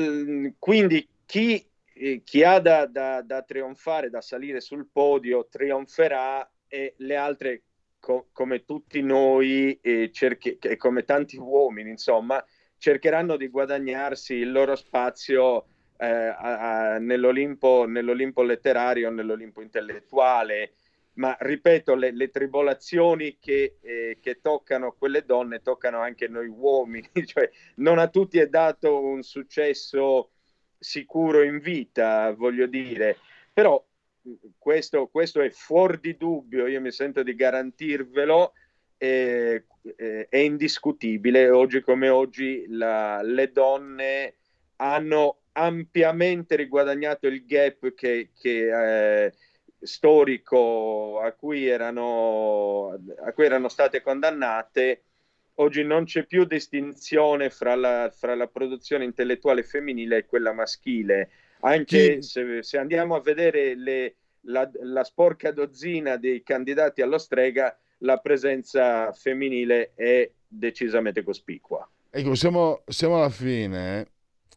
quindi 0.59 1.09
chi, 1.25 1.65
eh, 1.95 2.23
chi 2.25 2.43
ha 2.45 2.59
da, 2.61 2.87
da, 2.87 3.23
da, 3.23 3.43
trionfare, 3.43 4.11
da 4.11 4.21
salire 4.21 4.61
sul 4.61 4.89
podio, 4.91 5.49
trionferà 5.51 6.49
e 6.69 6.95
le 6.99 7.17
altre, 7.17 7.63
co- 7.99 8.29
come 8.33 8.65
tutti 8.65 9.03
noi 9.03 9.79
e 9.81 10.11
cerchi- 10.13 10.59
come 10.77 11.05
tanti 11.05 11.37
uomini, 11.37 11.91
insomma, 11.91 12.45
cercheranno 12.79 13.37
di 13.37 13.49
guadagnarsi 13.49 14.35
il 14.35 14.53
loro 14.53 14.77
spazio 14.77 15.67
eh, 15.99 16.07
a, 16.07 16.95
a, 16.95 16.99
nell'Olimpo, 16.99 17.87
nell'Olimpo, 17.87 18.43
letterario, 18.43 19.11
nell'Olimpo 19.11 19.63
intellettuale. 19.63 20.75
Ma 21.17 21.37
ripeto, 21.39 21.95
le, 21.95 22.13
le 22.13 22.31
tribolazioni 22.31 23.39
che, 23.41 23.79
eh, 23.81 24.19
che, 24.21 24.41
toccano 24.41 24.93
quelle 24.93 25.25
donne 25.25 25.63
toccano 25.63 26.01
anche 26.01 26.29
noi 26.29 26.47
uomini, 26.47 27.09
cioè 27.25 27.51
non 27.77 27.99
a 27.99 28.09
tutti 28.09 28.39
è 28.39 28.49
dato 28.49 29.03
un 29.03 29.23
successo 29.23 30.33
sicuro 30.79 31.43
in 31.43 31.59
vita, 31.59 32.33
voglio 32.33 32.67
dire, 32.67 33.17
però 33.53 33.83
questo, 34.59 35.09
questo 35.09 35.41
è 35.41 35.51
fuori 35.51 35.99
di 36.01 36.17
dubbio, 36.17 36.67
io 36.67 36.81
mi 36.81 36.91
sento 36.91 37.23
di 37.23 37.35
garantirvelo, 37.35 38.53
eh, 38.99 39.65
eh, 39.97 40.27
è 40.29 40.37
indiscutibile. 40.39 41.51
Oggi 41.51 41.81
come 41.81 42.09
oggi 42.09 42.67
la, 42.69 43.23
le 43.23 43.53
donne 43.53 44.35
hanno 44.77 45.43
ampiamente 45.53 46.57
riguadagnato 46.57 47.27
il 47.27 47.45
gap 47.47 47.95
che, 47.95 48.31
che 48.39 49.25
eh, 49.25 49.33
storico 49.87 51.21
a 51.21 51.33
cui, 51.33 51.67
erano, 51.67 52.99
a 53.25 53.33
cui 53.33 53.45
erano 53.45 53.69
state 53.69 54.03
condannate. 54.03 55.03
Oggi 55.55 55.83
non 55.85 56.05
c'è 56.05 56.27
più 56.27 56.45
distinzione 56.45 57.49
fra 57.49 57.75
la, 57.75 58.13
fra 58.15 58.35
la 58.35 58.47
produzione 58.47 59.05
intellettuale 59.05 59.63
femminile 59.63 60.19
e 60.19 60.27
quella 60.27 60.53
maschile. 60.53 61.31
Anche 61.61 62.21
se, 62.21 62.63
se 62.63 62.77
andiamo 62.77 63.15
a 63.15 63.21
vedere 63.21 63.75
le, 63.75 64.15
la, 64.43 64.71
la 64.83 65.05
sporca 65.05 65.53
dozzina 65.53 66.17
dei 66.17 66.43
candidati 66.43 67.01
allo 67.01 67.19
strega, 67.19 67.75
la 68.01 68.19
presenza 68.19 69.11
femminile 69.13 69.93
è 69.95 70.31
decisamente 70.47 71.23
cospicua. 71.23 71.89
Ecco, 72.11 72.35
siamo, 72.35 72.83
siamo 72.87 73.17
alla 73.17 73.31
fine. 73.31 74.07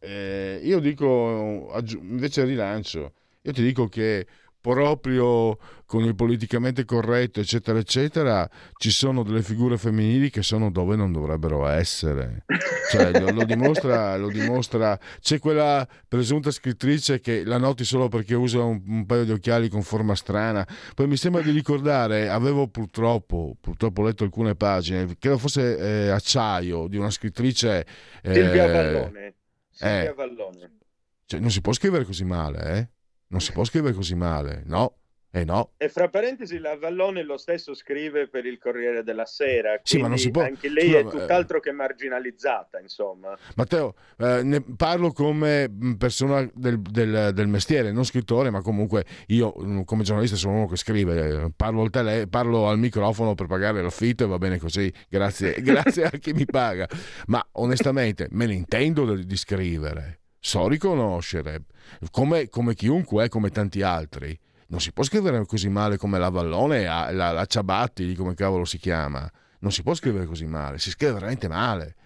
Eh, 0.00 0.60
io 0.62 0.78
dico, 0.80 1.70
invece 2.00 2.44
rilancio, 2.44 3.12
io 3.42 3.52
ti 3.52 3.62
dico 3.62 3.86
che 3.88 4.26
proprio 4.60 5.58
con 5.86 6.04
il 6.04 6.14
politicamente 6.14 6.84
corretto, 6.84 7.40
eccetera, 7.40 7.78
eccetera, 7.78 8.48
ci 8.76 8.90
sono 8.90 9.24
delle 9.24 9.42
figure 9.42 9.76
femminili 9.76 10.30
che 10.30 10.42
sono 10.42 10.70
dove 10.70 10.94
non 10.94 11.10
dovrebbero 11.10 11.66
essere. 11.66 12.44
Cioè, 12.90 13.18
lo, 13.18 13.30
lo, 13.32 13.44
dimostra, 13.44 14.16
lo, 14.16 14.28
dimostra, 14.28 14.96
C'è 15.20 15.40
quella 15.40 15.86
presunta 16.06 16.52
scrittrice 16.52 17.20
che 17.20 17.42
la 17.44 17.58
noti 17.58 17.84
solo 17.84 18.08
perché 18.08 18.34
usa 18.34 18.62
un, 18.62 18.80
un, 18.86 19.06
paio 19.06 19.24
di 19.24 19.32
occhiali 19.32 19.68
con 19.68 19.82
forma 19.82 20.14
strana. 20.14 20.66
Poi 20.94 21.08
mi 21.08 21.16
sembra 21.16 21.42
di 21.42 21.50
ricordare, 21.50 22.28
avevo 22.28 22.68
purtroppo, 22.68 23.56
purtroppo 23.60 24.02
letto 24.02 24.22
alcune 24.22 24.54
pagine, 24.54 25.08
credo 25.18 25.38
fosse 25.38 25.76
eh, 25.76 26.08
Acciaio, 26.10 26.86
di 26.86 26.98
una 26.98 27.10
scrittrice... 27.10 27.86
Eh, 28.22 28.34
Silvia 28.34 28.66
Vallone. 28.66 29.34
Silvia 29.70 30.10
eh, 30.10 30.14
Vallone. 30.14 30.78
Cioè, 31.24 31.40
non 31.40 31.50
si 31.50 31.60
può 31.60 31.72
scrivere 31.72 32.04
così 32.04 32.24
male, 32.24 32.76
eh? 32.76 32.88
Non 33.30 33.40
si 33.40 33.52
può 33.52 33.64
scrivere 33.64 33.94
così 33.94 34.14
male, 34.14 34.62
no? 34.66 34.96
Eh 35.32 35.44
no. 35.44 35.74
E 35.76 35.88
fra 35.88 36.08
parentesi, 36.08 36.58
la 36.58 36.76
Vallone 36.76 37.22
lo 37.22 37.36
stesso 37.36 37.72
scrive 37.72 38.26
per 38.26 38.46
il 38.46 38.58
Corriere 38.58 39.04
della 39.04 39.26
Sera. 39.26 39.78
Sì, 39.84 39.98
ma 39.98 40.08
non 40.08 40.18
si 40.18 40.32
può. 40.32 40.42
Anche 40.42 40.68
lei 40.68 40.90
Scusa, 40.90 40.98
è 40.98 41.04
tutt'altro 41.04 41.58
eh... 41.58 41.60
che 41.60 41.70
marginalizzata, 41.70 42.80
insomma. 42.80 43.38
Matteo, 43.54 43.94
eh, 44.18 44.42
ne 44.42 44.60
parlo 44.60 45.12
come 45.12 45.72
persona 45.96 46.50
del, 46.52 46.80
del, 46.80 47.30
del, 47.32 47.46
mestiere, 47.46 47.92
non 47.92 48.04
scrittore, 48.04 48.50
ma 48.50 48.60
comunque 48.60 49.04
io 49.28 49.54
mm, 49.56 49.82
come 49.82 50.02
giornalista 50.02 50.34
sono 50.34 50.56
uno 50.56 50.66
che 50.66 50.76
scrive. 50.76 51.52
Parlo 51.54 51.82
al, 51.82 51.90
tele, 51.90 52.26
parlo 52.26 52.66
al 52.66 52.80
microfono 52.80 53.36
per 53.36 53.46
pagare 53.46 53.80
l'affitto 53.82 54.24
e 54.24 54.26
va 54.26 54.38
bene 54.38 54.58
così. 54.58 54.92
Grazie, 55.08 55.54
grazie 55.62 56.06
a 56.06 56.10
chi 56.10 56.32
mi 56.32 56.44
paga. 56.44 56.88
Ma 57.26 57.46
onestamente 57.52 58.26
me 58.32 58.46
ne 58.46 58.54
intendo 58.54 59.14
di, 59.14 59.24
di 59.24 59.36
scrivere. 59.36 60.18
So 60.40 60.66
riconoscere, 60.66 61.64
come, 62.10 62.48
come 62.48 62.74
chiunque, 62.74 63.28
come 63.28 63.50
tanti 63.50 63.82
altri 63.82 64.38
non 64.70 64.80
si 64.80 64.92
può 64.92 65.02
scrivere 65.02 65.44
così 65.46 65.68
male 65.68 65.96
come 65.96 66.18
la 66.18 66.28
Vallone, 66.28 66.84
la, 66.84 67.10
la, 67.10 67.44
Ciabatti, 67.44 68.14
come 68.14 68.34
cavolo 68.34 68.64
si 68.64 68.78
chiama. 68.78 69.30
Non 69.60 69.72
si 69.72 69.82
può 69.82 69.94
scrivere 69.94 70.26
così 70.26 70.46
male, 70.46 70.78
si 70.78 70.90
scrive 70.90 71.14
veramente 71.14 71.48
male. 71.48 71.96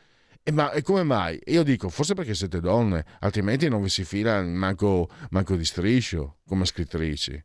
E, 0.42 0.50
ma, 0.50 0.72
e 0.72 0.82
come 0.82 1.02
mai? 1.02 1.38
Io 1.46 1.62
dico, 1.62 1.88
forse 1.88 2.14
perché 2.14 2.34
siete 2.34 2.60
donne, 2.60 3.04
altrimenti 3.20 3.68
non 3.68 3.82
vi 3.82 3.88
si 3.88 4.04
fila 4.04 4.42
manco, 4.42 5.08
manco 5.30 5.56
di 5.56 5.64
striscio 5.64 6.38
come 6.46 6.64
scrittrici. 6.64 7.42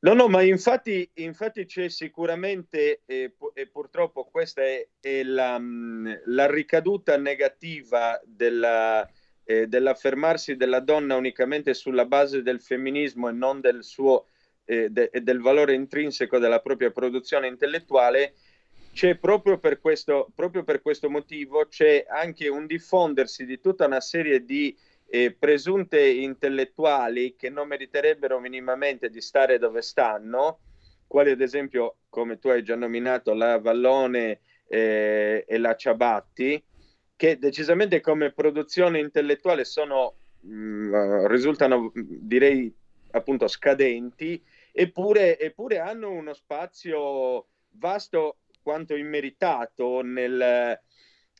No, 0.00 0.14
no, 0.14 0.28
ma 0.28 0.42
infatti, 0.42 1.08
infatti 1.14 1.64
c'è 1.66 1.88
sicuramente, 1.88 3.02
eh, 3.04 3.34
e 3.52 3.66
purtroppo 3.66 4.28
questa 4.30 4.62
è, 4.62 4.86
è 5.00 5.22
la, 5.24 5.60
la, 6.26 6.50
ricaduta 6.50 7.16
negativa 7.16 8.20
della, 8.24 9.08
eh, 9.50 9.66
dell'affermarsi 9.66 10.56
della 10.56 10.80
donna 10.80 11.16
unicamente 11.16 11.72
sulla 11.72 12.04
base 12.04 12.42
del 12.42 12.60
femminismo 12.60 13.30
e 13.30 13.32
non 13.32 13.62
del 13.62 13.82
suo 13.82 14.26
e 14.66 14.90
de- 14.90 15.10
del 15.22 15.40
valore 15.40 15.72
intrinseco 15.72 16.38
della 16.38 16.60
propria 16.60 16.90
produzione 16.90 17.46
intellettuale, 17.46 18.34
c'è 18.92 19.16
proprio 19.16 19.56
per, 19.56 19.80
questo, 19.80 20.30
proprio 20.34 20.64
per 20.64 20.82
questo 20.82 21.08
motivo 21.08 21.66
c'è 21.66 22.04
anche 22.06 22.48
un 22.48 22.66
diffondersi 22.66 23.46
di 23.46 23.58
tutta 23.58 23.86
una 23.86 24.00
serie 24.00 24.44
di 24.44 24.76
eh, 25.08 25.32
presunte 25.32 26.06
intellettuali 26.06 27.34
che 27.34 27.48
non 27.48 27.68
meriterebbero 27.68 28.38
minimamente 28.40 29.08
di 29.08 29.22
stare 29.22 29.58
dove 29.58 29.80
stanno, 29.80 30.58
quali 31.06 31.30
ad 31.30 31.40
esempio, 31.40 32.00
come 32.10 32.38
tu 32.38 32.48
hai 32.48 32.62
già 32.62 32.76
nominato, 32.76 33.32
la 33.32 33.58
Vallone 33.58 34.40
eh, 34.68 35.46
e 35.48 35.56
la 35.56 35.74
Ciabatti, 35.74 36.62
che 37.18 37.36
decisamente 37.36 38.00
come 38.00 38.30
produzione 38.30 39.00
intellettuale 39.00 39.64
sono, 39.64 40.14
mh, 40.42 40.54
mm, 40.54 41.26
risultano, 41.26 41.90
direi, 41.94 42.72
appunto 43.10 43.48
scadenti 43.48 44.40
eppure, 44.70 45.36
eppure 45.40 45.80
hanno 45.80 46.12
uno 46.12 46.32
spazio 46.32 47.46
vasto 47.70 48.36
quanto 48.62 48.94
immeritato 48.94 50.02
nel, 50.02 50.78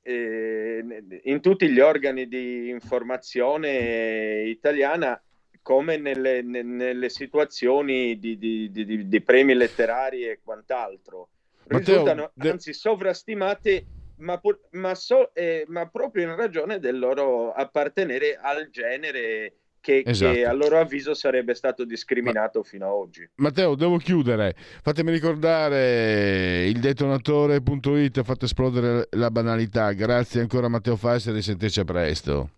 eh, 0.02 1.04
in 1.22 1.40
tutti 1.40 1.70
gli 1.70 1.78
organi 1.78 2.26
di 2.26 2.68
informazione 2.70 4.42
italiana 4.46 5.22
come 5.62 5.96
nelle, 5.98 6.42
nelle 6.42 7.08
situazioni 7.10 8.18
di, 8.18 8.36
di, 8.36 8.72
di, 8.72 9.06
di, 9.06 9.20
premi 9.20 9.54
letterari 9.54 10.24
e 10.24 10.40
quant'altro. 10.42 11.28
Risultano 11.66 12.32
Matteo, 12.34 12.52
anzi 12.52 12.72
sovrastimate, 12.72 13.84
ma, 14.18 14.38
pur, 14.38 14.60
ma, 14.72 14.94
so, 14.94 15.34
eh, 15.34 15.64
ma 15.68 15.86
proprio 15.88 16.24
in 16.24 16.36
ragione 16.36 16.78
del 16.78 16.98
loro 16.98 17.52
appartenere 17.52 18.38
al 18.40 18.68
genere 18.70 19.54
che, 19.80 20.02
esatto. 20.04 20.32
che, 20.32 20.44
a 20.44 20.52
loro 20.52 20.78
avviso 20.78 21.14
sarebbe 21.14 21.54
stato 21.54 21.84
discriminato 21.84 22.60
Ma, 22.60 22.64
fino 22.64 22.86
ad 22.86 22.92
oggi. 22.92 23.28
Matteo, 23.36 23.74
devo 23.74 23.96
chiudere. 23.98 24.54
Fatemi 24.82 25.10
ricordare 25.10 26.66
il 26.66 26.78
detonatore.it, 26.80 28.22
fate 28.22 28.44
esplodere 28.44 29.08
la 29.12 29.30
banalità. 29.30 29.92
Grazie 29.92 30.40
ancora 30.40 30.68
Matteo 30.68 30.96
Fassi 30.96 31.30
e 31.30 31.32
risentirci 31.32 31.80
a 31.80 31.84
presto. 31.84 32.50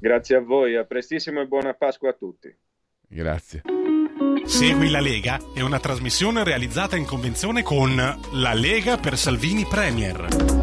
Grazie 0.00 0.36
a 0.36 0.40
voi, 0.40 0.74
a 0.76 0.84
prestissimo 0.84 1.40
e 1.40 1.46
buona 1.46 1.74
Pasqua 1.74 2.10
a 2.10 2.14
tutti. 2.14 2.52
Grazie. 3.06 3.62
Segui 4.44 4.90
la 4.90 5.00
Lega 5.00 5.38
è 5.54 5.60
una 5.60 5.78
trasmissione 5.78 6.42
realizzata 6.42 6.96
in 6.96 7.04
convenzione 7.04 7.62
con 7.62 7.94
La 7.94 8.54
Lega 8.54 8.96
per 8.96 9.16
Salvini 9.16 9.64
Premier. 9.64 10.61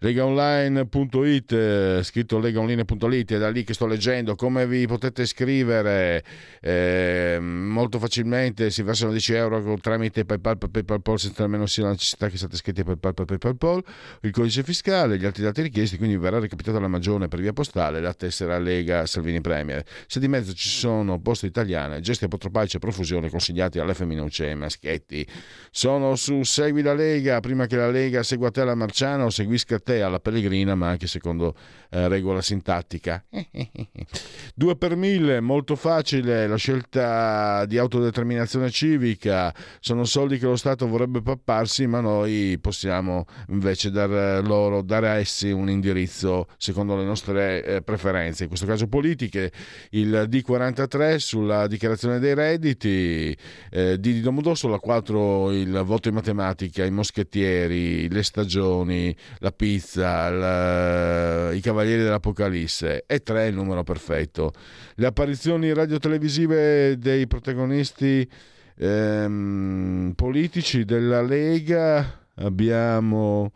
legaonline.it 0.00 1.52
eh, 1.52 2.00
scritto 2.02 2.38
legaonline.it 2.38 3.32
è 3.34 3.38
da 3.38 3.50
lì 3.50 3.64
che 3.64 3.74
sto 3.74 3.86
leggendo 3.86 4.34
come 4.34 4.66
vi 4.66 4.86
potete 4.86 5.22
iscrivere 5.22 6.24
eh, 6.60 7.38
molto 7.40 7.98
facilmente 7.98 8.70
si 8.70 8.82
versano 8.82 9.10
10 9.10 9.32
euro 9.34 9.76
tramite 9.78 10.24
PayPal 10.24 10.56
PayPal 10.56 11.02
Pol 11.02 11.18
senza 11.18 11.42
nemmeno 11.42 11.66
sia 11.66 11.84
la 11.84 11.90
necessità 11.90 12.28
che 12.28 12.38
siate 12.38 12.54
iscritti 12.54 12.80
a 12.80 12.84
PayPal 12.84 13.26
PayPal 13.26 13.56
Pol 13.56 13.84
il 14.22 14.30
codice 14.30 14.62
fiscale 14.62 15.18
gli 15.18 15.26
altri 15.26 15.42
dati 15.42 15.60
richiesti 15.60 15.98
quindi 15.98 16.16
verrà 16.16 16.38
recapitata 16.38 16.80
la 16.80 16.88
magione 16.88 17.28
per 17.28 17.40
via 17.40 17.52
postale 17.52 18.00
la 18.00 18.14
tessera 18.14 18.58
Lega 18.58 19.04
Salvini 19.06 19.40
Premier. 19.40 19.84
Se 20.06 20.18
di 20.18 20.28
mezzo 20.28 20.54
ci 20.54 20.68
sono 20.68 21.20
poste 21.20 21.46
italiane 21.46 22.00
gesti 22.00 22.24
apotropaici 22.24 22.76
e 22.76 22.78
profusione 22.78 23.28
consigliati 23.28 23.78
alle 23.78 23.94
femminucce 23.94 24.46
e 24.46 24.48
ai 24.50 24.56
maschietti 24.56 25.26
sono 25.70 26.16
su 26.16 26.42
Segui 26.42 26.82
la 26.82 26.94
Lega 26.94 27.40
prima 27.40 27.66
che 27.66 27.76
la 27.76 27.90
Lega 27.90 28.22
segua 28.22 28.50
te 28.50 28.62
alla 28.62 28.74
Marciana 28.74 29.24
o 29.24 29.30
seguisca 29.30 29.78
te 29.78 29.89
alla 29.98 30.20
Pellegrina, 30.20 30.74
ma 30.74 30.88
anche 30.88 31.06
secondo 31.06 31.54
eh, 31.90 32.08
regola 32.08 32.40
sintattica. 32.40 33.24
Due 34.54 34.76
per 34.76 34.96
mille, 34.96 35.40
molto 35.40 35.76
facile, 35.76 36.46
la 36.46 36.56
scelta 36.56 37.64
di 37.66 37.78
autodeterminazione 37.78 38.70
civica, 38.70 39.54
sono 39.80 40.04
soldi 40.04 40.38
che 40.38 40.46
lo 40.46 40.56
Stato 40.56 40.86
vorrebbe 40.86 41.22
papparsi, 41.22 41.86
ma 41.86 42.00
noi 42.00 42.58
possiamo 42.60 43.24
invece 43.48 43.90
dar 43.90 44.46
loro, 44.46 44.82
dare 44.82 45.08
a 45.08 45.14
essi 45.14 45.50
un 45.50 45.68
indirizzo 45.68 46.46
secondo 46.56 46.96
le 46.96 47.04
nostre 47.04 47.64
eh, 47.64 47.82
preferenze, 47.82 48.44
in 48.44 48.48
questo 48.48 48.66
caso 48.66 48.86
politiche, 48.86 49.50
il 49.90 50.26
D43 50.28 51.16
sulla 51.16 51.66
dichiarazione 51.66 52.18
dei 52.18 52.34
redditi, 52.34 53.36
eh, 53.70 53.98
di 53.98 54.20
Domodossola 54.20 54.78
4 54.78 55.52
il 55.52 55.82
voto 55.84 56.08
in 56.08 56.14
matematica, 56.14 56.84
i 56.84 56.90
moschettieri, 56.90 58.08
le 58.08 58.22
stagioni, 58.22 59.14
la 59.38 59.52
pizza, 59.52 59.79
Pizza, 59.80 60.28
la, 60.28 61.52
i 61.52 61.60
Cavalieri 61.60 62.02
dell'Apocalisse 62.02 63.04
e 63.06 63.22
3 63.22 63.46
il 63.46 63.54
numero 63.54 63.82
perfetto. 63.82 64.52
Le 64.96 65.06
apparizioni 65.06 65.72
radiotelevisive 65.72 66.98
dei 66.98 67.26
protagonisti 67.26 68.30
ehm, 68.76 70.12
politici 70.14 70.84
della 70.84 71.22
Lega 71.22 72.26
abbiamo 72.34 73.52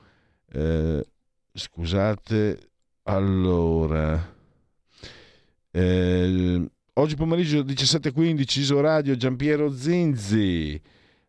eh, 0.50 1.04
scusate 1.52 2.58
allora 3.02 4.32
eh, 5.70 6.70
oggi 6.94 7.16
pomeriggio 7.16 7.60
17.15 7.60 8.60
Isoradio 8.60 9.14
Giampiero 9.14 9.70
Zinzi 9.70 10.80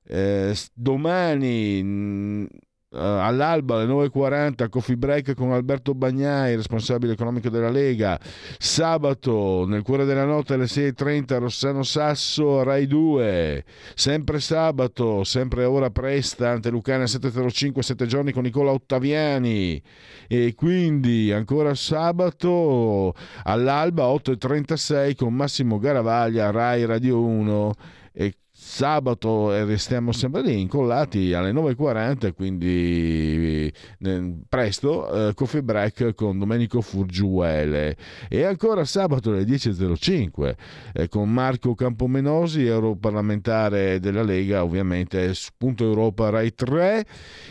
eh, 0.07 0.55
domani 0.73 2.47
Uh, 2.95 2.97
all'alba 2.97 3.75
alle 3.75 3.91
9.40 3.91 4.69
coffee 4.69 4.95
break 4.95 5.33
con 5.33 5.51
Alberto 5.51 5.93
Bagnai 5.93 6.55
responsabile 6.55 7.11
economico 7.11 7.49
della 7.49 7.69
Lega. 7.69 8.17
Sabato 8.57 9.65
nel 9.67 9.81
cuore 9.81 10.05
della 10.05 10.23
notte 10.23 10.53
alle 10.53 10.63
6.30 10.63 11.39
Rossano 11.39 11.83
Sasso 11.83 12.63
Rai 12.63 12.87
2 12.87 13.65
sempre 13.95 14.39
sabato 14.39 15.25
sempre 15.25 15.65
ora 15.65 15.89
presta 15.89 16.51
ante 16.51 16.69
Lucana 16.69 17.05
705 17.05 17.83
7 17.83 18.05
giorni 18.05 18.31
con 18.31 18.43
Nicola 18.43 18.71
Ottaviani. 18.71 19.81
E 20.29 20.53
quindi 20.55 21.33
ancora 21.33 21.75
sabato 21.75 23.13
all'alba 23.43 24.05
8.36 24.05 25.15
con 25.15 25.33
Massimo 25.33 25.79
Garavaglia 25.79 26.49
Rai 26.49 26.85
Radio 26.85 27.21
1 27.21 27.73
e 28.13 28.35
sabato 28.65 29.51
restiamo 29.63 30.11
sempre 30.11 30.41
lì 30.41 30.59
incollati 30.59 31.33
alle 31.33 31.51
9.40 31.51 32.33
quindi 32.33 33.71
eh, 33.99 34.35
presto 34.49 35.29
eh, 35.29 35.33
coffee 35.35 35.61
break 35.61 36.15
con 36.15 36.39
Domenico 36.39 36.81
Furgiuele. 36.81 37.95
E 38.27 38.43
ancora 38.43 38.83
sabato 38.83 39.29
alle 39.29 39.43
10.05 39.43 40.55
eh, 40.93 41.07
con 41.07 41.31
Marco 41.31 41.75
Campomenosi 41.75 42.65
europarlamentare 42.65 43.99
della 43.99 44.23
Lega 44.23 44.63
ovviamente 44.63 45.31
Punto 45.55 45.83
Europa 45.83 46.29
Rai 46.31 46.53
3 46.53 47.05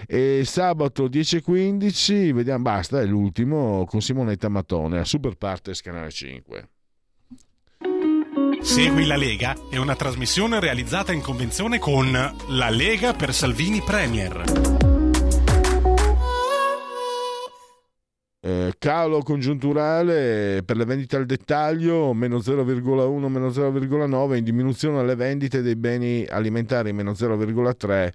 e 0.06 0.42
sabato 0.44 1.06
10.15 1.08 2.34
vediamo 2.34 2.64
basta 2.64 3.00
è 3.00 3.06
l'ultimo 3.06 3.84
con 3.86 4.02
Simonetta 4.02 4.48
Matone 4.48 4.98
a 4.98 5.04
Super 5.04 5.36
Partes 5.36 5.80
Canale 5.80 6.10
5 6.10 6.68
Segui 8.64 9.04
la 9.04 9.16
Lega 9.16 9.54
è 9.68 9.76
una 9.76 9.94
trasmissione 9.94 10.58
realizzata 10.58 11.12
in 11.12 11.20
convenzione 11.20 11.78
con 11.78 12.10
La 12.12 12.70
Lega 12.70 13.12
per 13.12 13.34
Salvini 13.34 13.82
Premier. 13.82 14.42
Eh, 18.40 18.72
calo 18.78 19.20
congiunturale 19.20 20.62
per 20.64 20.78
le 20.78 20.86
vendite 20.86 21.16
al 21.16 21.26
dettaglio 21.26 22.14
meno 22.14 22.38
0,1 22.38 23.26
meno 23.28 23.48
0,9 23.48 24.36
in 24.36 24.44
diminuzione 24.44 24.98
alle 24.98 25.14
vendite 25.14 25.60
dei 25.60 25.76
beni 25.76 26.26
alimentari 26.26 26.94
meno 26.94 27.12
0,3 27.12 28.12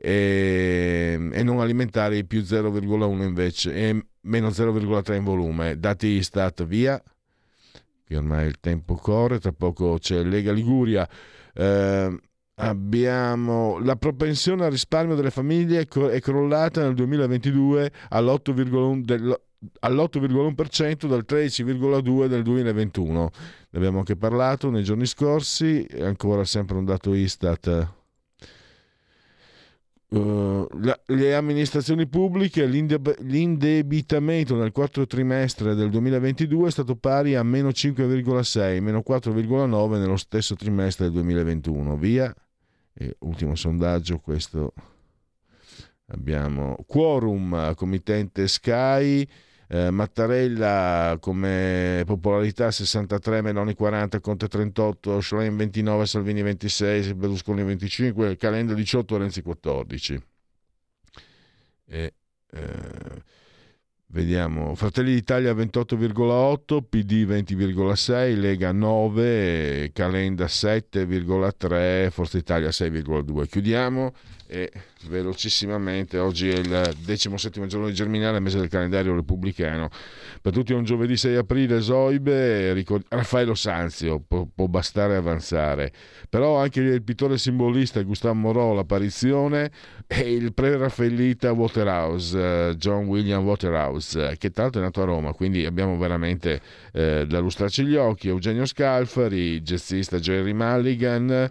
e, 0.00 1.28
e 1.32 1.42
non 1.42 1.58
alimentari 1.58 2.24
più 2.24 2.40
0,1 2.42 3.22
invece 3.22 3.74
e 3.74 4.06
meno 4.22 4.48
0,3 4.48 5.16
in 5.16 5.24
volume 5.24 5.78
dati 5.78 6.06
Istat 6.06 6.64
via 6.64 7.02
che 8.08 8.16
ormai 8.16 8.46
il 8.46 8.58
tempo 8.58 8.94
corre, 8.94 9.38
tra 9.38 9.52
poco 9.52 9.98
c'è 9.98 10.22
Lega 10.22 10.50
Liguria. 10.50 11.06
Eh, 11.52 12.20
abbiamo 12.54 13.78
la 13.80 13.96
propensione 13.96 14.64
al 14.64 14.70
risparmio 14.70 15.14
delle 15.14 15.30
famiglie 15.30 15.86
è 15.86 16.20
crollata 16.20 16.82
nel 16.82 16.94
2022 16.94 17.92
all'8,1 18.08 19.00
del, 19.02 19.40
all'8,1% 19.80 21.06
dal 21.06 21.24
13,2% 21.28 22.26
del 22.26 22.42
2021. 22.42 23.30
Ne 23.70 23.78
abbiamo 23.78 23.98
anche 23.98 24.16
parlato 24.16 24.70
nei 24.70 24.84
giorni 24.84 25.04
scorsi, 25.04 25.86
ancora 26.00 26.44
sempre 26.44 26.78
un 26.78 26.86
dato 26.86 27.12
Istat 27.12 27.96
Uh, 30.10 30.66
la, 30.80 30.98
le 31.06 31.34
amministrazioni 31.34 32.06
pubbliche, 32.06 32.64
l'indebitamento 32.64 34.56
nel 34.56 34.72
quarto 34.72 35.06
trimestre 35.06 35.74
del 35.74 35.90
2022 35.90 36.68
è 36.68 36.70
stato 36.70 36.96
pari 36.96 37.34
a 37.34 37.42
meno 37.42 37.68
5,6, 37.68 38.80
meno 38.80 39.02
4,9 39.06 39.98
nello 39.98 40.16
stesso 40.16 40.54
trimestre 40.54 41.04
del 41.06 41.14
2021. 41.14 41.96
Via, 41.98 42.34
e 42.94 43.16
ultimo 43.20 43.54
sondaggio, 43.54 44.18
questo. 44.18 44.72
Abbiamo 46.06 46.82
quorum, 46.86 47.74
committente 47.74 48.48
Sky, 48.48 49.28
eh, 49.68 49.90
Mattarella 49.90 51.18
come 51.20 52.02
popolarità 52.06 52.70
63, 52.70 53.42
Meloni 53.42 53.74
40, 53.74 54.20
Conte 54.20 54.48
38, 54.48 55.20
Schlein 55.20 55.56
29, 55.56 56.06
Salvini 56.06 56.42
26, 56.42 57.14
Berlusconi 57.14 57.62
25, 57.62 58.36
Calenda 58.36 58.72
18, 58.72 59.16
Renzi 59.18 59.42
14. 59.42 60.22
E, 61.90 62.14
eh, 62.50 63.22
vediamo, 64.06 64.74
Fratelli 64.74 65.12
d'Italia 65.12 65.52
28,8, 65.52 66.82
PD 66.88 67.26
20,6, 67.26 68.40
Lega 68.40 68.72
9, 68.72 69.90
Calenda 69.92 70.46
7,3, 70.46 72.10
Forza 72.10 72.38
Italia 72.38 72.70
6,2. 72.70 73.46
Chiudiamo 73.46 74.14
e 74.46 74.72
velocissimamente 75.06 76.18
oggi 76.18 76.48
è 76.48 76.58
il 76.58 76.94
decimo 77.04 77.36
settimo 77.36 77.66
giorno 77.66 77.86
di 77.86 77.94
Germinale, 77.94 78.40
mese 78.40 78.58
del 78.58 78.68
calendario 78.68 79.14
repubblicano. 79.14 79.88
Per 80.40 80.52
tutti 80.52 80.72
è 80.72 80.76
un 80.76 80.84
giovedì 80.84 81.16
6 81.16 81.36
aprile, 81.36 81.80
Zoibe, 81.80 82.72
ricord- 82.72 83.04
Raffaello 83.08 83.54
Sanzio, 83.54 84.20
può, 84.26 84.46
può, 84.52 84.66
bastare 84.66 85.16
avanzare. 85.16 85.92
Però 86.28 86.58
anche 86.58 86.80
il 86.80 87.02
pittore 87.02 87.38
simbolista 87.38 88.02
Gustavo 88.02 88.34
Morò, 88.34 88.74
l'apparizione, 88.74 89.70
e 90.06 90.32
il 90.32 90.54
pre-raffaellita 90.54 91.52
Waterhouse, 91.52 92.74
John 92.76 93.06
William 93.06 93.44
Waterhouse, 93.44 94.36
che 94.38 94.50
l'altro 94.54 94.80
è 94.80 94.84
nato 94.84 95.02
a 95.02 95.04
Roma, 95.04 95.32
quindi 95.32 95.66
abbiamo 95.66 95.96
veramente 95.98 96.60
eh, 96.92 97.26
da 97.26 97.38
lustrarci 97.40 97.84
gli 97.84 97.94
occhi. 97.94 98.28
Eugenio 98.28 98.64
Scalfari, 98.64 99.60
jazzista 99.60 100.18
Jerry 100.18 100.52
Mulligan, 100.52 101.50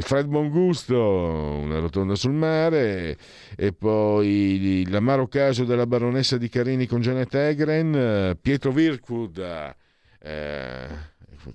Fred 0.00 0.26
Bongusto, 0.26 0.98
una 0.98 1.78
rotonda 1.78 2.14
sul 2.14 2.32
mare, 2.32 2.83
e 3.56 3.72
poi 3.72 4.84
l'amaro 4.88 5.26
caso 5.26 5.64
della 5.64 5.86
baronessa 5.86 6.36
di 6.36 6.48
Carini 6.48 6.86
con 6.86 7.00
Janet 7.00 7.34
Egren, 7.34 8.38
Pietro 8.40 8.72
Virkud, 8.72 9.38
eh, 10.20 10.88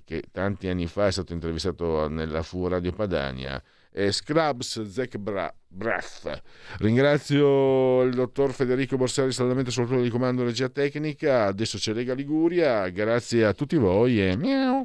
che 0.04 0.24
tanti 0.30 0.68
anni 0.68 0.86
fa 0.86 1.06
è 1.06 1.12
stato 1.12 1.32
intervistato 1.32 2.08
nella 2.08 2.42
Fu 2.42 2.68
Radio 2.68 2.92
Padania, 2.92 3.62
e 3.92 4.12
Scrubs 4.12 4.88
Zach 4.88 5.16
Bra- 5.18 5.52
Breath. 5.66 6.42
Ringrazio 6.78 8.02
il 8.02 8.14
dottor 8.14 8.52
Federico 8.52 8.96
Borsari 8.96 9.32
saldamente 9.32 9.70
sul 9.70 9.86
ruolo 9.86 10.02
di 10.02 10.10
comando 10.10 10.44
regia 10.44 10.68
tecnica, 10.68 11.46
adesso 11.46 11.78
c'è 11.78 11.92
Lega 11.92 12.14
Liguria, 12.14 12.88
grazie 12.88 13.44
a 13.44 13.52
tutti 13.52 13.76
voi 13.76 14.24
e 14.24 14.36
miau. 14.36 14.84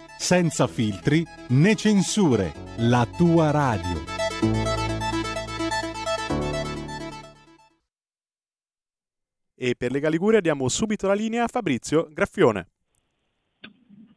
senza 0.21 0.67
filtri 0.67 1.25
né 1.49 1.73
censure, 1.73 2.53
la 2.77 3.07
tua 3.17 3.49
radio. 3.49 3.97
E 9.55 9.73
per 9.75 9.91
Lega 9.91 10.09
Liguria 10.09 10.39
diamo 10.39 10.69
subito 10.69 11.07
la 11.07 11.15
linea 11.15 11.45
a 11.45 11.47
Fabrizio 11.47 12.07
Graffione. 12.11 12.67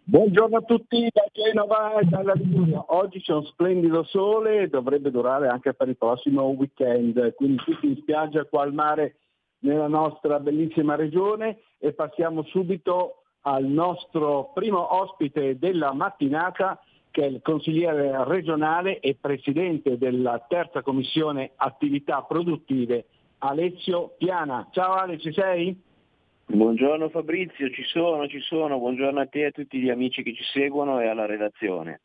Buongiorno 0.04 0.58
a 0.58 0.60
tutti 0.60 1.08
da 1.10 1.24
Genova 1.32 1.98
e 1.98 2.04
dalla 2.04 2.34
Liguria. 2.34 2.84
Oggi 2.88 3.22
c'è 3.22 3.32
un 3.32 3.46
splendido 3.46 4.04
sole 4.04 4.60
e 4.60 4.68
dovrebbe 4.68 5.10
durare 5.10 5.48
anche 5.48 5.72
per 5.72 5.88
il 5.88 5.96
prossimo 5.96 6.42
weekend, 6.48 7.34
quindi 7.34 7.56
tutti 7.64 7.86
in 7.86 7.96
spiaggia 7.96 8.44
qua 8.44 8.62
al 8.62 8.74
mare 8.74 9.16
nella 9.60 9.88
nostra 9.88 10.38
bellissima 10.38 10.96
regione 10.96 11.60
e 11.78 11.94
passiamo 11.94 12.42
subito 12.42 13.23
al 13.46 13.64
nostro 13.64 14.50
primo 14.54 15.00
ospite 15.00 15.58
della 15.58 15.92
mattinata 15.92 16.80
che 17.10 17.22
è 17.22 17.26
il 17.26 17.40
consigliere 17.42 18.24
regionale 18.24 18.98
e 19.00 19.16
presidente 19.20 19.96
della 19.98 20.44
terza 20.48 20.82
commissione 20.82 21.52
attività 21.56 22.22
produttive 22.22 23.06
Alessio 23.38 24.14
Piana. 24.18 24.68
Ciao 24.72 24.94
Ale, 24.94 25.18
ci 25.18 25.32
sei? 25.32 25.80
Buongiorno 26.46 27.08
Fabrizio, 27.10 27.70
ci 27.70 27.84
sono, 27.84 28.26
ci 28.26 28.40
sono, 28.40 28.78
buongiorno 28.78 29.20
a 29.20 29.26
te 29.26 29.40
e 29.40 29.44
a 29.46 29.50
tutti 29.50 29.78
gli 29.78 29.90
amici 29.90 30.22
che 30.22 30.34
ci 30.34 30.44
seguono 30.44 31.00
e 31.00 31.06
alla 31.06 31.26
redazione. 31.26 32.00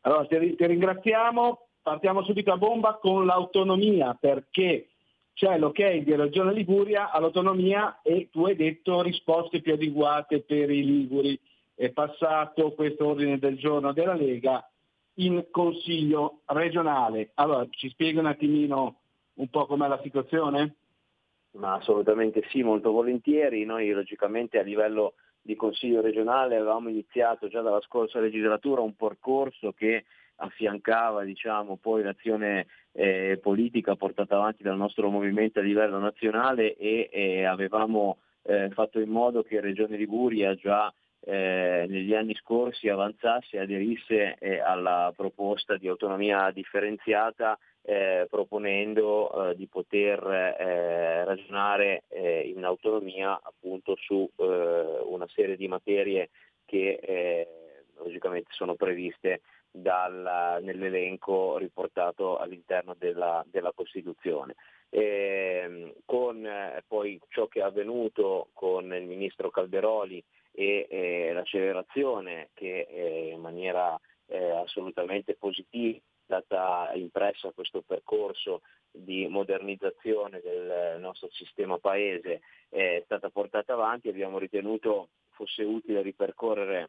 Allora 0.00 0.26
ti, 0.26 0.56
ti 0.56 0.66
ringraziamo, 0.66 1.68
partiamo 1.82 2.22
subito 2.24 2.52
a 2.52 2.56
bomba 2.56 2.94
con 2.94 3.26
l'autonomia 3.26 4.16
perché 4.18 4.88
c'è 5.36 5.58
l'ok 5.58 5.96
di 5.98 6.16
Regione 6.16 6.54
Liguria 6.54 7.10
all'autonomia 7.10 8.00
e 8.00 8.30
tu 8.32 8.46
hai 8.46 8.56
detto 8.56 9.02
risposte 9.02 9.60
più 9.60 9.74
adeguate 9.74 10.40
per 10.40 10.70
i 10.70 10.82
Liguri. 10.82 11.38
È 11.74 11.90
passato 11.90 12.72
questo 12.72 13.08
ordine 13.08 13.38
del 13.38 13.58
giorno 13.58 13.92
della 13.92 14.14
Lega 14.14 14.66
in 15.16 15.48
Consiglio 15.50 16.40
regionale. 16.46 17.32
Allora 17.34 17.66
ci 17.68 17.90
spieghi 17.90 18.16
un 18.16 18.24
attimino 18.24 19.00
un 19.34 19.48
po' 19.48 19.66
com'è 19.66 19.86
la 19.86 20.00
situazione? 20.02 20.76
Ma 21.56 21.74
assolutamente 21.74 22.42
sì, 22.48 22.62
molto 22.62 22.90
volentieri. 22.90 23.66
Noi 23.66 23.90
logicamente 23.90 24.58
a 24.58 24.62
livello 24.62 25.16
di 25.42 25.54
Consiglio 25.54 26.00
regionale 26.00 26.56
avevamo 26.56 26.88
iniziato 26.88 27.48
già 27.48 27.60
dalla 27.60 27.82
scorsa 27.82 28.20
legislatura 28.20 28.80
un 28.80 28.96
percorso 28.96 29.72
che 29.72 30.06
affiancava 30.36 31.24
diciamo, 31.24 31.76
poi 31.76 32.02
l'azione 32.02 32.66
eh, 32.92 33.38
politica 33.40 33.96
portata 33.96 34.36
avanti 34.36 34.62
dal 34.62 34.76
nostro 34.76 35.10
movimento 35.10 35.58
a 35.58 35.62
livello 35.62 35.98
nazionale 35.98 36.76
e 36.76 37.08
eh, 37.10 37.44
avevamo 37.44 38.18
eh, 38.42 38.70
fatto 38.70 39.00
in 39.00 39.10
modo 39.10 39.42
che 39.42 39.60
Regione 39.60 39.96
Liguria 39.96 40.54
già 40.54 40.92
eh, 41.20 41.86
negli 41.88 42.14
anni 42.14 42.34
scorsi 42.36 42.88
avanzasse 42.88 43.56
e 43.56 43.60
aderisse 43.60 44.36
eh, 44.38 44.60
alla 44.60 45.12
proposta 45.16 45.76
di 45.76 45.88
autonomia 45.88 46.50
differenziata 46.52 47.58
eh, 47.82 48.26
proponendo 48.30 49.50
eh, 49.50 49.56
di 49.56 49.66
poter 49.66 50.18
ragionare 50.18 52.04
in 52.44 52.64
autonomia 52.64 53.38
appunto 53.42 53.96
su 53.96 54.28
una 54.36 55.26
serie 55.28 55.56
di 55.56 55.68
materie 55.68 56.30
che 56.64 57.46
logicamente 57.98 58.50
sono 58.52 58.74
previste 58.74 59.40
dal, 59.80 60.58
nell'elenco 60.62 61.58
riportato 61.58 62.38
all'interno 62.38 62.94
della, 62.98 63.44
della 63.48 63.72
Costituzione. 63.74 64.54
E, 64.88 65.94
con 66.04 66.48
poi 66.86 67.20
ciò 67.28 67.46
che 67.48 67.60
è 67.60 67.62
avvenuto 67.62 68.48
con 68.52 68.92
il 68.94 69.04
ministro 69.04 69.50
Calderoli 69.50 70.22
e 70.52 70.86
eh, 70.88 71.32
l'accelerazione 71.32 72.50
che 72.54 72.86
eh, 72.88 73.30
in 73.32 73.40
maniera 73.40 73.98
eh, 74.26 74.50
assolutamente 74.50 75.34
positiva 75.34 75.98
è 75.98 76.00
stata 76.24 76.90
impressa 76.94 77.52
questo 77.52 77.82
percorso 77.82 78.62
di 78.90 79.26
modernizzazione 79.28 80.40
del 80.40 80.98
nostro 80.98 81.28
sistema 81.30 81.78
paese 81.78 82.40
è 82.68 83.02
stata 83.04 83.28
portata 83.28 83.74
avanti, 83.74 84.08
abbiamo 84.08 84.38
ritenuto 84.38 85.08
fosse 85.30 85.62
utile 85.62 86.00
ripercorrere 86.00 86.88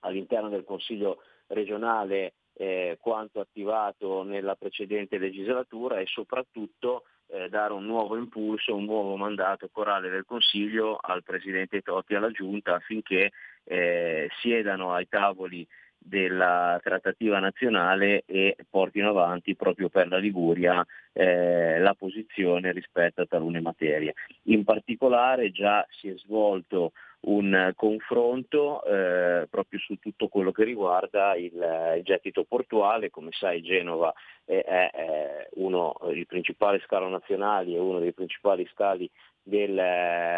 all'interno 0.00 0.48
del 0.50 0.64
Consiglio 0.64 1.22
regionale 1.48 2.34
eh, 2.54 2.96
quanto 3.00 3.40
attivato 3.40 4.22
nella 4.22 4.56
precedente 4.56 5.18
legislatura 5.18 6.00
e 6.00 6.06
soprattutto 6.06 7.04
eh, 7.28 7.48
dare 7.48 7.72
un 7.72 7.84
nuovo 7.84 8.16
impulso, 8.16 8.74
un 8.74 8.84
nuovo 8.84 9.16
mandato 9.16 9.68
corale 9.70 10.08
del 10.08 10.24
Consiglio 10.24 10.96
al 11.00 11.22
Presidente 11.22 11.82
Totti 11.82 12.14
e 12.14 12.16
alla 12.16 12.30
Giunta 12.30 12.74
affinché 12.74 13.30
eh, 13.64 14.28
siedano 14.40 14.92
ai 14.92 15.06
tavoli 15.08 15.66
della 15.98 16.80
trattativa 16.82 17.38
nazionale 17.38 18.22
e 18.26 18.56
portino 18.68 19.10
avanti 19.10 19.54
proprio 19.56 19.88
per 19.88 20.08
la 20.08 20.18
Liguria 20.18 20.84
eh, 21.12 21.78
la 21.80 21.94
posizione 21.94 22.72
rispetto 22.72 23.22
a 23.22 23.26
talune 23.26 23.60
materie. 23.60 24.14
In 24.44 24.64
particolare 24.64 25.50
già 25.50 25.84
si 25.90 26.08
è 26.08 26.14
svolto 26.16 26.92
un 27.20 27.72
confronto 27.74 28.84
eh, 28.84 29.48
proprio 29.50 29.80
su 29.80 29.96
tutto 29.96 30.28
quello 30.28 30.52
che 30.52 30.62
riguarda 30.62 31.34
il, 31.34 31.52
il 31.96 32.02
gettito 32.04 32.44
portuale, 32.44 33.10
come 33.10 33.30
sai 33.32 33.60
Genova 33.60 34.14
è, 34.44 34.64
è, 34.64 35.48
uno 35.54 35.94
dei 36.04 36.26
principali 36.26 36.80
scalo 36.84 37.08
nazionali, 37.08 37.74
è 37.74 37.78
uno 37.78 37.98
dei 37.98 38.12
principali 38.12 38.66
scali 38.72 39.10
del, 39.42 39.74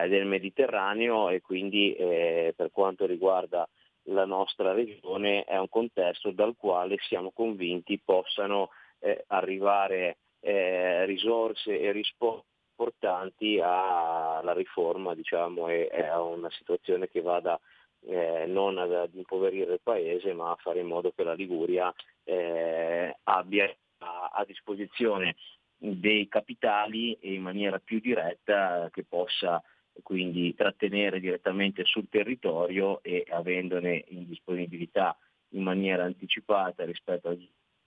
del 0.08 0.24
Mediterraneo 0.24 1.28
e 1.28 1.42
quindi 1.42 1.92
eh, 1.94 2.54
per 2.56 2.70
quanto 2.72 3.04
riguarda 3.04 3.68
la 4.10 4.24
nostra 4.24 4.72
regione 4.72 5.44
è 5.44 5.56
un 5.56 5.68
contesto 5.68 6.30
dal 6.30 6.54
quale 6.56 6.96
siamo 7.00 7.30
convinti 7.32 8.00
possano 8.04 8.70
eh, 9.00 9.24
arrivare 9.28 10.18
eh, 10.40 11.04
risorse 11.06 11.78
e 11.78 11.92
risposte 11.92 12.48
importanti 12.80 13.60
alla 13.60 14.54
riforma 14.54 15.14
diciamo, 15.14 15.68
e, 15.68 15.90
e, 15.92 16.02
a 16.02 16.22
una 16.22 16.50
situazione 16.50 17.08
che 17.08 17.20
vada 17.20 17.60
eh, 18.06 18.46
non 18.46 18.78
ad, 18.78 18.92
ad, 18.94 19.14
impoverire 19.14 19.74
il 19.74 19.80
paese 19.82 20.32
ma 20.32 20.50
a 20.50 20.56
fare 20.56 20.80
in 20.80 20.86
modo 20.86 21.12
che 21.14 21.22
la 21.22 21.34
Liguria 21.34 21.92
eh, 22.24 23.14
abbia 23.24 23.70
a, 23.98 24.30
a 24.32 24.44
disposizione 24.46 25.36
dei 25.76 26.26
capitali 26.28 27.16
in 27.34 27.42
maniera 27.42 27.78
più 27.78 28.00
diretta 28.00 28.88
che 28.90 29.04
possa 29.06 29.62
quindi 30.02 30.54
trattenere 30.54 31.20
direttamente 31.20 31.84
sul 31.84 32.08
territorio 32.08 33.02
e 33.02 33.24
avendone 33.30 34.04
in 34.08 34.26
disponibilità 34.26 35.16
in 35.50 35.62
maniera 35.62 36.04
anticipata 36.04 36.84
rispetto 36.84 37.28
al 37.28 37.38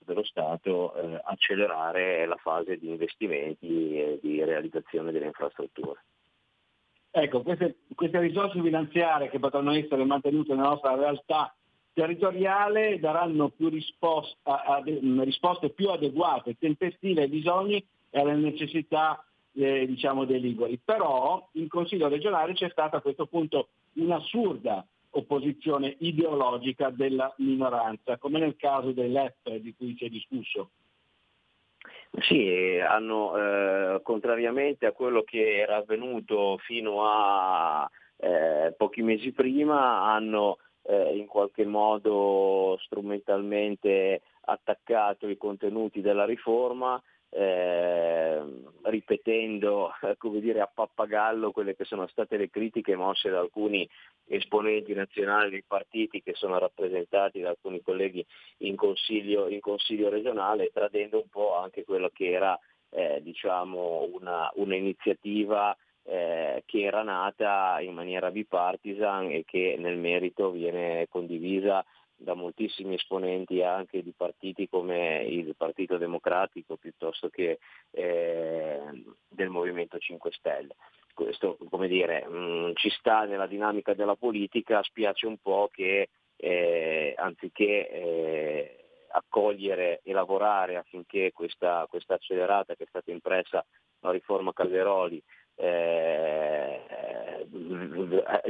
dello 0.04 0.24
Stato 0.24 0.94
eh, 0.94 1.20
accelerare 1.24 2.26
la 2.26 2.36
fase 2.36 2.76
di 2.78 2.90
investimenti 2.90 3.98
e 3.98 4.18
di 4.22 4.42
realizzazione 4.44 5.10
delle 5.10 5.26
infrastrutture. 5.26 6.04
Ecco, 7.10 7.42
queste, 7.42 7.76
queste 7.94 8.20
risorse 8.20 8.60
finanziarie 8.60 9.30
che 9.30 9.38
potranno 9.38 9.72
essere 9.72 10.04
mantenute 10.04 10.54
nella 10.54 10.70
nostra 10.70 10.94
realtà 10.94 11.54
territoriale 11.92 12.98
daranno 12.98 13.50
più 13.50 13.68
risposta, 13.68 14.64
ade- 14.64 15.00
risposte 15.22 15.70
più 15.70 15.90
adeguate, 15.90 16.56
tempestive 16.58 17.22
ai 17.22 17.28
bisogni 17.28 17.84
e 18.10 18.20
alle 18.20 18.34
necessità 18.34 19.24
eh, 19.54 19.86
diciamo, 19.86 20.24
dei 20.24 20.40
Liguri. 20.40 20.78
Però 20.82 21.48
in 21.52 21.68
Consiglio 21.68 22.08
regionale 22.08 22.54
c'è 22.54 22.68
stata 22.70 22.98
a 22.98 23.00
questo 23.00 23.26
punto 23.26 23.68
un'assurda 23.94 24.86
opposizione 25.10 25.94
ideologica 25.98 26.90
della 26.90 27.32
minoranza, 27.38 28.18
come 28.18 28.38
nel 28.38 28.56
caso 28.56 28.92
dell'EP 28.92 29.56
di 29.56 29.74
cui 29.76 29.94
si 29.96 30.04
è 30.04 30.08
discusso. 30.08 30.70
Sì, 32.20 32.78
hanno, 32.78 33.36
eh, 33.36 34.02
contrariamente 34.02 34.86
a 34.86 34.92
quello 34.92 35.22
che 35.22 35.58
era 35.58 35.76
avvenuto 35.76 36.58
fino 36.58 37.04
a 37.04 37.88
eh, 38.16 38.72
pochi 38.76 39.02
mesi 39.02 39.32
prima, 39.32 40.02
hanno 40.02 40.58
eh, 40.82 41.16
in 41.16 41.26
qualche 41.26 41.64
modo 41.64 42.78
strumentalmente 42.82 44.22
attaccato 44.42 45.28
i 45.28 45.36
contenuti 45.36 46.00
della 46.00 46.24
riforma, 46.24 47.00
eh, 47.36 48.42
ripetendo 48.82 49.90
come 50.18 50.40
dire, 50.40 50.60
a 50.60 50.70
pappagallo 50.72 51.50
quelle 51.50 51.74
che 51.74 51.84
sono 51.84 52.06
state 52.06 52.36
le 52.36 52.48
critiche 52.48 52.94
mosse 52.94 53.28
da 53.28 53.40
alcuni 53.40 53.88
esponenti 54.26 54.94
nazionali 54.94 55.50
dei 55.50 55.64
partiti 55.66 56.22
che 56.22 56.34
sono 56.34 56.58
rappresentati 56.58 57.40
da 57.40 57.50
alcuni 57.50 57.82
colleghi 57.82 58.24
in 58.58 58.76
consiglio, 58.76 59.48
in 59.48 59.60
consiglio 59.60 60.08
regionale, 60.08 60.70
tradendo 60.72 61.18
un 61.18 61.28
po' 61.28 61.56
anche 61.56 61.84
quello 61.84 62.08
che 62.12 62.30
era 62.30 62.58
eh, 62.90 63.20
diciamo 63.20 64.08
una, 64.12 64.50
un'iniziativa 64.54 65.76
eh, 66.04 66.62
che 66.66 66.82
era 66.82 67.02
nata 67.02 67.80
in 67.80 67.94
maniera 67.94 68.30
bipartisan 68.30 69.32
e 69.32 69.44
che 69.44 69.74
nel 69.78 69.96
merito 69.96 70.50
viene 70.50 71.08
condivisa 71.08 71.84
da 72.16 72.34
moltissimi 72.34 72.94
esponenti 72.94 73.62
anche 73.62 74.02
di 74.02 74.12
partiti 74.16 74.68
come 74.68 75.24
il 75.24 75.54
Partito 75.56 75.96
Democratico 75.98 76.76
piuttosto 76.76 77.28
che 77.28 77.58
eh, 77.90 78.80
del 79.28 79.48
Movimento 79.48 79.98
5 79.98 80.30
Stelle. 80.32 80.76
Questo, 81.12 81.56
come 81.70 81.86
dire, 81.88 82.26
mh, 82.26 82.36
mm, 82.36 82.70
ci 82.74 82.90
sta 82.90 83.24
nella 83.24 83.46
dinamica 83.46 83.94
della 83.94 84.16
politica, 84.16 84.82
spiace 84.82 85.26
un 85.26 85.38
po' 85.38 85.68
che 85.72 86.08
eh, 86.36 87.14
anziché 87.16 87.88
eh, 87.88 88.84
accogliere 89.08 90.00
e 90.02 90.12
lavorare 90.12 90.76
affinché 90.76 91.32
questa, 91.32 91.86
questa 91.88 92.14
accelerata 92.14 92.74
che 92.74 92.84
è 92.84 92.88
stata 92.88 93.12
impressa 93.12 93.64
la 94.00 94.10
riforma 94.10 94.52
Calderoli 94.52 95.22
eh, 95.56 96.82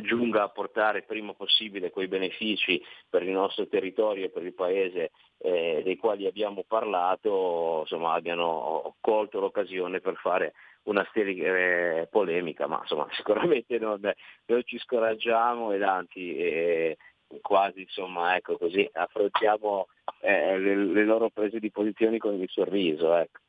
giunga 0.03 0.45
a 0.45 0.49
portare 0.49 1.03
prima 1.03 1.35
possibile 1.35 1.91
quei 1.91 2.09
benefici 2.09 2.83
per 3.09 3.23
il 3.23 3.31
nostro 3.31 3.67
territorio 3.67 4.27
e 4.27 4.31
per 4.31 4.45
il 4.45 4.55
paese 4.55 5.11
eh, 5.39 5.83
dei 5.85 5.97
quali 5.97 6.27
abbiamo 6.27 6.65
parlato, 6.67 7.81
insomma, 7.83 8.15
abbiano 8.15 8.97
colto 9.01 9.41
l'occasione 9.41 10.01
per 10.01 10.15
fare 10.17 10.55
una 10.85 11.07
sterile 11.11 12.01
eh, 12.01 12.07
polemica, 12.07 12.67
ma 12.67 12.79
insomma, 12.81 13.07
sicuramente 13.13 13.79
non, 13.79 14.01
non, 14.47 14.63
ci 14.65 14.79
scoraggiamo 14.79 15.73
ed 15.73 15.83
anzi 15.83 16.37
eh, 16.37 16.97
quasi 17.41 17.81
insomma, 17.81 18.37
ecco, 18.37 18.57
così, 18.57 18.89
affrontiamo 18.93 19.87
eh, 20.21 20.59
le, 20.59 20.75
le, 20.75 21.05
loro 21.05 21.31
prese 21.31 21.59
di 21.59 21.71
posizione 21.71 22.19
con 22.19 22.35
il 22.35 22.49
sorriso. 22.49 23.15
Ecco. 23.15 23.41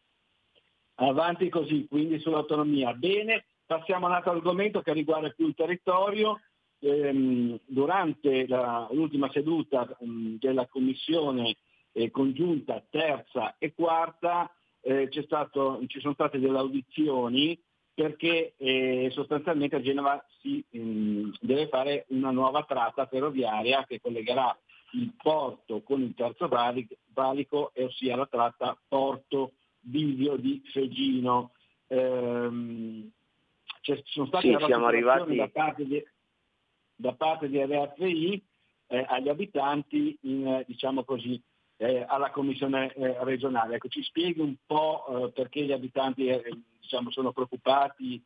Avanti 0.96 1.50
così, 1.50 1.88
quindi 1.90 2.20
sull'autonomia. 2.20 2.94
Bene, 2.94 3.46
passiamo 3.66 4.06
a 4.06 4.10
un 4.10 4.16
altro 4.16 4.32
argomento 4.32 4.82
che 4.82 4.94
riguarda 4.94 5.30
più 5.30 5.48
il 5.48 5.56
territorio. 5.56 6.40
Ehm, 6.80 7.60
durante 7.66 8.48
la, 8.48 8.88
l'ultima 8.92 9.30
seduta 9.32 9.88
della 10.00 10.68
commissione 10.68 11.56
eh, 11.94 12.12
congiunta 12.12 12.84
terza 12.90 13.56
e 13.58 13.74
quarta 13.74 14.54
eh, 14.82 15.10
stato, 15.24 15.82
ci 15.88 16.00
sono 16.00 16.14
state 16.14 16.40
delle 16.40 16.58
audizioni 16.58 17.60
perché 17.94 18.54
eh, 18.58 19.10
sostanzialmente 19.12 19.78
a 19.78 19.82
Genova 19.82 20.24
si 20.42 20.64
um, 20.72 21.34
deve 21.40 21.70
fare 21.70 22.06
una 22.10 22.30
nuova 22.30 22.64
tratta 22.64 23.08
ferroviaria 23.08 23.86
che 23.86 24.02
collegherà 24.02 24.56
il 24.92 25.14
porto 25.22 25.82
con 25.82 26.02
il 26.02 26.14
terzo 26.14 26.50
valico, 27.14 27.72
ossia 27.74 28.18
la 28.18 28.28
tratta 28.28 28.78
Porto 28.88 29.54
Bivio 29.86 30.36
di 30.38 30.62
Fegino. 30.72 31.52
Ehm, 31.88 33.12
ci 33.82 34.02
sono 34.06 34.26
state 34.28 34.58
sì, 34.58 34.66
siamo 34.66 34.88
arrivati... 34.88 35.36
da 35.36 35.48
parte 35.48 35.86
di, 35.86 36.04
da 36.96 37.14
parte 37.14 37.48
di 37.48 37.64
RFI 37.64 38.44
eh, 38.88 39.06
agli 39.08 39.30
abitanti 39.30 40.18
in, 40.22 40.48
eh, 40.48 40.64
diciamo 40.68 41.04
così, 41.04 41.42
eh, 41.78 42.04
alla 42.08 42.32
commissione 42.32 42.92
eh, 42.94 43.24
regionale. 43.24 43.76
Ecco, 43.76 43.90
ci 43.90 44.02
spieghi 44.04 44.42
un 44.42 44.56
po' 44.66 45.28
eh, 45.28 45.32
perché 45.32 45.64
gli 45.64 45.72
abitanti 45.72 46.28
eh, 46.28 46.42
diciamo, 46.80 47.12
sono 47.12 47.32
preoccupati 47.32 48.24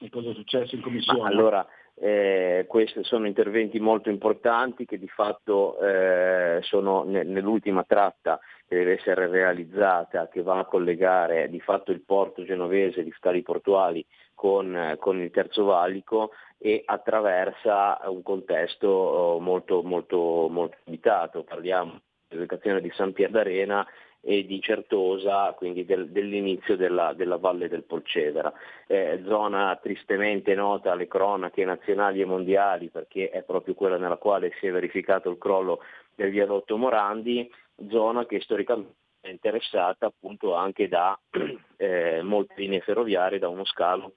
e 0.00 0.08
cosa 0.10 0.30
è 0.30 0.34
successo 0.34 0.74
in 0.74 0.82
commissione. 0.82 1.20
Ma 1.20 1.28
allora, 1.28 1.66
eh, 1.94 2.64
questi 2.68 3.04
sono 3.04 3.26
interventi 3.26 3.78
molto 3.78 4.08
importanti 4.08 4.86
che 4.86 4.98
di 4.98 5.08
fatto 5.08 5.78
eh, 5.78 6.58
sono 6.62 7.04
ne, 7.04 7.22
nell'ultima 7.22 7.84
tratta 7.84 8.40
che 8.66 8.76
deve 8.76 8.94
essere 8.94 9.28
realizzata, 9.28 10.28
che 10.28 10.42
va 10.42 10.58
a 10.58 10.64
collegare 10.64 11.48
di 11.48 11.60
fatto 11.60 11.92
il 11.92 12.02
porto 12.02 12.44
genovese 12.44 13.04
di 13.04 13.12
scali 13.16 13.42
portuali 13.42 14.04
con, 14.34 14.96
con 14.98 15.20
il 15.20 15.30
terzo 15.30 15.64
valico 15.64 16.30
e 16.58 16.82
attraversa 16.84 18.00
un 18.06 18.22
contesto 18.22 18.88
oh, 18.88 19.40
molto, 19.40 19.82
molto, 19.82 20.48
molto 20.50 20.76
abitato. 20.86 21.44
Parliamo 21.44 22.00
dell'educazione 22.28 22.80
di 22.80 22.90
San 22.94 23.12
Pier 23.12 23.30
d'Arena 23.30 23.86
e 24.24 24.46
di 24.46 24.60
Certosa, 24.60 25.52
quindi 25.56 25.84
del, 25.84 26.08
dell'inizio 26.10 26.76
della, 26.76 27.12
della, 27.12 27.36
Valle 27.36 27.68
del 27.68 27.82
Polcevera. 27.82 28.52
Eh, 28.86 29.22
zona 29.26 29.76
tristemente 29.82 30.54
nota 30.54 30.92
alle 30.92 31.08
cronache 31.08 31.64
nazionali 31.64 32.20
e 32.20 32.24
mondiali 32.24 32.88
perché 32.88 33.30
è 33.30 33.42
proprio 33.42 33.74
quella 33.74 33.98
nella 33.98 34.16
quale 34.16 34.52
si 34.60 34.66
è 34.66 34.70
verificato 34.70 35.28
il 35.28 35.38
crollo 35.38 35.80
del 36.14 36.30
viadotto 36.30 36.76
Morandi, 36.76 37.50
zona 37.88 38.24
che 38.26 38.40
storicamente 38.40 39.00
è 39.20 39.28
interessata 39.28 40.06
appunto 40.06 40.54
anche 40.54 40.88
da 40.88 41.18
eh, 41.76 42.22
molte 42.22 42.54
linee 42.56 42.80
ferroviarie, 42.80 43.38
da 43.38 43.48
uno 43.48 43.64
scalo 43.64 44.14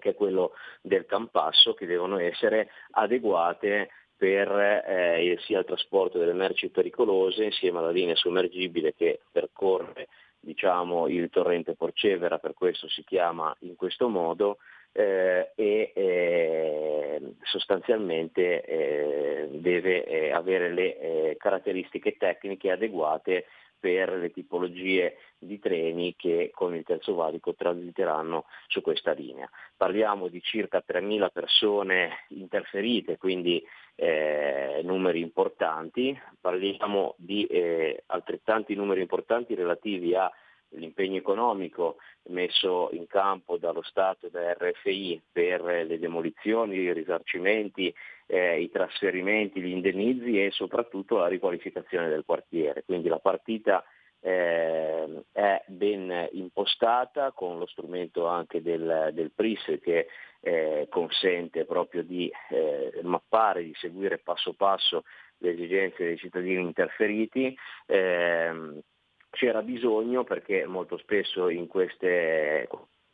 che 0.00 0.10
è 0.10 0.14
quello 0.14 0.52
del 0.80 1.06
Campasso, 1.06 1.74
che 1.74 1.86
devono 1.86 2.18
essere 2.18 2.70
adeguate 2.92 3.90
per 4.20 4.84
eh, 4.86 5.38
sia 5.46 5.60
il 5.60 5.64
trasporto 5.64 6.18
delle 6.18 6.34
merci 6.34 6.68
pericolose 6.68 7.44
insieme 7.44 7.78
alla 7.78 7.90
linea 7.90 8.14
sommergibile 8.14 8.92
che 8.94 9.20
percorre 9.32 10.08
diciamo, 10.38 11.08
il 11.08 11.30
torrente 11.30 11.74
Porcevera, 11.74 12.36
per 12.36 12.52
questo 12.52 12.86
si 12.86 13.02
chiama 13.02 13.56
in 13.60 13.76
questo 13.76 14.10
modo, 14.10 14.58
eh, 14.92 15.52
e 15.54 15.92
eh, 15.94 17.20
sostanzialmente 17.44 18.62
eh, 18.62 19.48
deve 19.52 20.04
eh, 20.04 20.32
avere 20.32 20.70
le 20.70 20.98
eh, 20.98 21.36
caratteristiche 21.38 22.18
tecniche 22.18 22.72
adeguate 22.72 23.46
per 23.80 24.12
le 24.12 24.30
tipologie 24.30 25.16
di 25.38 25.58
treni 25.58 26.14
che 26.14 26.50
con 26.54 26.74
il 26.74 26.84
terzo 26.84 27.14
valico 27.14 27.54
transiteranno 27.54 28.44
su 28.68 28.82
questa 28.82 29.12
linea. 29.12 29.48
Parliamo 29.76 30.28
di 30.28 30.40
circa 30.42 30.84
3.000 30.86 31.30
persone 31.32 32.26
interferite, 32.28 33.16
quindi 33.16 33.64
eh, 33.96 34.80
numeri 34.84 35.20
importanti, 35.20 36.18
parliamo 36.40 37.14
di 37.16 37.46
eh, 37.46 38.02
altrettanti 38.06 38.74
numeri 38.74 39.00
importanti 39.00 39.54
relativi 39.54 40.14
all'impegno 40.14 41.16
economico 41.16 41.96
messo 42.24 42.90
in 42.92 43.06
campo 43.06 43.56
dallo 43.56 43.82
Stato 43.82 44.26
e 44.26 44.30
da 44.30 44.52
RFI 44.52 45.20
per 45.32 45.62
le 45.62 45.98
demolizioni, 45.98 46.76
i 46.76 46.92
risarcimenti, 46.92 47.92
eh, 48.30 48.60
i 48.60 48.70
trasferimenti, 48.70 49.60
gli 49.60 49.72
indennizi 49.72 50.44
e 50.44 50.50
soprattutto 50.52 51.18
la 51.18 51.26
riqualificazione 51.26 52.08
del 52.08 52.24
quartiere. 52.24 52.84
Quindi 52.84 53.08
la 53.08 53.18
partita 53.18 53.84
eh, 54.20 55.24
è 55.32 55.62
ben 55.66 56.28
impostata 56.32 57.32
con 57.32 57.58
lo 57.58 57.66
strumento 57.66 58.26
anche 58.26 58.62
del, 58.62 59.10
del 59.12 59.32
PRIS 59.32 59.78
che 59.82 60.06
eh, 60.40 60.86
consente 60.88 61.64
proprio 61.64 62.02
di 62.02 62.30
eh, 62.50 63.00
mappare, 63.02 63.64
di 63.64 63.74
seguire 63.74 64.18
passo 64.18 64.52
passo 64.54 65.04
le 65.38 65.50
esigenze 65.50 66.04
dei 66.04 66.18
cittadini 66.18 66.62
interferiti. 66.62 67.56
Eh, 67.86 68.82
c'era 69.30 69.62
bisogno 69.62 70.24
perché 70.24 70.66
molto 70.66 70.98
spesso 70.98 71.48
in 71.48 71.66
queste 71.66 72.68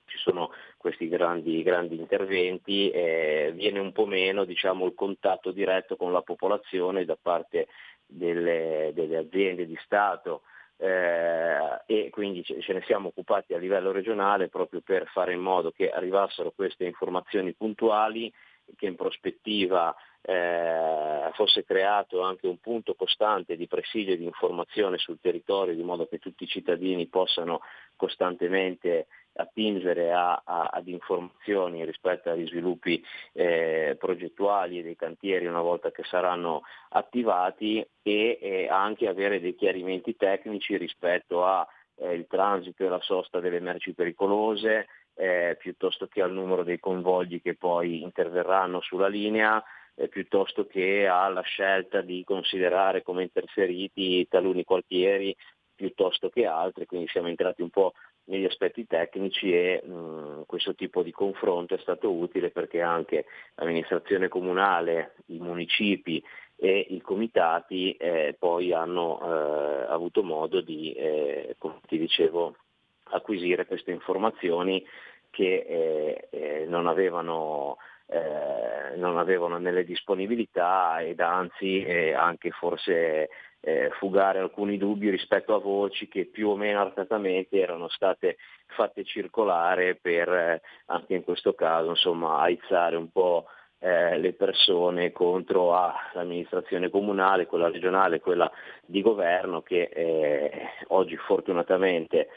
ci 0.06 0.18
sono 0.18 0.50
questi 0.76 1.08
grandi, 1.08 1.62
grandi 1.62 1.96
interventi, 1.96 2.90
eh, 2.90 3.52
viene 3.54 3.78
un 3.78 3.92
po' 3.92 4.06
meno 4.06 4.44
diciamo, 4.44 4.86
il 4.86 4.94
contatto 4.94 5.50
diretto 5.50 5.96
con 5.96 6.12
la 6.12 6.22
popolazione 6.22 7.04
da 7.04 7.18
parte 7.20 7.68
delle, 8.06 8.92
delle 8.94 9.16
aziende 9.16 9.66
di 9.66 9.78
Stato 9.84 10.42
eh, 10.78 11.82
e 11.86 12.10
quindi 12.10 12.44
ce, 12.44 12.60
ce 12.60 12.72
ne 12.72 12.82
siamo 12.82 13.08
occupati 13.08 13.54
a 13.54 13.58
livello 13.58 13.92
regionale 13.92 14.48
proprio 14.48 14.80
per 14.80 15.06
fare 15.06 15.32
in 15.32 15.40
modo 15.40 15.70
che 15.70 15.90
arrivassero 15.90 16.52
queste 16.54 16.84
informazioni 16.84 17.52
puntuali 17.52 18.32
che 18.76 18.86
in 18.86 18.96
prospettiva 18.96 19.94
eh, 20.28 21.30
fosse 21.34 21.64
creato 21.64 22.20
anche 22.22 22.48
un 22.48 22.58
punto 22.58 22.94
costante 22.94 23.56
di 23.56 23.68
presidio 23.68 24.14
e 24.14 24.16
di 24.16 24.24
informazione 24.24 24.98
sul 24.98 25.20
territorio, 25.20 25.74
di 25.74 25.84
modo 25.84 26.08
che 26.08 26.18
tutti 26.18 26.42
i 26.42 26.48
cittadini 26.48 27.06
possano 27.06 27.60
costantemente 27.94 29.06
attingere 29.34 30.12
a, 30.12 30.42
a, 30.44 30.70
ad 30.72 30.88
informazioni 30.88 31.84
rispetto 31.84 32.30
agli 32.30 32.48
sviluppi 32.48 33.00
eh, 33.34 33.96
progettuali 34.00 34.80
e 34.80 34.82
dei 34.82 34.96
cantieri 34.96 35.46
una 35.46 35.60
volta 35.60 35.92
che 35.92 36.02
saranno 36.02 36.62
attivati 36.88 37.86
e, 38.02 38.38
e 38.40 38.68
anche 38.68 39.06
avere 39.06 39.40
dei 39.40 39.54
chiarimenti 39.54 40.16
tecnici 40.16 40.76
rispetto 40.76 41.44
al 41.44 41.66
eh, 41.98 42.26
transito 42.26 42.84
e 42.84 42.88
la 42.88 43.00
sosta 43.00 43.38
delle 43.38 43.60
merci 43.60 43.92
pericolose, 43.92 44.88
eh, 45.14 45.56
piuttosto 45.58 46.08
che 46.08 46.20
al 46.20 46.32
numero 46.32 46.64
dei 46.64 46.80
convogli 46.80 47.40
che 47.40 47.54
poi 47.54 48.02
interverranno 48.02 48.80
sulla 48.80 49.08
linea, 49.08 49.62
eh, 49.96 50.08
piuttosto 50.08 50.66
che 50.66 51.06
alla 51.06 51.42
scelta 51.42 52.00
di 52.00 52.22
considerare 52.24 53.02
come 53.02 53.22
interferiti 53.22 54.26
taluni 54.28 54.64
quartieri 54.64 55.34
piuttosto 55.74 56.30
che 56.30 56.46
altri, 56.46 56.86
quindi 56.86 57.08
siamo 57.08 57.28
entrati 57.28 57.60
un 57.60 57.70
po' 57.70 57.92
negli 58.24 58.44
aspetti 58.44 58.86
tecnici 58.86 59.52
e 59.52 59.82
mh, 59.84 60.44
questo 60.46 60.74
tipo 60.74 61.02
di 61.02 61.12
confronto 61.12 61.74
è 61.74 61.78
stato 61.78 62.10
utile 62.10 62.50
perché 62.50 62.80
anche 62.80 63.26
l'amministrazione 63.54 64.28
comunale, 64.28 65.14
i 65.26 65.38
municipi 65.38 66.22
e 66.56 66.86
i 66.90 67.00
comitati 67.00 67.92
eh, 67.92 68.34
poi 68.38 68.72
hanno 68.72 69.20
eh, 69.20 69.86
avuto 69.88 70.22
modo 70.22 70.60
di, 70.60 70.92
eh, 70.94 71.54
come 71.58 71.80
ti 71.86 71.98
dicevo, 71.98 72.56
acquisire 73.10 73.66
queste 73.66 73.92
informazioni 73.92 74.84
che 75.30 75.66
eh, 75.68 76.28
eh, 76.30 76.64
non 76.66 76.86
avevano 76.86 77.76
eh, 78.08 78.96
non 78.96 79.18
avevano 79.18 79.58
nelle 79.58 79.84
disponibilità 79.84 81.00
ed 81.00 81.20
anzi 81.20 81.82
eh, 81.82 82.14
anche 82.14 82.50
forse 82.50 83.28
eh, 83.60 83.90
fugare 83.98 84.38
alcuni 84.38 84.78
dubbi 84.78 85.10
rispetto 85.10 85.54
a 85.54 85.58
voci 85.58 86.06
che 86.06 86.26
più 86.26 86.50
o 86.50 86.56
meno 86.56 86.80
artatamente 86.80 87.60
erano 87.60 87.88
state 87.88 88.36
fatte 88.66 89.04
circolare 89.04 89.96
per 89.96 90.28
eh, 90.28 90.62
anche 90.86 91.14
in 91.14 91.24
questo 91.24 91.54
caso 91.54 91.90
insomma 91.90 92.38
aizzare 92.38 92.94
un 92.94 93.10
po' 93.10 93.46
eh, 93.80 94.18
le 94.18 94.32
persone 94.34 95.10
contro 95.10 95.74
ah, 95.74 95.94
l'amministrazione 96.14 96.88
comunale, 96.88 97.46
quella 97.46 97.68
regionale, 97.68 98.20
quella 98.20 98.50
di 98.84 99.02
governo 99.02 99.62
che 99.62 99.90
eh, 99.92 100.50
oggi 100.88 101.16
fortunatamente 101.16 102.28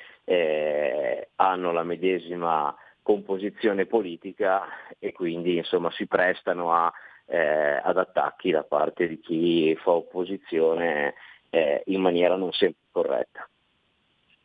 hanno 1.37 1.71
la 1.71 1.81
medesima 1.81 2.75
composizione 3.09 3.87
politica 3.87 4.67
e 4.99 5.11
quindi 5.13 5.57
insomma 5.57 5.89
si 5.89 6.05
prestano 6.05 6.71
a, 6.71 6.93
eh, 7.25 7.81
ad 7.83 7.97
attacchi 7.97 8.51
da 8.51 8.61
parte 8.61 9.07
di 9.07 9.19
chi 9.19 9.75
fa 9.81 9.89
opposizione 9.93 11.15
eh, 11.49 11.81
in 11.87 12.01
maniera 12.01 12.35
non 12.35 12.51
sempre 12.51 12.81
corretta. 12.91 13.49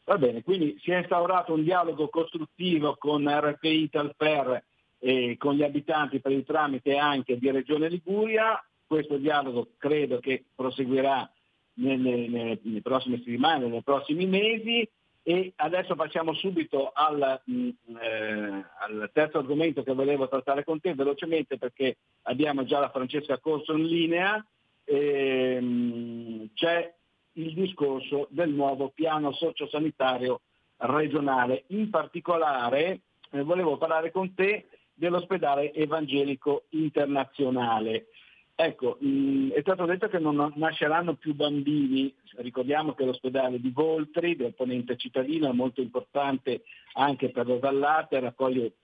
Va 0.04 0.16
bene, 0.16 0.42
quindi 0.42 0.78
si 0.80 0.92
è 0.92 0.96
instaurato 0.96 1.52
un 1.52 1.62
dialogo 1.62 2.08
costruttivo 2.08 2.96
con 2.98 3.28
RPI 3.28 3.82
Italfer 3.82 4.64
e 4.98 5.36
con 5.38 5.52
gli 5.52 5.62
abitanti 5.62 6.20
per 6.20 6.32
il 6.32 6.44
tramite 6.46 6.96
anche 6.96 7.36
di 7.36 7.50
Regione 7.50 7.90
Liguria. 7.90 8.64
Questo 8.86 9.18
dialogo 9.18 9.72
credo 9.76 10.20
che 10.20 10.42
proseguirà 10.54 11.30
nelle, 11.74 12.28
nelle 12.28 12.80
prossime 12.80 13.18
settimane, 13.18 13.66
nei 13.66 13.82
prossimi 13.82 14.24
mesi. 14.24 14.88
E 15.26 15.54
adesso 15.56 15.94
passiamo 15.94 16.34
subito 16.34 16.90
al, 16.92 17.40
mh, 17.42 17.68
eh, 17.98 18.64
al, 18.80 19.10
terzo 19.10 19.38
argomento 19.38 19.82
che 19.82 19.94
volevo 19.94 20.28
trattare 20.28 20.64
con 20.64 20.80
te 20.80 20.92
velocemente 20.92 21.56
perché 21.56 21.96
abbiamo 22.24 22.64
già 22.64 22.78
la 22.78 22.90
Francesca 22.90 23.38
Corso 23.38 23.72
in 23.74 23.86
linea. 23.86 24.46
E, 24.84 25.58
mh, 25.58 26.50
c'è 26.52 26.94
il 27.32 27.54
discorso 27.54 28.26
del 28.30 28.50
nuovo 28.50 28.90
piano 28.90 29.32
sociosanitario 29.32 30.42
regionale. 30.76 31.64
In 31.68 31.88
particolare 31.88 33.00
eh, 33.30 33.42
volevo 33.42 33.78
parlare 33.78 34.10
con 34.10 34.34
te 34.34 34.66
dell'ospedale 34.92 35.72
evangelico 35.72 36.64
internazionale. 36.70 38.08
Ecco, 38.56 38.98
mh, 39.00 39.50
è 39.50 39.60
stato 39.62 39.84
detto 39.84 40.08
che 40.08 40.20
non 40.20 40.52
nasceranno 40.54 41.14
più 41.14 41.34
bambini, 41.34 42.14
ricordiamo 42.36 42.94
che 42.94 43.04
l'ospedale 43.04 43.60
di 43.60 43.70
Voltri, 43.70 44.36
del 44.36 44.54
ponente 44.54 44.96
cittadino, 44.96 45.48
è 45.48 45.52
molto 45.52 45.80
importante 45.80 46.62
anche 46.92 47.30
per 47.30 47.46
lo 47.46 47.58
Vallate, 47.58 48.20
raccoglie 48.20 48.74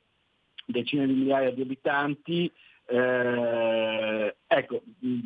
decine 0.66 1.06
di 1.06 1.12
migliaia 1.12 1.52
di 1.52 1.62
abitanti. 1.62 2.50
Eh, 2.86 4.36
ecco, 4.44 4.82
mh, 4.98 5.18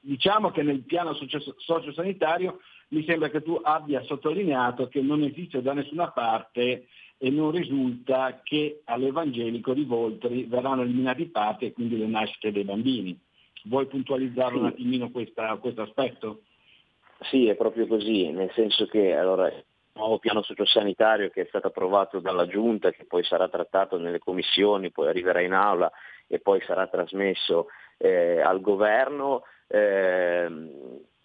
diciamo 0.00 0.50
che 0.50 0.62
nel 0.62 0.80
piano 0.80 1.14
sociosanitario 1.14 2.60
mi 2.88 3.04
sembra 3.04 3.30
che 3.30 3.42
tu 3.42 3.56
abbia 3.62 4.02
sottolineato 4.02 4.88
che 4.88 5.00
non 5.00 5.22
esiste 5.22 5.62
da 5.62 5.74
nessuna 5.74 6.10
parte 6.10 6.88
e 7.18 7.30
non 7.30 7.52
risulta 7.52 8.40
che 8.42 8.80
all'Evangelico 8.84 9.74
di 9.74 9.84
Voltri 9.84 10.44
verranno 10.44 10.82
eliminati 10.82 11.22
i 11.22 11.26
pati 11.26 11.66
e 11.66 11.72
quindi 11.72 11.98
le 11.98 12.06
nascite 12.06 12.50
dei 12.50 12.64
bambini. 12.64 13.26
Vuoi 13.64 13.86
puntualizzare 13.86 14.52
sì. 14.52 14.58
un 14.58 14.66
attimino 14.66 15.10
questo 15.10 15.82
aspetto? 15.82 16.42
Sì, 17.22 17.48
è 17.48 17.56
proprio 17.56 17.86
così, 17.86 18.30
nel 18.30 18.50
senso 18.54 18.86
che 18.86 19.14
allora, 19.14 19.48
il 19.48 19.64
nuovo 19.94 20.18
piano 20.18 20.42
sociosanitario 20.42 21.30
che 21.30 21.42
è 21.42 21.46
stato 21.48 21.66
approvato 21.66 22.20
dalla 22.20 22.46
Giunta, 22.46 22.90
che 22.90 23.04
poi 23.04 23.24
sarà 23.24 23.48
trattato 23.48 23.98
nelle 23.98 24.20
commissioni, 24.20 24.92
poi 24.92 25.08
arriverà 25.08 25.40
in 25.40 25.52
aula 25.52 25.90
e 26.28 26.38
poi 26.38 26.60
sarà 26.62 26.86
trasmesso 26.86 27.66
eh, 27.96 28.40
al 28.40 28.60
governo, 28.60 29.42
eh, 29.66 30.48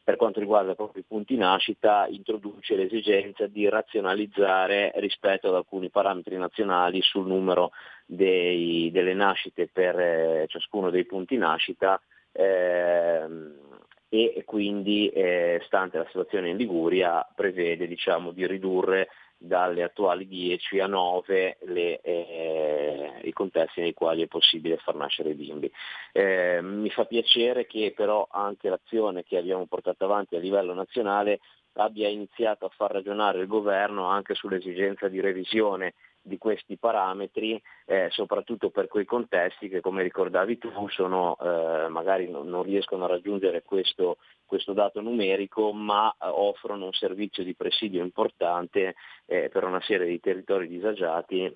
per 0.03 0.15
quanto 0.17 0.39
riguarda 0.39 0.73
proprio 0.73 1.01
i 1.01 1.05
punti 1.07 1.37
nascita, 1.37 2.07
introduce 2.09 2.75
l'esigenza 2.75 3.45
di 3.47 3.69
razionalizzare 3.69 4.91
rispetto 4.95 5.47
ad 5.47 5.55
alcuni 5.55 5.89
parametri 5.89 6.35
nazionali 6.37 7.01
sul 7.01 7.27
numero 7.27 7.71
dei, 8.05 8.89
delle 8.91 9.13
nascite 9.13 9.69
per 9.71 9.97
eh, 9.97 10.45
ciascuno 10.49 10.89
dei 10.89 11.05
punti 11.05 11.37
nascita 11.37 12.01
e 12.33 14.43
quindi, 14.45 15.09
eh, 15.09 15.61
stante 15.65 15.97
la 15.97 16.05
situazione 16.05 16.49
in 16.49 16.57
Liguria, 16.57 17.27
prevede 17.35 17.87
diciamo, 17.87 18.31
di 18.31 18.45
ridurre 18.45 19.09
dalle 19.43 19.83
attuali 19.83 20.27
10 20.27 20.79
a 20.79 20.87
9 20.87 21.57
le, 21.61 22.01
eh, 22.01 23.19
i 23.23 23.33
contesti 23.33 23.81
nei 23.81 23.93
quali 23.93 24.23
è 24.23 24.27
possibile 24.27 24.77
far 24.77 24.95
nascere 24.95 25.31
i 25.31 25.33
bimbi. 25.33 25.71
Eh, 26.11 26.61
mi 26.61 26.89
fa 26.89 27.05
piacere 27.05 27.65
che 27.65 27.93
però 27.95 28.27
anche 28.29 28.69
l'azione 28.69 29.23
che 29.23 29.37
abbiamo 29.37 29.65
portato 29.65 30.05
avanti 30.05 30.35
a 30.35 30.39
livello 30.39 30.73
nazionale 30.73 31.39
abbia 31.73 32.07
iniziato 32.07 32.65
a 32.65 32.69
far 32.69 32.91
ragionare 32.91 33.39
il 33.39 33.47
governo 33.47 34.05
anche 34.05 34.35
sull'esigenza 34.35 35.07
di 35.07 35.19
revisione 35.19 35.95
di 36.23 36.37
questi 36.37 36.77
parametri, 36.77 37.61
eh, 37.85 38.07
soprattutto 38.11 38.69
per 38.69 38.87
quei 38.87 39.05
contesti 39.05 39.67
che 39.67 39.81
come 39.81 40.01
ricordavi 40.03 40.57
tu 40.57 40.71
sono, 40.89 41.37
eh, 41.39 41.89
magari 41.89 42.29
non, 42.29 42.47
non, 42.47 42.63
riescono 42.63 43.03
a 43.03 43.09
raggiungere 43.09 43.61
questo, 43.61 44.17
questo 44.45 44.71
dato 44.71 45.01
numerico, 45.01 45.73
ma 45.73 46.09
eh, 46.11 46.27
offrono 46.27 46.85
un 46.85 46.93
servizio 46.93 47.43
di 47.43 47.53
presidio 47.55 48.01
importante 48.01 48.95
eh, 49.25 49.49
per 49.49 49.65
una 49.65 49.81
serie 49.81 50.07
di 50.07 50.19
territori 50.21 50.67
disagiati 50.67 51.53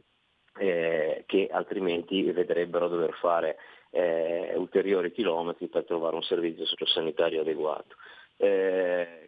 eh, 0.60 1.24
che 1.26 1.48
altrimenti 1.50 2.30
vedrebbero 2.32 2.90
dover 2.90 3.14
fare 3.14 3.58
eh, 3.92 4.54
ulteriori 4.58 5.14
chilometri 5.14 5.68
per 5.70 5.86
trovare 5.86 6.16
un 6.16 6.24
servizio 6.24 6.66
sociosanitario 6.66 7.42
adeguato. 7.42 7.96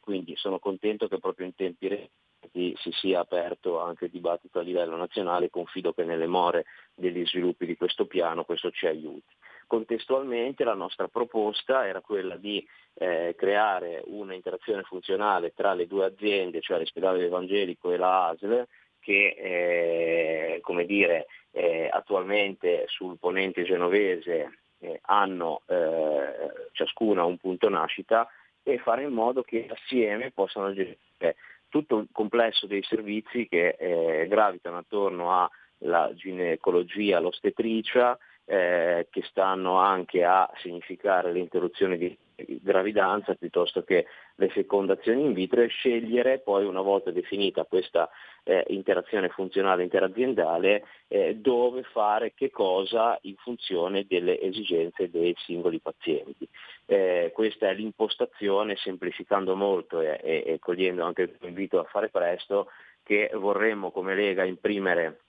Quindi 0.02 0.36
sono 0.36 0.60
contento 0.60 1.08
che 1.08 1.18
proprio 1.18 1.48
in 1.48 1.56
tempi 1.56 1.88
recenti 1.88 2.29
si 2.52 2.92
sia 2.92 3.20
aperto 3.20 3.80
anche 3.80 4.06
il 4.06 4.12
dibattito 4.12 4.60
a 4.60 4.64
livello 4.64 4.96
nazionale, 4.96 5.50
confido 5.50 5.94
che 5.94 6.04
nelle 6.04 6.28
more 6.28 6.66
degli 6.96 7.26
sviluppi 7.26 7.66
di 7.66 7.76
questo 7.76 8.06
piano 8.06 8.44
questo 8.44 8.72
ci 8.72 8.88
aiuti. 8.88 9.36
Contestualmente 9.68 10.64
la 10.64 10.74
nostra 10.74 11.08
proposta 11.08 11.86
era 11.86 12.02
quella 12.02 12.38
di 12.38 12.66
eh, 12.96 13.36
creare 13.38 14.02
un'interazione 14.06 14.82
funzionale 14.82 15.54
tra 15.54 15.74
le 15.74 15.86
due 15.86 16.06
aziende, 16.06 16.62
cioè 16.62 16.80
l'ospedale 16.80 17.24
evangelico 17.24 17.92
e 17.92 17.98
la 17.98 18.30
ASL, 18.30 18.68
che 19.00 19.36
eh, 19.38 20.60
come 20.62 20.86
dire, 20.86 21.28
eh, 21.52 21.88
attualmente 21.92 22.86
sul 22.88 23.18
ponente 23.20 23.64
genovese 23.64 24.60
eh, 24.80 25.00
hanno 25.04 25.62
eh, 25.68 26.70
ciascuna 26.72 27.24
un 27.24 27.38
punto 27.38 27.70
nascita 27.70 28.28
e 28.64 28.78
fare 28.80 29.04
in 29.04 29.14
modo 29.14 29.44
che 29.44 29.68
assieme 29.70 30.32
possano 30.32 30.74
gestire 30.74 31.36
tutto 31.70 31.98
il 32.00 32.08
complesso 32.12 32.68
dei 32.68 32.84
servizi 32.84 33.48
che 33.48 33.78
eh, 33.80 34.28
gravitano 34.28 34.78
attorno 34.78 35.50
alla 35.80 36.12
ginecologia, 36.14 37.20
l'ostetricia, 37.20 38.18
eh, 38.50 39.08
che 39.12 39.22
stanno 39.30 39.78
anche 39.78 40.24
a 40.24 40.50
significare 40.56 41.32
l'interruzione 41.32 41.98
di 41.98 42.18
gravidanza 42.62 43.36
piuttosto 43.36 43.84
che 43.84 44.08
le 44.36 44.50
fecondazioni 44.50 45.24
in 45.24 45.34
vitro 45.34 45.62
e 45.62 45.68
scegliere 45.68 46.40
poi 46.40 46.66
una 46.66 46.82
volta 46.82 47.12
definita 47.12 47.66
questa 47.66 48.10
eh, 48.44 48.64
interazione 48.70 49.30
funzionale 49.30 49.84
interaziendale 49.84 50.84
eh, 51.08 51.36
dove 51.36 51.84
fare 51.84 52.34
che 52.34 52.50
cosa 52.50 53.20
in 53.24 53.36
funzione 53.36 54.06
delle 54.08 54.40
esigenze 54.42 55.12
dei 55.12 55.36
singoli 55.38 55.80
pazienti. 55.80 56.48
Eh, 56.88 57.32
questa 57.34 57.70
è 57.70 57.74
l'impostazione, 57.76 58.76
semplificando 58.78 59.56
molto 59.56 60.02
e, 60.02 60.20
e, 60.24 60.44
e 60.46 60.60
cogliendo 60.60 61.04
anche 61.04 61.22
il 61.24 61.36
invito 61.42 61.80
a 61.80 61.84
fare 61.84 62.10
presto, 62.10 62.72
che 63.04 63.30
vorremmo 63.34 63.92
come 63.92 64.16
Lega 64.16 64.44
imprimere 64.44 65.20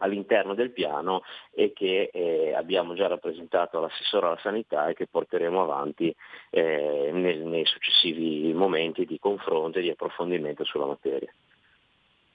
all'interno 0.00 0.54
del 0.54 0.72
piano 0.72 1.22
e 1.52 1.72
che 1.72 2.10
eh, 2.12 2.52
abbiamo 2.54 2.94
già 2.94 3.06
rappresentato 3.06 3.78
all'assessore 3.78 4.26
alla 4.26 4.38
sanità 4.42 4.88
e 4.88 4.94
che 4.94 5.06
porteremo 5.06 5.62
avanti 5.62 6.14
eh, 6.50 7.10
nel, 7.12 7.38
nei 7.40 7.64
successivi 7.64 8.52
momenti 8.52 9.06
di 9.06 9.18
confronto 9.18 9.78
e 9.78 9.82
di 9.82 9.90
approfondimento 9.90 10.64
sulla 10.64 10.86
materia. 10.86 11.32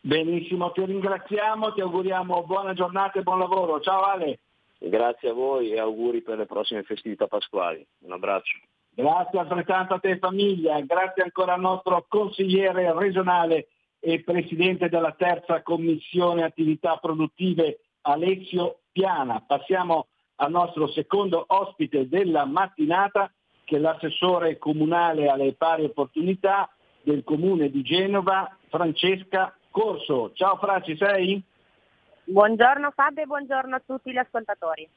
Benissimo, 0.01 0.71
ti 0.71 0.85
ringraziamo, 0.85 1.73
ti 1.73 1.81
auguriamo 1.81 2.43
buona 2.43 2.73
giornata 2.73 3.19
e 3.19 3.23
buon 3.23 3.39
lavoro. 3.39 3.79
Ciao 3.81 4.03
Ale. 4.03 4.39
Grazie 4.77 5.29
a 5.29 5.33
voi 5.33 5.71
e 5.71 5.79
auguri 5.79 6.21
per 6.21 6.37
le 6.37 6.45
prossime 6.45 6.83
festività 6.83 7.27
pasquali. 7.27 7.85
Un 8.01 8.11
abbraccio. 8.11 8.59
Grazie 8.91 9.39
altrettanto 9.39 9.95
a 9.95 9.99
te 9.99 10.17
famiglia, 10.19 10.79
grazie 10.81 11.23
ancora 11.23 11.53
al 11.53 11.59
nostro 11.59 12.05
consigliere 12.07 12.93
regionale 12.93 13.67
e 14.07 14.21
presidente 14.21 14.87
della 14.87 15.13
terza 15.17 15.63
commissione 15.63 16.43
attività 16.43 16.97
produttive 16.97 17.79
Alessio 18.01 18.81
Piana. 18.91 19.43
Passiamo 19.45 20.09
al 20.35 20.51
nostro 20.51 20.87
secondo 20.89 21.43
ospite 21.47 22.07
della 22.07 22.45
mattinata 22.45 23.31
che 23.63 23.77
è 23.77 23.79
l'assessore 23.79 24.59
comunale 24.59 25.27
alle 25.27 25.53
pari 25.53 25.85
opportunità 25.85 26.69
del 27.01 27.23
comune 27.23 27.71
di 27.71 27.81
Genova, 27.81 28.55
Francesca 28.69 29.57
Corso. 29.71 30.33
Ciao 30.35 30.57
Fra, 30.57 30.81
ci 30.81 30.95
sei? 30.97 31.43
Buongiorno 32.25 32.91
Fabio 32.91 33.23
e 33.23 33.25
buongiorno 33.25 33.75
a 33.75 33.81
tutti 33.83 34.11
gli 34.11 34.17
ascoltatori. 34.17 34.87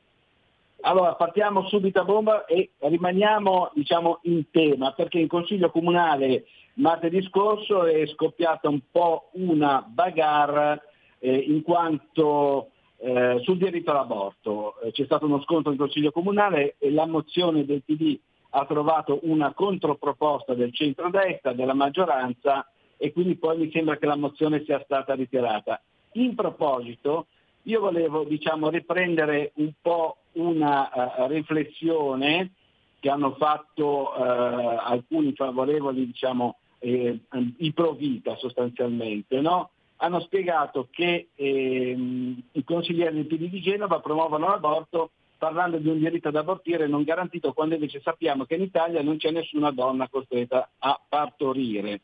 Allora 0.83 1.15
partiamo 1.15 1.67
subito 1.67 2.01
a 2.01 2.05
bomba 2.05 2.45
e 2.45 2.71
rimaniamo 2.79 3.73
diciamo, 3.75 4.21
in 4.23 4.49
tema 4.51 4.93
perché 4.93 5.19
in 5.19 5.27
Consiglio 5.27 5.71
Comunale 5.71 6.45
martedì 6.75 7.21
scorso 7.23 7.85
è 7.85 8.07
scoppiata 8.07 8.69
un 8.69 8.81
po' 8.91 9.31
una 9.33 9.85
bagarre 9.87 10.83
eh, 11.19 11.35
in 11.35 11.63
quanto 11.63 12.71
eh, 12.99 13.41
sul 13.43 13.59
diritto 13.59 13.91
all'aborto. 13.91 14.81
Eh, 14.81 14.93
c'è 14.93 15.05
stato 15.05 15.27
uno 15.27 15.43
scontro 15.43 15.73
in 15.73 15.79
Consiglio 15.79 16.13
Comunale 16.13 16.77
e 16.79 16.93
la 16.93 17.07
mozione 17.07 17.65
del 17.65 17.83
PD 17.83 18.19
ha 18.51 18.65
trovato 18.65 19.19
una 19.23 19.53
controproposta 19.53 20.55
del 20.55 20.73
centro-destra, 20.73 21.53
della 21.53 21.75
maggioranza 21.75 22.71
e 22.97 23.13
quindi 23.13 23.37
poi 23.37 23.59
mi 23.59 23.71
sembra 23.73 23.97
che 23.97 24.07
la 24.07 24.17
mozione 24.17 24.63
sia 24.65 24.81
stata 24.85 25.15
ritirata. 25.15 25.81
In 26.13 26.35
proposito, 26.37 27.27
io 27.63 27.81
volevo 27.81 28.25
diciamo, 28.25 28.71
riprendere 28.71 29.53
un 29.57 29.73
po' 29.81 30.19
una 30.33 30.91
uh, 30.93 31.27
riflessione 31.27 32.53
che 33.01 33.11
hanno 33.11 33.35
fatto 33.35 34.13
uh, 34.17 34.21
alcuni 34.21 35.33
favorevoli, 35.35 36.07
diciamo, 36.07 36.57
eh, 36.81 37.19
i 37.59 37.73
pro 37.73 37.93
vita 37.93 38.37
sostanzialmente, 38.37 39.41
no? 39.41 39.71
hanno 39.99 40.21
spiegato 40.21 40.89
che 40.91 41.29
ehm, 41.35 42.41
i 42.53 42.65
consiglieri 42.65 43.15
del 43.15 43.27
PD 43.27 43.49
di 43.49 43.61
Genova 43.61 44.01
promuovono 44.01 44.49
l'aborto 44.49 45.11
parlando 45.39 45.79
di 45.79 45.89
un 45.89 45.99
diritto 45.99 46.29
ad 46.29 46.37
abortire 46.37 46.87
non 46.89 47.05
garantito 47.05 47.53
quando 47.53 47.75
invece 47.75 48.01
sappiamo 48.01 48.45
che 48.45 48.57
in 48.57 48.63
Italia 48.63 49.03
non 49.03 49.17
c'è 49.17 49.31
nessuna 49.31 49.71
donna 49.71 50.09
costretta 50.09 50.69
a 50.79 51.01
partorire. 51.09 52.01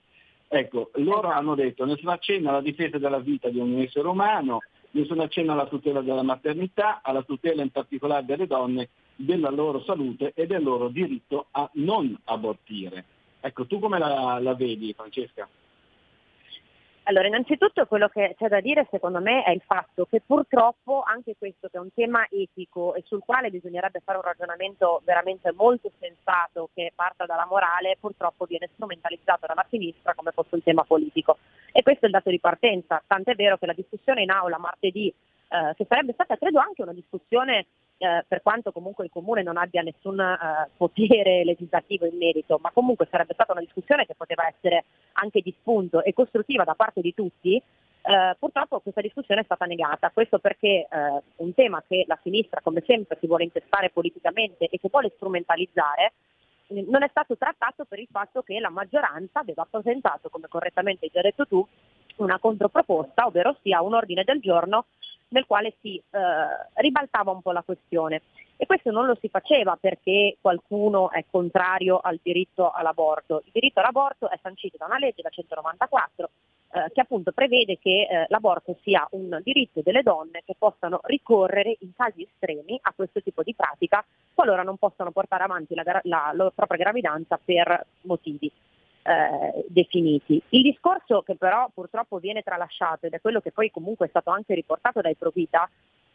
Ecco, 0.46 0.90
loro 0.94 1.28
hanno 1.28 1.54
detto 1.54 1.84
nessun 1.84 2.10
accenno 2.10 2.50
alla 2.50 2.60
difesa 2.60 2.98
della 2.98 3.18
vita 3.18 3.48
di 3.48 3.58
un 3.58 3.80
essere 3.80 4.06
umano, 4.06 4.60
nessun 4.94 5.20
accenno 5.20 5.52
alla 5.52 5.66
tutela 5.66 6.00
della 6.00 6.22
maternità, 6.22 7.00
alla 7.02 7.22
tutela 7.22 7.62
in 7.62 7.70
particolare 7.70 8.24
delle 8.24 8.46
donne, 8.46 8.88
della 9.16 9.50
loro 9.50 9.82
salute 9.84 10.32
e 10.34 10.46
del 10.46 10.62
loro 10.62 10.88
diritto 10.88 11.46
a 11.50 11.68
non 11.74 12.18
abortire. 12.24 13.04
Ecco, 13.40 13.66
tu 13.66 13.78
come 13.78 13.98
la, 13.98 14.38
la 14.40 14.54
vedi 14.54 14.92
Francesca? 14.94 15.48
Allora, 17.06 17.26
innanzitutto 17.26 17.84
quello 17.84 18.08
che 18.08 18.34
c'è 18.38 18.48
da 18.48 18.60
dire 18.60 18.86
secondo 18.90 19.20
me 19.20 19.42
è 19.42 19.50
il 19.50 19.60
fatto 19.66 20.06
che 20.06 20.22
purtroppo 20.24 21.02
anche 21.02 21.36
questo 21.38 21.68
che 21.68 21.76
è 21.76 21.80
un 21.80 21.92
tema 21.92 22.26
etico 22.30 22.94
e 22.94 23.02
sul 23.04 23.22
quale 23.22 23.50
bisognerebbe 23.50 24.00
fare 24.02 24.16
un 24.16 24.24
ragionamento 24.24 25.02
veramente 25.04 25.52
molto 25.52 25.90
sensato 25.98 26.70
che 26.72 26.92
parta 26.94 27.26
dalla 27.26 27.44
morale, 27.44 27.98
purtroppo 28.00 28.46
viene 28.46 28.70
strumentalizzato 28.72 29.44
dalla 29.46 29.66
sinistra 29.68 30.14
come 30.14 30.30
fosse 30.30 30.54
un 30.54 30.62
tema 30.62 30.84
politico. 30.84 31.36
E 31.72 31.82
questo 31.82 32.04
è 32.04 32.06
il 32.06 32.14
dato 32.14 32.30
di 32.30 32.40
partenza, 32.40 33.02
tant'è 33.06 33.34
vero 33.34 33.58
che 33.58 33.66
la 33.66 33.74
discussione 33.74 34.22
in 34.22 34.30
aula 34.30 34.56
martedì, 34.56 35.12
eh, 35.48 35.74
che 35.76 35.84
sarebbe 35.86 36.14
stata 36.14 36.38
credo 36.38 36.58
anche 36.58 36.80
una 36.80 36.94
discussione 36.94 37.66
eh, 37.98 38.24
per 38.26 38.42
quanto 38.42 38.72
comunque 38.72 39.04
il 39.04 39.10
Comune 39.10 39.42
non 39.42 39.56
abbia 39.56 39.82
nessun 39.82 40.20
eh, 40.20 40.68
potere 40.76 41.44
legislativo 41.46 42.06
in 42.06 42.16
merito, 42.16 42.58
ma 42.60 42.70
comunque 42.72 43.06
sarebbe 43.10 43.34
stata 43.34 43.52
una 43.52 43.60
discussione 43.60 44.06
che 44.06 44.14
poteva 44.14 44.46
essere 44.46 44.84
anche 45.14 45.40
di 45.40 45.54
spunto 45.58 46.02
e 46.02 46.12
costruttiva 46.12 46.64
da 46.64 46.74
parte 46.74 47.00
di 47.00 47.14
tutti, 47.14 47.60
eh, 48.06 48.36
purtroppo 48.38 48.80
questa 48.80 49.00
discussione 49.00 49.40
è 49.40 49.44
stata 49.44 49.64
negata, 49.64 50.10
questo 50.10 50.38
perché 50.38 50.86
eh, 50.90 51.22
un 51.36 51.54
tema 51.54 51.82
che 51.86 52.04
la 52.06 52.18
sinistra 52.22 52.60
come 52.62 52.82
sempre 52.86 53.16
si 53.18 53.26
vuole 53.26 53.44
intestare 53.44 53.90
politicamente 53.90 54.66
e 54.66 54.78
che 54.78 54.88
vuole 54.90 55.12
strumentalizzare 55.14 56.12
non 56.68 57.02
è 57.02 57.08
stato 57.08 57.36
trattato 57.36 57.84
per 57.84 57.98
il 57.98 58.08
fatto 58.10 58.42
che 58.42 58.58
la 58.58 58.70
maggioranza 58.70 59.40
aveva 59.40 59.66
presentato, 59.68 60.28
come 60.28 60.48
correttamente 60.48 61.04
hai 61.04 61.10
già 61.12 61.20
detto 61.20 61.46
tu, 61.46 61.66
una 62.16 62.38
controproposta, 62.38 63.26
ovvero 63.26 63.56
sia 63.62 63.82
un 63.82 63.94
ordine 63.94 64.24
del 64.24 64.40
giorno 64.40 64.86
nel 65.28 65.46
quale 65.46 65.74
si 65.80 65.96
eh, 65.96 66.20
ribaltava 66.74 67.30
un 67.30 67.42
po' 67.42 67.52
la 67.52 67.62
questione. 67.62 68.22
E 68.56 68.66
questo 68.66 68.90
non 68.92 69.06
lo 69.06 69.16
si 69.20 69.28
faceva 69.28 69.76
perché 69.80 70.36
qualcuno 70.40 71.10
è 71.10 71.24
contrario 71.28 71.98
al 71.98 72.20
diritto 72.22 72.70
all'aborto. 72.70 73.42
Il 73.46 73.52
diritto 73.52 73.80
all'aborto 73.80 74.30
è 74.30 74.38
sancito 74.40 74.76
da 74.78 74.86
una 74.86 74.98
legge, 74.98 75.22
la 75.22 75.30
194, 75.30 76.30
eh, 76.74 76.90
che 76.92 77.00
appunto 77.00 77.32
prevede 77.32 77.78
che 77.78 78.06
eh, 78.08 78.26
l'aborto 78.28 78.76
sia 78.82 79.06
un 79.12 79.40
diritto 79.42 79.80
delle 79.82 80.02
donne 80.02 80.42
che 80.44 80.54
possano 80.58 81.00
ricorrere 81.04 81.76
in 81.80 81.92
casi 81.96 82.22
estremi 82.22 82.78
a 82.82 82.92
questo 82.94 83.20
tipo 83.22 83.42
di 83.42 83.54
pratica 83.54 84.04
qualora 84.34 84.62
non 84.62 84.76
possano 84.76 85.12
portare 85.12 85.44
avanti 85.44 85.74
la, 85.74 85.84
la, 86.02 86.32
la 86.34 86.52
propria 86.52 86.78
gravidanza 86.78 87.38
per 87.42 87.86
motivi 88.02 88.50
eh, 89.04 89.64
definiti. 89.68 90.40
Il 90.50 90.62
discorso 90.62 91.22
che 91.22 91.36
però 91.36 91.68
purtroppo 91.72 92.18
viene 92.18 92.42
tralasciato 92.42 93.06
ed 93.06 93.12
è 93.12 93.20
quello 93.20 93.40
che 93.40 93.52
poi 93.52 93.70
comunque 93.70 94.06
è 94.06 94.08
stato 94.08 94.30
anche 94.30 94.54
riportato 94.54 95.00
dai 95.00 95.14
Provita 95.14 95.68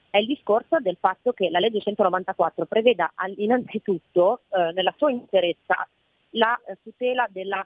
è 0.09 0.17
il 0.17 0.25
discorso 0.25 0.79
del 0.79 0.97
fatto 0.99 1.33
che 1.33 1.51
la 1.51 1.59
legge 1.59 1.81
194 1.81 2.65
preveda 2.65 3.13
innanzitutto 3.37 4.41
eh, 4.49 4.71
nella 4.73 4.93
sua 4.97 5.11
interezza 5.11 5.87
la 6.31 6.59
eh, 6.65 6.77
tutela 6.81 7.27
della 7.29 7.65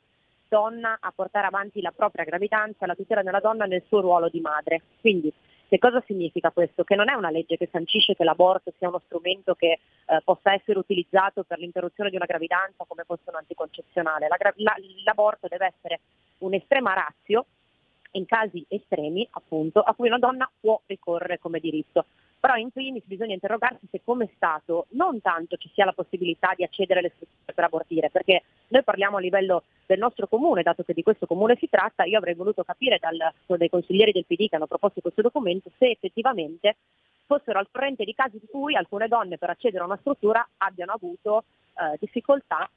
donna 0.49 0.97
a 0.99 1.11
portare 1.15 1.47
avanti 1.47 1.81
la 1.81 1.93
propria 1.95 2.25
gravidanza, 2.25 2.85
la 2.85 2.95
tutela 2.95 3.23
della 3.23 3.39
donna 3.39 3.65
nel 3.65 3.83
suo 3.87 4.01
ruolo 4.01 4.27
di 4.29 4.41
madre. 4.41 4.81
Quindi 4.99 5.33
che 5.73 5.79
cosa 5.79 6.03
significa 6.05 6.51
questo? 6.51 6.83
Che 6.83 6.93
non 6.93 7.09
è 7.09 7.15
una 7.15 7.31
legge 7.31 7.57
che 7.57 7.67
sancisce 7.71 8.13
che 8.13 8.23
l'aborto 8.23 8.71
sia 8.77 8.89
uno 8.89 9.01
strumento 9.05 9.55
che 9.55 9.79
eh, 10.05 10.21
possa 10.23 10.53
essere 10.53 10.77
utilizzato 10.77 11.41
per 11.41 11.57
l'interruzione 11.57 12.11
di 12.11 12.15
una 12.15 12.27
gravidanza 12.27 12.85
come 12.87 13.05
fosse 13.05 13.23
un 13.25 13.37
anticoncezionale. 13.37 14.27
La, 14.27 14.37
la, 14.57 14.75
l'aborto 15.03 15.47
deve 15.47 15.73
essere 15.75 16.01
un'estrema 16.37 16.93
razio 16.93 17.45
in 18.11 18.27
casi 18.27 18.63
estremi, 18.67 19.27
appunto, 19.31 19.79
a 19.79 19.95
cui 19.95 20.09
una 20.09 20.19
donna 20.19 20.47
può 20.59 20.79
ricorrere 20.85 21.39
come 21.39 21.59
diritto. 21.59 22.05
Però 22.43 22.55
in 22.57 22.71
primis 22.71 23.05
bisogna 23.05 23.35
interrogarsi 23.35 23.87
se 23.89 24.01
come 24.03 24.29
Stato 24.35 24.87
non 24.89 25.21
tanto 25.21 25.55
ci 25.55 25.71
sia 25.73 25.85
la 25.85 25.93
possibilità 25.93 26.51
di 26.53 26.65
accedere 26.65 26.99
alle 26.99 27.13
strutture 27.15 27.53
per 27.53 27.63
abortire, 27.63 28.09
perché 28.09 28.43
noi 28.67 28.83
parliamo 28.83 29.15
a 29.15 29.21
livello 29.21 29.63
del 29.85 29.97
nostro 29.97 30.27
comune, 30.27 30.61
dato 30.61 30.83
che 30.83 30.91
di 30.91 31.03
questo 31.03 31.25
comune 31.25 31.55
si 31.55 31.69
tratta, 31.69 32.03
io 32.03 32.17
avrei 32.17 32.33
voluto 32.33 32.65
capire 32.65 32.99
dal, 32.99 33.17
dai 33.45 33.69
consiglieri 33.69 34.11
del 34.11 34.25
PD 34.25 34.49
che 34.49 34.57
hanno 34.57 34.67
proposto 34.67 34.99
questo 34.99 35.21
documento 35.21 35.71
se 35.77 35.91
effettivamente 35.91 36.75
fossero 37.25 37.59
al 37.59 37.69
corrente 37.71 38.03
di 38.03 38.13
casi 38.13 38.35
in 38.35 38.49
cui 38.51 38.75
alcune 38.75 39.07
donne 39.07 39.37
per 39.37 39.49
accedere 39.49 39.83
a 39.83 39.85
una 39.85 39.97
struttura 40.01 40.45
abbiano 40.57 40.91
avuto 40.91 41.45
eh, 41.75 41.95
difficoltà 41.97 42.69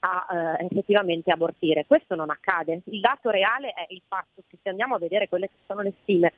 a 0.00 0.26
eh, 0.60 0.66
effettivamente 0.66 1.32
abortire. 1.32 1.86
Questo 1.86 2.14
non 2.14 2.28
accade. 2.28 2.82
Il 2.84 3.00
dato 3.00 3.30
reale 3.30 3.70
è 3.70 3.86
il 3.88 4.02
fatto 4.06 4.42
che 4.46 4.58
se 4.62 4.68
andiamo 4.68 4.96
a 4.96 4.98
vedere 4.98 5.30
quelle 5.30 5.48
che 5.48 5.56
sono 5.66 5.80
le 5.80 5.94
stime 6.02 6.34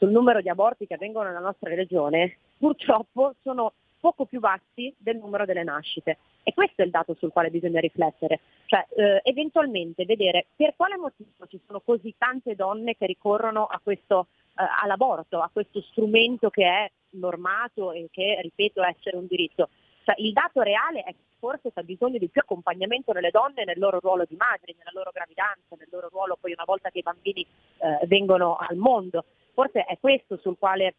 sul 0.00 0.10
numero 0.10 0.40
di 0.40 0.48
aborti 0.48 0.86
che 0.86 0.94
avvengono 0.94 1.28
nella 1.28 1.40
nostra 1.40 1.74
regione, 1.74 2.38
purtroppo 2.56 3.34
sono 3.42 3.74
poco 4.00 4.24
più 4.24 4.40
bassi 4.40 4.94
del 4.96 5.18
numero 5.18 5.44
delle 5.44 5.62
nascite. 5.62 6.16
E 6.42 6.54
questo 6.54 6.80
è 6.80 6.86
il 6.86 6.90
dato 6.90 7.14
sul 7.18 7.30
quale 7.30 7.50
bisogna 7.50 7.80
riflettere, 7.80 8.40
cioè 8.64 8.86
eh, 8.96 9.20
eventualmente 9.24 10.06
vedere 10.06 10.46
per 10.56 10.72
quale 10.74 10.96
motivo 10.96 11.46
ci 11.48 11.60
sono 11.66 11.80
così 11.80 12.14
tante 12.16 12.54
donne 12.54 12.96
che 12.96 13.04
ricorrono 13.04 13.66
a 13.66 13.78
questo, 13.82 14.28
uh, 14.56 14.62
all'aborto, 14.82 15.42
a 15.42 15.50
questo 15.52 15.82
strumento 15.82 16.48
che 16.48 16.64
è 16.64 16.90
normato 17.10 17.92
e 17.92 18.08
che, 18.10 18.38
ripeto, 18.40 18.82
essere 18.82 19.18
un 19.18 19.26
diritto. 19.26 19.68
Cioè, 20.04 20.14
il 20.16 20.32
dato 20.32 20.62
reale 20.62 21.02
è 21.02 21.10
che 21.10 21.28
forse 21.38 21.70
c'è 21.72 21.82
bisogno 21.82 22.16
di 22.16 22.28
più 22.28 22.40
accompagnamento 22.40 23.12
nelle 23.12 23.30
donne 23.30 23.64
nel 23.64 23.78
loro 23.78 24.00
ruolo 24.00 24.24
di 24.26 24.36
madri, 24.36 24.74
nella 24.78 24.92
loro 24.94 25.10
gravidanza, 25.12 25.76
nel 25.76 25.88
loro 25.90 26.08
ruolo 26.08 26.38
poi 26.40 26.52
una 26.52 26.64
volta 26.64 26.88
che 26.88 27.00
i 27.00 27.02
bambini 27.02 27.42
eh, 27.42 28.06
vengono 28.06 28.56
al 28.56 28.76
mondo. 28.76 29.24
Forse 29.52 29.84
è 29.84 29.98
questo 29.98 30.38
quale 30.58 30.94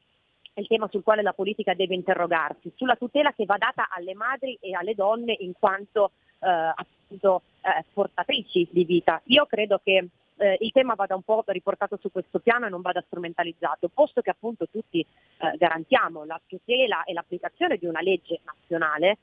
è 0.54 0.60
il 0.60 0.68
tema 0.68 0.88
sul 0.90 1.04
quale 1.04 1.22
la 1.22 1.34
politica 1.34 1.74
deve 1.74 1.96
interrogarsi, 1.96 2.72
sulla 2.76 2.96
tutela 2.96 3.34
che 3.34 3.46
va 3.46 3.58
data 3.58 3.88
alle 3.90 4.14
madri 4.14 4.58
e 4.60 4.74
alle 4.74 4.96
donne 4.96 5.36
in 5.40 5.54
quanto 5.58 6.12
eh, 6.40 6.50
appunto 6.50 7.44
eh, 7.62 7.86
portatrici 7.94 8.68
di 8.72 8.84
vita. 8.84 9.22
Io 9.26 9.46
credo 9.46 9.80
che 9.84 10.10
eh, 10.38 10.58
il 10.60 10.72
tema 10.72 10.96
vada 10.96 11.16
un 11.16 11.22
po' 11.22 11.44
riportato 11.48 11.98
su 12.02 12.12
questo 12.12 12.40
piano 12.40 12.66
e 12.66 12.70
non 12.70 12.82
vada 12.82 13.04
strumentalizzato, 13.06 13.90
posto 13.90 14.22
che 14.22 14.32
appunto 14.32 14.68
tutti 14.68 15.00
eh, 15.00 15.58
garantiamo 15.58 16.26
la 16.26 16.40
tutela 16.46 17.04
e 17.04 17.14
l'applicazione 17.14 17.78
di 17.78 17.86
una 17.86 18.02
legge 18.02 18.40
nazionale, 18.44 19.18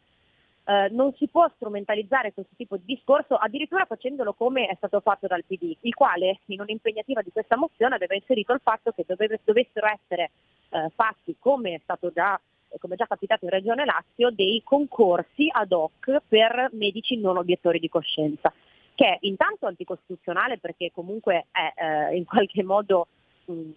eh, 0.69 0.89
non 0.91 1.15
si 1.15 1.29
può 1.29 1.51
strumentalizzare 1.55 2.35
questo 2.35 2.53
tipo 2.55 2.77
di 2.77 2.83
discorso 2.85 3.37
addirittura 3.37 3.87
facendolo 3.87 4.35
come 4.35 4.67
è 4.67 4.75
stato 4.77 5.01
fatto 5.01 5.27
dal 5.27 5.45
PD, 5.45 5.75
il 5.81 5.95
quale 5.95 6.41
in 6.47 6.61
un'impegnativa 6.61 7.23
di 7.23 7.33
questa 7.33 7.57
mozione 7.57 7.95
aveva 7.95 8.15
inserito 8.15 8.53
il 8.53 8.61
fatto 8.63 8.93
che 8.93 9.05
doveve, 9.07 9.41
dovessero 9.45 9.87
essere 9.87 10.31
eh, 10.69 10.91
fatti, 10.95 11.37
come 11.39 11.75
è 11.75 11.81
stato 11.83 12.13
già 12.13 12.39
come 12.81 12.95
è 12.95 12.99
già 12.99 13.07
capitato 13.07 13.47
in 13.47 13.51
Regione 13.51 13.87
Lazio, 13.87 14.29
dei 14.29 14.61
concorsi 14.63 15.49
ad 15.51 15.73
hoc 15.73 16.21
per 16.29 16.69
medici 16.73 17.17
non 17.17 17.39
obiettori 17.39 17.79
di 17.79 17.89
coscienza, 17.89 18.53
che 18.95 19.07
è 19.07 19.17
intanto 19.21 19.65
anticostituzionale 19.65 20.59
perché 20.59 20.91
comunque 20.93 21.47
è 21.51 21.73
eh, 22.11 22.15
in 22.15 22.27
qualche 22.27 22.63
modo 22.63 23.07
mh, 23.47 23.71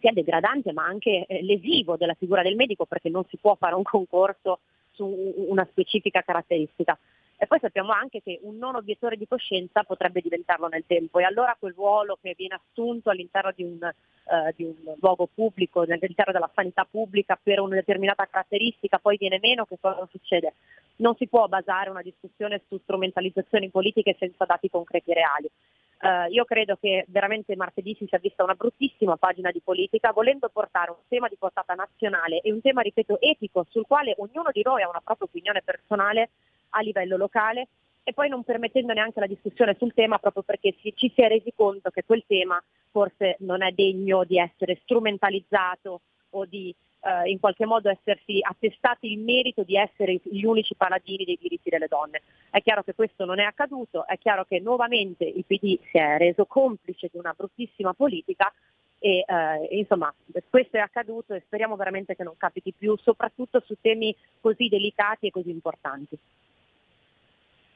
sia 0.00 0.12
degradante 0.12 0.74
ma 0.74 0.84
anche 0.84 1.24
eh, 1.26 1.42
lesivo 1.42 1.96
della 1.96 2.12
figura 2.12 2.42
del 2.42 2.56
medico 2.56 2.84
perché 2.84 3.08
non 3.08 3.24
si 3.30 3.38
può 3.38 3.54
fare 3.54 3.74
un 3.74 3.84
concorso 3.84 4.58
su 4.94 5.04
una 5.48 5.66
specifica 5.70 6.22
caratteristica. 6.22 6.98
E 7.36 7.46
poi 7.46 7.58
sappiamo 7.58 7.92
anche 7.92 8.22
che 8.22 8.38
un 8.42 8.56
non 8.56 8.76
obiettore 8.76 9.16
di 9.16 9.26
coscienza 9.26 9.82
potrebbe 9.82 10.20
diventarlo 10.20 10.68
nel 10.68 10.84
tempo 10.86 11.18
e 11.18 11.24
allora 11.24 11.56
quel 11.58 11.74
ruolo 11.74 12.16
che 12.22 12.34
viene 12.36 12.54
assunto 12.54 13.10
all'interno 13.10 13.52
di 13.54 13.64
un, 13.64 13.82
eh, 13.82 14.54
di 14.56 14.64
un 14.64 14.94
luogo 15.00 15.28
pubblico, 15.32 15.80
all'interno 15.80 16.32
della 16.32 16.50
sanità 16.54 16.86
pubblica 16.88 17.38
per 17.40 17.60
una 17.60 17.74
determinata 17.74 18.26
caratteristica 18.26 18.98
poi 18.98 19.16
viene 19.16 19.38
meno, 19.42 19.66
che 19.66 19.78
cosa 19.80 20.06
succede? 20.10 20.54
Non 20.96 21.16
si 21.16 21.26
può 21.26 21.48
basare 21.48 21.90
una 21.90 22.02
discussione 22.02 22.62
su 22.68 22.78
strumentalizzazioni 22.78 23.68
politiche 23.68 24.14
senza 24.16 24.44
dati 24.44 24.70
concreti 24.70 25.10
e 25.10 25.14
reali. 25.14 25.50
Uh, 26.00 26.30
io 26.30 26.44
credo 26.44 26.76
che 26.76 27.04
veramente 27.08 27.56
martedì 27.56 27.94
si 27.98 28.06
sia 28.06 28.18
vista 28.18 28.44
una 28.44 28.54
bruttissima 28.54 29.16
pagina 29.16 29.50
di 29.50 29.60
politica, 29.62 30.12
volendo 30.12 30.50
portare 30.50 30.90
un 30.90 30.98
tema 31.08 31.28
di 31.28 31.36
portata 31.38 31.74
nazionale 31.74 32.40
e 32.40 32.52
un 32.52 32.60
tema, 32.60 32.82
ripeto, 32.82 33.20
etico, 33.20 33.64
sul 33.70 33.86
quale 33.86 34.14
ognuno 34.18 34.50
di 34.52 34.62
noi 34.62 34.82
ha 34.82 34.88
una 34.88 35.00
propria 35.02 35.28
opinione 35.28 35.62
personale 35.62 36.30
a 36.70 36.80
livello 36.80 37.16
locale 37.16 37.68
e 38.02 38.12
poi 38.12 38.28
non 38.28 38.44
permettendo 38.44 38.92
neanche 38.92 39.18
la 39.18 39.26
discussione 39.26 39.76
sul 39.78 39.94
tema 39.94 40.18
proprio 40.18 40.42
perché 40.42 40.74
si, 40.80 40.92
ci 40.94 41.10
si 41.14 41.22
è 41.22 41.28
resi 41.28 41.52
conto 41.56 41.90
che 41.90 42.04
quel 42.04 42.24
tema 42.26 42.62
forse 42.90 43.36
non 43.40 43.62
è 43.62 43.72
degno 43.72 44.24
di 44.24 44.38
essere 44.38 44.78
strumentalizzato 44.82 46.00
o 46.30 46.44
di 46.44 46.74
eh, 47.04 47.30
in 47.30 47.38
qualche 47.38 47.66
modo 47.66 47.90
essersi 47.90 48.38
attestati 48.40 49.12
il 49.12 49.18
merito 49.18 49.62
di 49.62 49.76
essere 49.76 50.20
gli 50.22 50.44
unici 50.44 50.74
paladini 50.74 51.24
dei 51.24 51.38
diritti 51.40 51.70
delle 51.70 51.88
donne. 51.88 52.22
È 52.50 52.60
chiaro 52.62 52.82
che 52.82 52.94
questo 52.94 53.24
non 53.24 53.38
è 53.38 53.44
accaduto, 53.44 54.06
è 54.06 54.18
chiaro 54.18 54.44
che 54.44 54.60
nuovamente 54.60 55.24
il 55.24 55.44
PD 55.44 55.78
si 55.90 55.98
è 55.98 56.16
reso 56.16 56.46
complice 56.46 57.08
di 57.12 57.18
una 57.18 57.34
bruttissima 57.36 57.92
politica 57.92 58.52
e 58.98 59.24
eh, 59.26 59.76
insomma 59.76 60.12
questo 60.48 60.78
è 60.78 60.80
accaduto 60.80 61.34
e 61.34 61.42
speriamo 61.44 61.76
veramente 61.76 62.16
che 62.16 62.22
non 62.22 62.36
capiti 62.38 62.72
più, 62.72 62.96
soprattutto 62.96 63.62
su 63.64 63.74
temi 63.80 64.14
così 64.40 64.68
delicati 64.68 65.26
e 65.26 65.30
così 65.30 65.50
importanti. 65.50 66.18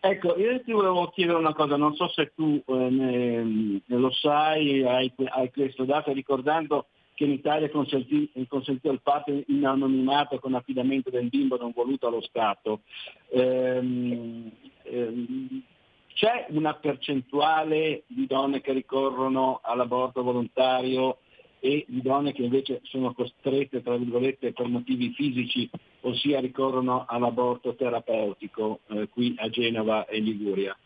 Ecco, 0.01 0.39
io 0.39 0.63
ti 0.63 0.73
volevo 0.73 1.09
chiedere 1.09 1.39
una 1.39 1.53
cosa, 1.53 1.77
non 1.77 1.95
so 1.97 2.09
se 2.09 2.33
tu 2.35 2.63
eh, 2.65 2.73
ne, 2.73 3.43
ne 3.85 3.97
lo 3.97 4.13
sai, 4.13 4.85
hai, 4.85 5.13
hai 5.27 5.51
questo 5.51 5.85
dato, 5.85 6.13
ricordando 6.13 6.87
che 7.19 7.25
in 7.25 7.33
Italia 7.33 7.67
è 7.67 7.71
consentito 7.71 8.93
il 8.93 9.01
parto 9.03 9.43
in 9.49 9.67
anonimato 9.67 10.39
con 10.39 10.55
affidamento 10.55 11.11
del 11.11 11.29
bimbo 11.29 11.57
non 11.57 11.73
voluto 11.75 12.07
allo 12.07 12.21
Stato. 12.21 12.83
Ehm, 13.31 14.49
ehm, 14.85 15.63
c'è 16.15 16.47
una 16.51 16.75
percentuale 16.75 18.05
di 18.07 18.25
donne 18.29 18.61
che 18.61 18.73
ricorrono 18.73 19.59
all'aborto 19.65 20.23
volontario 20.23 21.19
e 21.59 21.85
di 21.89 22.03
donne 22.03 22.33
che 22.33 22.43
invece 22.43 22.83
sono 22.85 23.13
costrette, 23.13 23.83
tra 23.83 23.97
virgolette, 23.97 24.53
per 24.53 24.69
motivi 24.69 25.13
fisici, 25.13 25.69
ossia 26.03 26.39
ricorrono 26.39 27.05
all'aborto 27.09 27.75
terapeutico 27.75 28.79
eh, 28.91 29.09
qui 29.09 29.35
a 29.39 29.49
Genova 29.49 30.07
e 30.07 30.21
Liguria. 30.21 30.77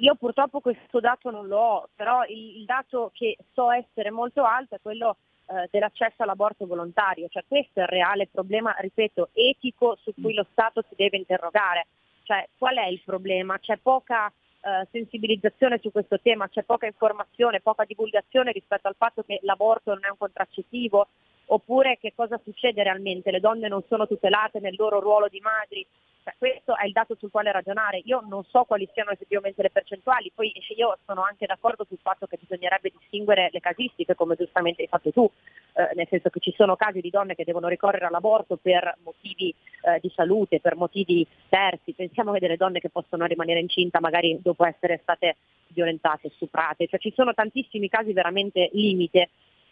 Io 0.00 0.14
purtroppo 0.14 0.60
questo 0.60 1.00
dato 1.00 1.30
non 1.30 1.46
lo 1.46 1.58
ho, 1.58 1.88
però 1.94 2.24
il, 2.26 2.58
il 2.58 2.64
dato 2.64 3.10
che 3.12 3.36
so 3.52 3.70
essere 3.70 4.10
molto 4.10 4.44
alto 4.44 4.76
è 4.76 4.80
quello 4.80 5.16
eh, 5.46 5.68
dell'accesso 5.70 6.22
all'aborto 6.22 6.66
volontario, 6.66 7.28
cioè 7.28 7.44
questo 7.46 7.80
è 7.80 7.82
il 7.82 7.88
reale 7.88 8.28
problema, 8.30 8.74
ripeto, 8.78 9.30
etico 9.32 9.96
su 10.02 10.12
cui 10.20 10.34
lo 10.34 10.46
Stato 10.50 10.82
si 10.88 10.94
deve 10.94 11.16
interrogare. 11.16 11.86
Cioè 12.22 12.48
qual 12.58 12.76
è 12.76 12.86
il 12.86 13.00
problema? 13.04 13.58
C'è 13.58 13.78
poca 13.78 14.30
eh, 14.60 14.86
sensibilizzazione 14.90 15.78
su 15.78 15.90
questo 15.90 16.20
tema, 16.20 16.48
c'è 16.48 16.62
poca 16.62 16.86
informazione, 16.86 17.60
poca 17.60 17.84
divulgazione 17.84 18.52
rispetto 18.52 18.88
al 18.88 18.96
fatto 18.96 19.22
che 19.22 19.38
l'aborto 19.42 19.94
non 19.94 20.04
è 20.04 20.10
un 20.10 20.18
contraccettivo, 20.18 21.08
oppure 21.46 21.96
che 21.98 22.12
cosa 22.14 22.38
succede 22.44 22.82
realmente, 22.82 23.30
le 23.30 23.40
donne 23.40 23.68
non 23.68 23.82
sono 23.88 24.06
tutelate 24.06 24.60
nel 24.60 24.74
loro 24.76 25.00
ruolo 25.00 25.28
di 25.28 25.40
madri, 25.40 25.86
cioè, 26.28 26.34
questo 26.36 26.76
è 26.76 26.84
il 26.84 26.92
dato 26.92 27.16
sul 27.18 27.30
quale 27.30 27.52
ragionare. 27.52 28.02
Io 28.04 28.22
non 28.28 28.44
so 28.44 28.64
quali 28.64 28.88
siano 28.92 29.10
effettivamente 29.10 29.62
le 29.62 29.70
percentuali, 29.70 30.30
poi 30.34 30.52
io 30.76 30.98
sono 31.06 31.22
anche 31.22 31.46
d'accordo 31.46 31.84
sul 31.88 31.98
fatto 32.02 32.26
che 32.26 32.38
bisognerebbe 32.38 32.92
distinguere 32.96 33.48
le 33.50 33.60
casistiche, 33.60 34.14
come 34.14 34.36
giustamente 34.36 34.82
hai 34.82 34.88
fatto 34.88 35.10
tu, 35.10 35.30
eh, 35.74 35.94
nel 35.94 36.06
senso 36.08 36.28
che 36.28 36.40
ci 36.40 36.52
sono 36.56 36.76
casi 36.76 37.00
di 37.00 37.10
donne 37.10 37.34
che 37.34 37.44
devono 37.44 37.68
ricorrere 37.68 38.06
all'aborto 38.06 38.56
per 38.56 38.98
motivi 39.04 39.54
eh, 39.82 39.98
di 40.00 40.12
salute, 40.14 40.60
per 40.60 40.76
motivi 40.76 41.26
terzi. 41.48 41.92
Pensiamo 41.92 42.32
che 42.32 42.40
delle 42.40 42.56
donne 42.56 42.80
che 42.80 42.90
possono 42.90 43.24
rimanere 43.24 43.60
incinta 43.60 44.00
magari 44.00 44.38
dopo 44.42 44.66
essere 44.66 44.98
state 45.02 45.36
violentate, 45.68 46.30
stuprate, 46.34 46.86
cioè 46.88 46.98
ci 46.98 47.12
sono 47.14 47.32
tantissimi 47.32 47.88
casi 47.88 48.12
veramente 48.12 48.68
limite 48.72 49.30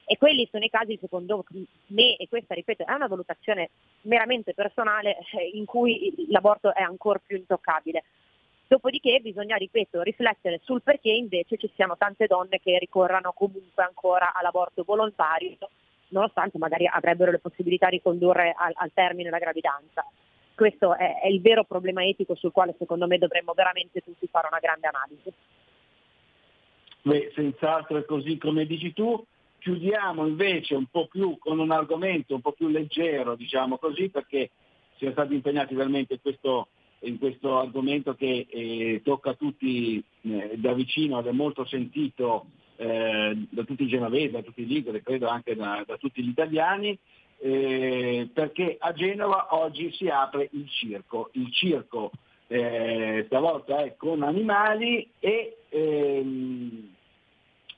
e 0.08 0.16
quelli 0.16 0.48
sono 0.50 0.64
i 0.64 0.70
casi 0.70 0.96
secondo 1.00 1.44
me, 1.88 2.16
e 2.16 2.28
questa 2.28 2.54
ripeto 2.54 2.86
è 2.86 2.92
una 2.92 3.08
valutazione 3.08 3.70
meramente 4.02 4.54
personale, 4.54 5.18
eh, 5.32 5.50
in 5.52 5.64
cui 5.64 6.14
l'aborto 6.28 6.72
è 6.72 6.80
ancora 6.80 7.20
più 7.24 7.36
intoccabile. 7.36 8.04
Dopodiché 8.68 9.18
bisogna, 9.20 9.56
ripeto, 9.56 10.02
riflettere 10.02 10.60
sul 10.62 10.82
perché 10.82 11.10
invece 11.10 11.56
ci 11.56 11.70
siano 11.74 11.96
tante 11.96 12.26
donne 12.26 12.60
che 12.60 12.78
ricorrano 12.78 13.32
comunque 13.32 13.82
ancora 13.82 14.32
all'aborto 14.32 14.84
volontario, 14.84 15.56
nonostante 16.08 16.56
magari 16.58 16.86
avrebbero 16.86 17.32
le 17.32 17.38
possibilità 17.38 17.88
di 17.88 18.00
condurre 18.00 18.54
al, 18.56 18.72
al 18.74 18.92
termine 18.94 19.30
la 19.30 19.38
gravidanza. 19.38 20.04
Questo 20.54 20.96
è, 20.96 21.20
è 21.20 21.26
il 21.26 21.40
vero 21.40 21.64
problema 21.64 22.04
etico 22.04 22.34
sul 22.34 22.52
quale 22.52 22.74
secondo 22.78 23.06
me 23.06 23.18
dovremmo 23.18 23.52
veramente 23.54 24.00
tutti 24.00 24.26
fare 24.28 24.48
una 24.48 24.60
grande 24.60 24.86
analisi. 24.86 25.32
Beh, 27.02 27.32
senz'altro 27.34 27.98
è 27.98 28.04
così 28.04 28.38
come 28.38 28.66
dici 28.66 28.92
tu. 28.92 29.24
Chiudiamo 29.66 30.24
invece 30.28 30.76
un 30.76 30.86
po' 30.86 31.08
più 31.08 31.38
con 31.38 31.58
un 31.58 31.72
argomento 31.72 32.36
un 32.36 32.40
po' 32.40 32.52
più 32.52 32.68
leggero, 32.68 33.34
diciamo 33.34 33.78
così, 33.78 34.10
perché 34.10 34.50
siamo 34.96 35.12
stati 35.12 35.34
impegnati 35.34 35.74
veramente 35.74 36.12
in 36.12 36.20
questo, 36.22 36.68
in 37.00 37.18
questo 37.18 37.58
argomento 37.58 38.14
che 38.14 38.46
eh, 38.48 39.00
tocca 39.02 39.30
a 39.30 39.34
tutti 39.34 40.00
eh, 40.20 40.52
da 40.54 40.72
vicino 40.72 41.18
ed 41.18 41.26
è 41.26 41.32
molto 41.32 41.64
sentito 41.64 42.46
eh, 42.76 43.36
da 43.50 43.64
tutti 43.64 43.82
i 43.82 43.88
genovesi, 43.88 44.30
da 44.30 44.42
tutti 44.42 44.62
i 44.62 44.66
liguri, 44.68 45.02
credo 45.02 45.26
anche 45.26 45.56
da, 45.56 45.82
da 45.84 45.96
tutti 45.96 46.22
gli 46.22 46.28
italiani, 46.28 46.96
eh, 47.38 48.28
perché 48.32 48.76
a 48.78 48.92
Genova 48.92 49.48
oggi 49.50 49.90
si 49.94 50.06
apre 50.06 50.48
il 50.52 50.70
circo. 50.70 51.30
Il 51.32 51.52
circo 51.52 52.12
eh, 52.46 53.24
stavolta 53.26 53.82
è 53.82 53.96
con 53.96 54.22
animali 54.22 55.10
e 55.18 55.56
ehm, 55.70 56.94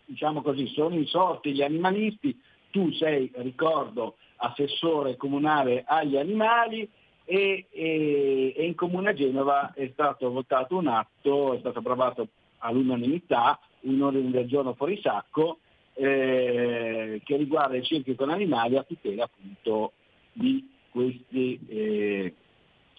diciamo 0.08 0.40
così, 0.40 0.66
sono 0.68 0.94
insorti 0.94 1.52
gli 1.52 1.62
animalisti, 1.62 2.40
tu 2.70 2.90
sei, 2.92 3.30
ricordo, 3.36 4.16
assessore 4.36 5.16
comunale 5.16 5.84
agli 5.86 6.16
animali 6.16 6.88
e, 7.24 7.66
e, 7.70 8.54
e 8.56 8.64
in 8.64 8.74
Comune 8.74 9.14
Genova 9.14 9.72
è 9.74 9.90
stato 9.92 10.30
votato 10.30 10.76
un 10.76 10.86
atto, 10.86 11.54
è 11.54 11.58
stato 11.58 11.80
approvato 11.80 12.28
all'unanimità 12.58 13.60
un 13.80 14.00
ordine 14.00 14.30
del 14.30 14.48
giorno 14.48 14.74
fuori 14.74 14.98
sacco 15.00 15.58
eh, 15.92 17.20
che 17.22 17.36
riguarda 17.36 17.76
i 17.76 17.84
circhi 17.84 18.14
con 18.14 18.30
animali 18.30 18.76
a 18.76 18.82
tutela 18.82 19.24
appunto 19.24 19.92
di 20.32 20.70
questi, 20.90 21.60
eh, 21.68 22.34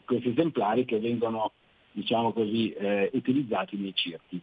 questi 0.06 0.30
esemplari 0.30 0.86
che 0.86 1.00
vengono 1.00 1.54
diciamo 1.92 2.32
così, 2.34 2.72
eh, 2.74 3.10
utilizzati 3.14 3.78
nei 3.78 3.96
circhi. 3.96 4.40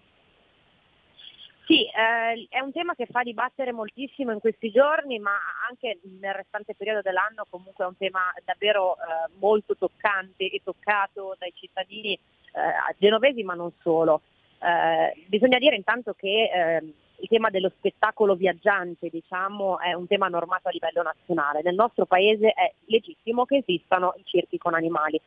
Sì, 1.67 1.83
eh, 1.83 2.47
è 2.49 2.61
un 2.61 2.71
tema 2.71 2.95
che 2.95 3.07
fa 3.07 3.25
dibattere 3.25 3.73
moltissimo 3.73 4.31
in 4.31 4.39
questi 4.39 4.71
giorni, 4.71 5.19
ma 5.19 5.33
anche 5.69 5.99
nel 6.21 6.33
restante 6.33 6.77
periodo 6.77 7.01
dell'anno 7.03 7.45
comunque 7.51 7.85
è 7.85 7.89
un 7.89 7.97
tema 7.97 8.21
davvero 8.45 8.95
eh, 8.95 9.33
molto 9.41 9.77
toccante 9.77 10.49
e 10.49 10.61
toccato 10.63 11.35
dai 11.37 11.53
cittadini 11.57 12.13
eh, 12.13 12.95
genovesi, 12.99 13.43
ma 13.43 13.55
non 13.55 13.73
solo. 13.81 14.21
Eh, 14.61 15.25
bisogna 15.27 15.59
dire 15.59 15.75
intanto 15.75 16.15
che 16.15 16.51
eh, 16.55 16.95
il 17.19 17.29
tema 17.29 17.51
dello 17.51 17.73
spettacolo 17.77 18.37
viaggiante 18.37 19.09
diciamo, 19.09 19.81
è 19.81 19.93
un 19.93 20.07
tema 20.07 20.29
normato 20.29 20.69
a 20.69 20.71
livello 20.71 21.03
nazionale. 21.03 21.63
Nel 21.65 21.75
nostro 21.75 22.07
paese 22.07 22.51
è 22.51 22.73
legittimo 22.85 23.45
che 23.45 23.65
esistano 23.67 24.15
i 24.19 24.23
circhi 24.25 24.57
con 24.57 24.75
animali. 24.75 25.21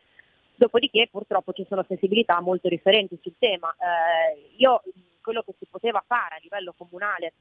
Dopodiché 0.56 1.10
purtroppo 1.12 1.52
ci 1.52 1.66
sono 1.68 1.84
sensibilità 1.86 2.40
molto 2.40 2.70
differenti 2.70 3.20
sul 3.22 3.36
tema. 3.38 3.76
Eh, 3.78 4.54
io 4.56 4.82
quello 5.22 5.42
che 5.42 5.54
si 5.58 5.66
poteva 5.70 6.04
fare 6.06 6.36
a 6.36 6.40
livello 6.42 6.74
comunale, 6.78 7.34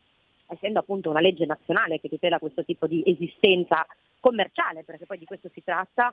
essendo 0.49 0.79
appunto 0.79 1.11
una 1.11 1.21
legge 1.21 1.47
nazionale 1.47 2.01
che 2.01 2.09
tutela 2.09 2.39
questo 2.39 2.65
tipo 2.65 2.87
di 2.87 3.03
esistenza 3.07 3.87
commerciale, 4.21 4.85
perché 4.85 5.07
poi 5.07 5.19
di 5.19 5.25
questo 5.25 5.49
si 5.53 5.63
tratta, 5.63 6.13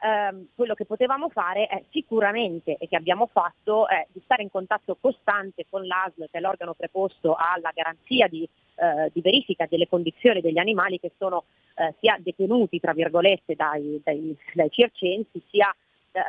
ehm, 0.00 0.48
quello 0.54 0.74
che 0.74 0.84
potevamo 0.84 1.28
fare 1.30 1.66
è 1.66 1.82
sicuramente 1.90 2.76
e 2.76 2.88
che 2.88 2.96
abbiamo 2.96 3.26
fatto 3.26 3.88
è 3.88 4.06
di 4.12 4.20
stare 4.24 4.42
in 4.42 4.50
contatto 4.50 4.96
costante 5.00 5.66
con 5.68 5.86
l'ASL, 5.86 6.28
che 6.30 6.38
è 6.38 6.40
l'organo 6.40 6.74
preposto 6.74 7.34
alla 7.34 7.70
garanzia 7.74 8.28
di, 8.28 8.48
eh, 8.76 9.10
di 9.12 9.20
verifica 9.20 9.66
delle 9.68 9.88
condizioni 9.88 10.40
degli 10.40 10.58
animali 10.58 11.00
che 11.00 11.12
sono 11.16 11.44
eh, 11.76 11.94
sia 12.00 12.16
detenuti, 12.20 12.78
tra 12.80 12.92
virgolette, 12.92 13.54
dai, 13.54 14.00
dai, 14.04 14.36
dai 14.52 14.70
circensi, 14.70 15.42
sia 15.48 15.74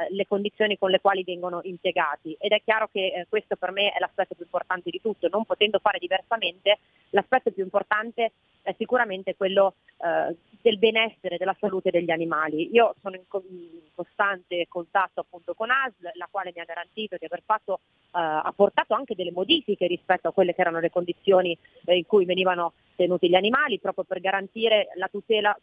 le 0.10 0.26
condizioni 0.26 0.78
con 0.78 0.90
le 0.90 1.00
quali 1.00 1.24
vengono 1.24 1.60
impiegati 1.64 2.36
ed 2.40 2.52
è 2.52 2.62
chiaro 2.64 2.90
che 2.92 3.08
eh, 3.08 3.26
questo 3.30 3.56
per 3.56 3.72
me 3.72 3.92
è 3.92 4.00
l'aspetto 4.00 4.34
più 4.34 4.46
importante 4.46 4.90
di 4.90 5.00
tutto, 5.00 5.28
non 5.30 5.46
potendo 5.46 5.80
fare 5.80 6.00
diversamente, 6.00 6.80
l'aspetto 7.12 7.52
più 7.52 7.64
importante 7.64 8.32
è 8.64 8.74
sicuramente 8.78 9.36
quello 9.36 9.76
eh, 9.98 10.36
del 10.62 10.80
benessere, 10.80 11.38
della 11.38 11.56
salute 11.60 11.92
degli 11.92 12.10
animali. 12.10 12.74
Io 12.74 12.96
sono 13.02 13.16
in, 13.16 13.28
co- 13.28 13.44
in, 13.48 13.84
costante 13.94 14.66
contatto 14.68 15.22
appunto 15.22 15.54
con 15.54 15.70
ASL, 15.70 16.12
la 16.14 16.28
quale 16.30 16.52
mi 16.54 16.62
ha 16.62 16.66
garantito 16.66 17.16
di 17.20 17.26
aver 17.26 17.44
fatto, 17.46 17.76
eh, 17.76 18.10
ha 18.14 18.52
portato 18.56 18.96
anche 18.96 19.14
delle 19.14 19.32
modifiche 19.32 19.86
rispetto 19.86 20.28
a 20.28 20.32
quelle 20.32 20.56
che 20.56 20.62
erano 20.62 20.80
le 20.80 20.90
condizioni 20.90 21.56
eh, 21.86 21.96
in 21.96 22.08
cui 22.08 22.26
venivano 22.26 22.74
tenuti 22.96 23.30
gli 23.30 23.36
animali, 23.36 23.80
proprio 23.80 24.04
per 24.04 24.20
garantire 24.20 24.88
la 24.96 25.08
tutela 25.10 25.56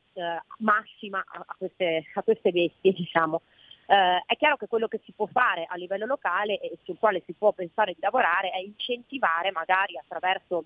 massima 0.59 1.25
a, 1.27 1.45
a, 1.45 1.55
queste, 1.59 2.05
a 2.15 2.23
queste 2.23 2.53
bestie. 2.53 2.93
Diciamo. 2.93 3.43
Eh, 3.93 4.23
è 4.25 4.37
chiaro 4.39 4.57
che 4.57 4.69
quello 4.69 4.89
che 4.89 5.03
si 5.05 5.13
può 5.13 5.27
fare 5.27 5.67
a 5.69 5.77
livello 5.77 6.07
locale 6.07 6.59
e 6.61 6.79
sul 6.83 6.97
quale 6.99 7.21
si 7.27 7.35
può 7.35 7.53
pensare 7.53 7.93
di 7.93 8.01
lavorare 8.01 8.49
è 8.49 8.57
incentivare 8.57 9.51
magari 9.51 9.99
attraverso 9.99 10.65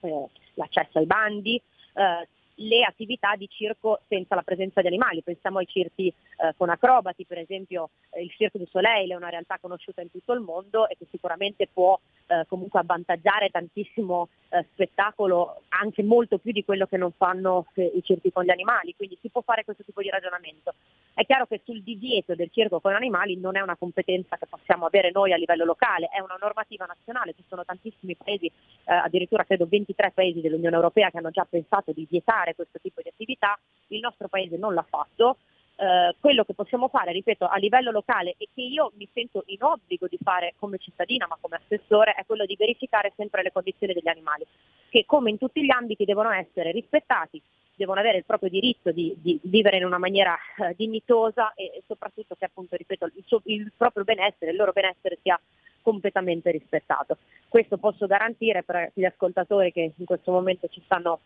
eh, 0.00 0.26
l'accesso 0.54 0.96
ai 0.96 1.04
bandi, 1.04 1.60
eh, 1.92 2.28
le 2.56 2.84
attività 2.84 3.34
di 3.36 3.48
circo 3.48 4.00
senza 4.08 4.34
la 4.34 4.42
presenza 4.42 4.80
di 4.80 4.88
animali. 4.88 5.22
Pensiamo 5.22 5.58
ai 5.58 5.66
circhi 5.66 6.08
eh, 6.08 6.54
con 6.56 6.68
acrobati, 6.68 7.24
per 7.24 7.38
esempio 7.38 7.90
eh, 8.10 8.22
il 8.22 8.30
Cirque 8.30 8.60
du 8.60 8.66
Soleil 8.66 9.10
è 9.10 9.14
una 9.14 9.30
realtà 9.30 9.58
conosciuta 9.60 10.00
in 10.02 10.10
tutto 10.10 10.32
il 10.32 10.40
mondo 10.40 10.88
e 10.88 10.96
che 10.98 11.06
sicuramente 11.10 11.68
può 11.72 11.98
eh, 12.26 12.44
comunque 12.48 12.80
avvantaggiare 12.80 13.48
tantissimo 13.50 14.28
eh, 14.50 14.66
spettacolo, 14.72 15.62
anche 15.68 16.02
molto 16.02 16.38
più 16.38 16.52
di 16.52 16.64
quello 16.64 16.86
che 16.86 16.96
non 16.96 17.12
fanno 17.12 17.66
eh, 17.74 17.90
i 17.94 18.02
circhi 18.02 18.32
con 18.32 18.44
gli 18.44 18.50
animali, 18.50 18.94
quindi 18.96 19.18
si 19.20 19.28
può 19.28 19.40
fare 19.42 19.64
questo 19.64 19.82
tipo 19.82 20.02
di 20.02 20.10
ragionamento. 20.10 20.74
È 21.14 21.24
chiaro 21.26 21.46
che 21.46 21.60
sul 21.64 21.82
divieto 21.82 22.34
del 22.34 22.50
circo 22.50 22.80
con 22.80 22.94
animali 22.94 23.36
non 23.36 23.56
è 23.56 23.60
una 23.60 23.76
competenza 23.76 24.36
che 24.36 24.46
possiamo 24.46 24.86
avere 24.86 25.10
noi 25.12 25.32
a 25.32 25.36
livello 25.36 25.64
locale, 25.64 26.08
è 26.08 26.20
una 26.20 26.38
normativa 26.40 26.86
nazionale, 26.86 27.34
ci 27.34 27.44
sono 27.46 27.64
tantissimi 27.64 28.16
paesi, 28.16 28.50
addirittura 28.84 29.44
credo 29.44 29.66
23 29.68 30.12
paesi 30.12 30.40
dell'Unione 30.40 30.74
Europea 30.74 31.10
che 31.10 31.18
hanno 31.18 31.30
già 31.30 31.46
pensato 31.48 31.92
di 31.92 32.06
vietare 32.08 32.41
questo 32.54 32.78
tipo 32.80 33.00
di 33.00 33.08
attività, 33.08 33.58
il 33.88 34.00
nostro 34.00 34.28
paese 34.28 34.56
non 34.56 34.74
l'ha 34.74 34.86
fatto, 34.88 35.38
eh, 35.76 36.14
quello 36.20 36.44
che 36.44 36.54
possiamo 36.54 36.88
fare, 36.88 37.12
ripeto, 37.12 37.46
a 37.46 37.56
livello 37.56 37.90
locale 37.90 38.34
e 38.36 38.48
che 38.54 38.62
io 38.62 38.92
mi 38.96 39.08
sento 39.12 39.42
in 39.46 39.62
obbligo 39.62 40.06
di 40.06 40.18
fare 40.22 40.54
come 40.58 40.78
cittadina 40.78 41.26
ma 41.26 41.38
come 41.40 41.56
assessore 41.56 42.14
è 42.14 42.24
quello 42.26 42.44
di 42.44 42.56
verificare 42.56 43.12
sempre 43.16 43.42
le 43.42 43.52
condizioni 43.52 43.92
degli 43.92 44.08
animali, 44.08 44.44
che 44.90 45.04
come 45.06 45.30
in 45.30 45.38
tutti 45.38 45.64
gli 45.64 45.70
ambiti 45.70 46.04
devono 46.04 46.30
essere 46.30 46.72
rispettati, 46.72 47.40
devono 47.74 48.00
avere 48.00 48.18
il 48.18 48.24
proprio 48.24 48.50
diritto 48.50 48.92
di, 48.92 49.14
di 49.18 49.40
vivere 49.44 49.78
in 49.78 49.84
una 49.84 49.98
maniera 49.98 50.36
eh, 50.56 50.74
dignitosa 50.76 51.54
e, 51.54 51.64
e, 51.64 51.82
soprattutto 51.86 52.34
che 52.36 52.44
appunto, 52.44 52.76
ripeto, 52.76 53.06
il, 53.06 53.24
suo, 53.26 53.40
il 53.44 53.72
proprio 53.76 54.04
benessere, 54.04 54.50
il 54.50 54.56
loro 54.56 54.72
benessere 54.72 55.18
sia 55.22 55.40
completamente 55.80 56.50
rispettato. 56.50 57.18
Questo 57.48 57.78
posso 57.78 58.06
garantire 58.06 58.62
per 58.62 58.92
gli 58.94 59.04
ascoltatori 59.04 59.72
che 59.72 59.92
in 59.96 60.04
questo 60.04 60.30
momento 60.30 60.68
ci 60.68 60.80
stanno 60.84 61.20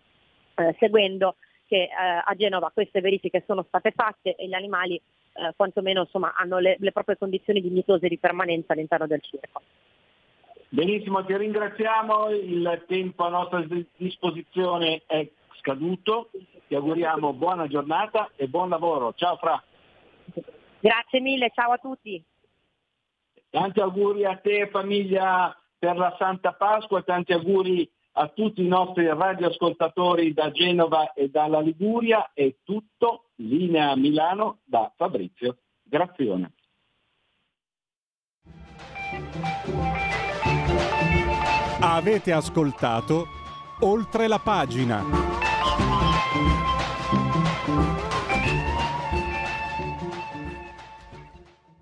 eh, 0.56 0.74
seguendo 0.78 1.36
che 1.66 1.82
eh, 1.84 1.90
a 2.24 2.34
Genova 2.36 2.70
queste 2.72 3.00
verifiche 3.00 3.42
sono 3.46 3.64
state 3.68 3.92
fatte 3.92 4.34
e 4.34 4.46
gli 4.46 4.54
animali 4.54 4.94
eh, 4.96 5.52
quantomeno 5.56 6.02
insomma, 6.02 6.34
hanno 6.36 6.58
le, 6.58 6.76
le 6.78 6.92
proprie 6.92 7.18
condizioni 7.18 7.60
dignitose 7.60 8.08
di 8.08 8.18
permanenza 8.18 8.72
all'interno 8.72 9.06
del 9.06 9.22
circo. 9.22 9.62
Benissimo, 10.68 11.24
ti 11.24 11.36
ringraziamo, 11.36 12.30
il 12.30 12.84
tempo 12.88 13.24
a 13.24 13.28
nostra 13.28 13.64
disposizione 13.96 15.02
è 15.06 15.28
scaduto, 15.60 16.30
ti 16.66 16.74
auguriamo 16.74 17.32
buona 17.32 17.68
giornata 17.68 18.30
e 18.34 18.48
buon 18.48 18.68
lavoro. 18.68 19.12
Ciao 19.14 19.36
Fra. 19.36 19.62
Grazie 20.80 21.20
mille, 21.20 21.50
ciao 21.54 21.72
a 21.72 21.78
tutti. 21.78 22.22
Tanti 23.50 23.80
auguri 23.80 24.24
a 24.24 24.36
te 24.36 24.68
famiglia 24.70 25.56
per 25.78 25.96
la 25.96 26.14
Santa 26.18 26.52
Pasqua, 26.52 27.02
tanti 27.02 27.32
auguri 27.32 27.88
a 28.18 28.28
tutti 28.28 28.64
i 28.64 28.68
nostri 28.68 29.06
radioascoltatori 29.06 30.32
da 30.32 30.51
Genova 30.51 31.12
e 31.12 31.28
dalla 31.28 31.60
Liguria 31.60 32.30
è 32.32 32.55
tutto, 32.62 33.30
linea 33.36 33.94
Milano 33.94 34.60
da 34.64 34.90
Fabrizio 34.97 35.59
Grazione. 35.82 36.52
Avete 41.80 42.32
ascoltato 42.32 43.26
oltre 43.80 44.28
la 44.28 44.38
pagina. 44.38 45.05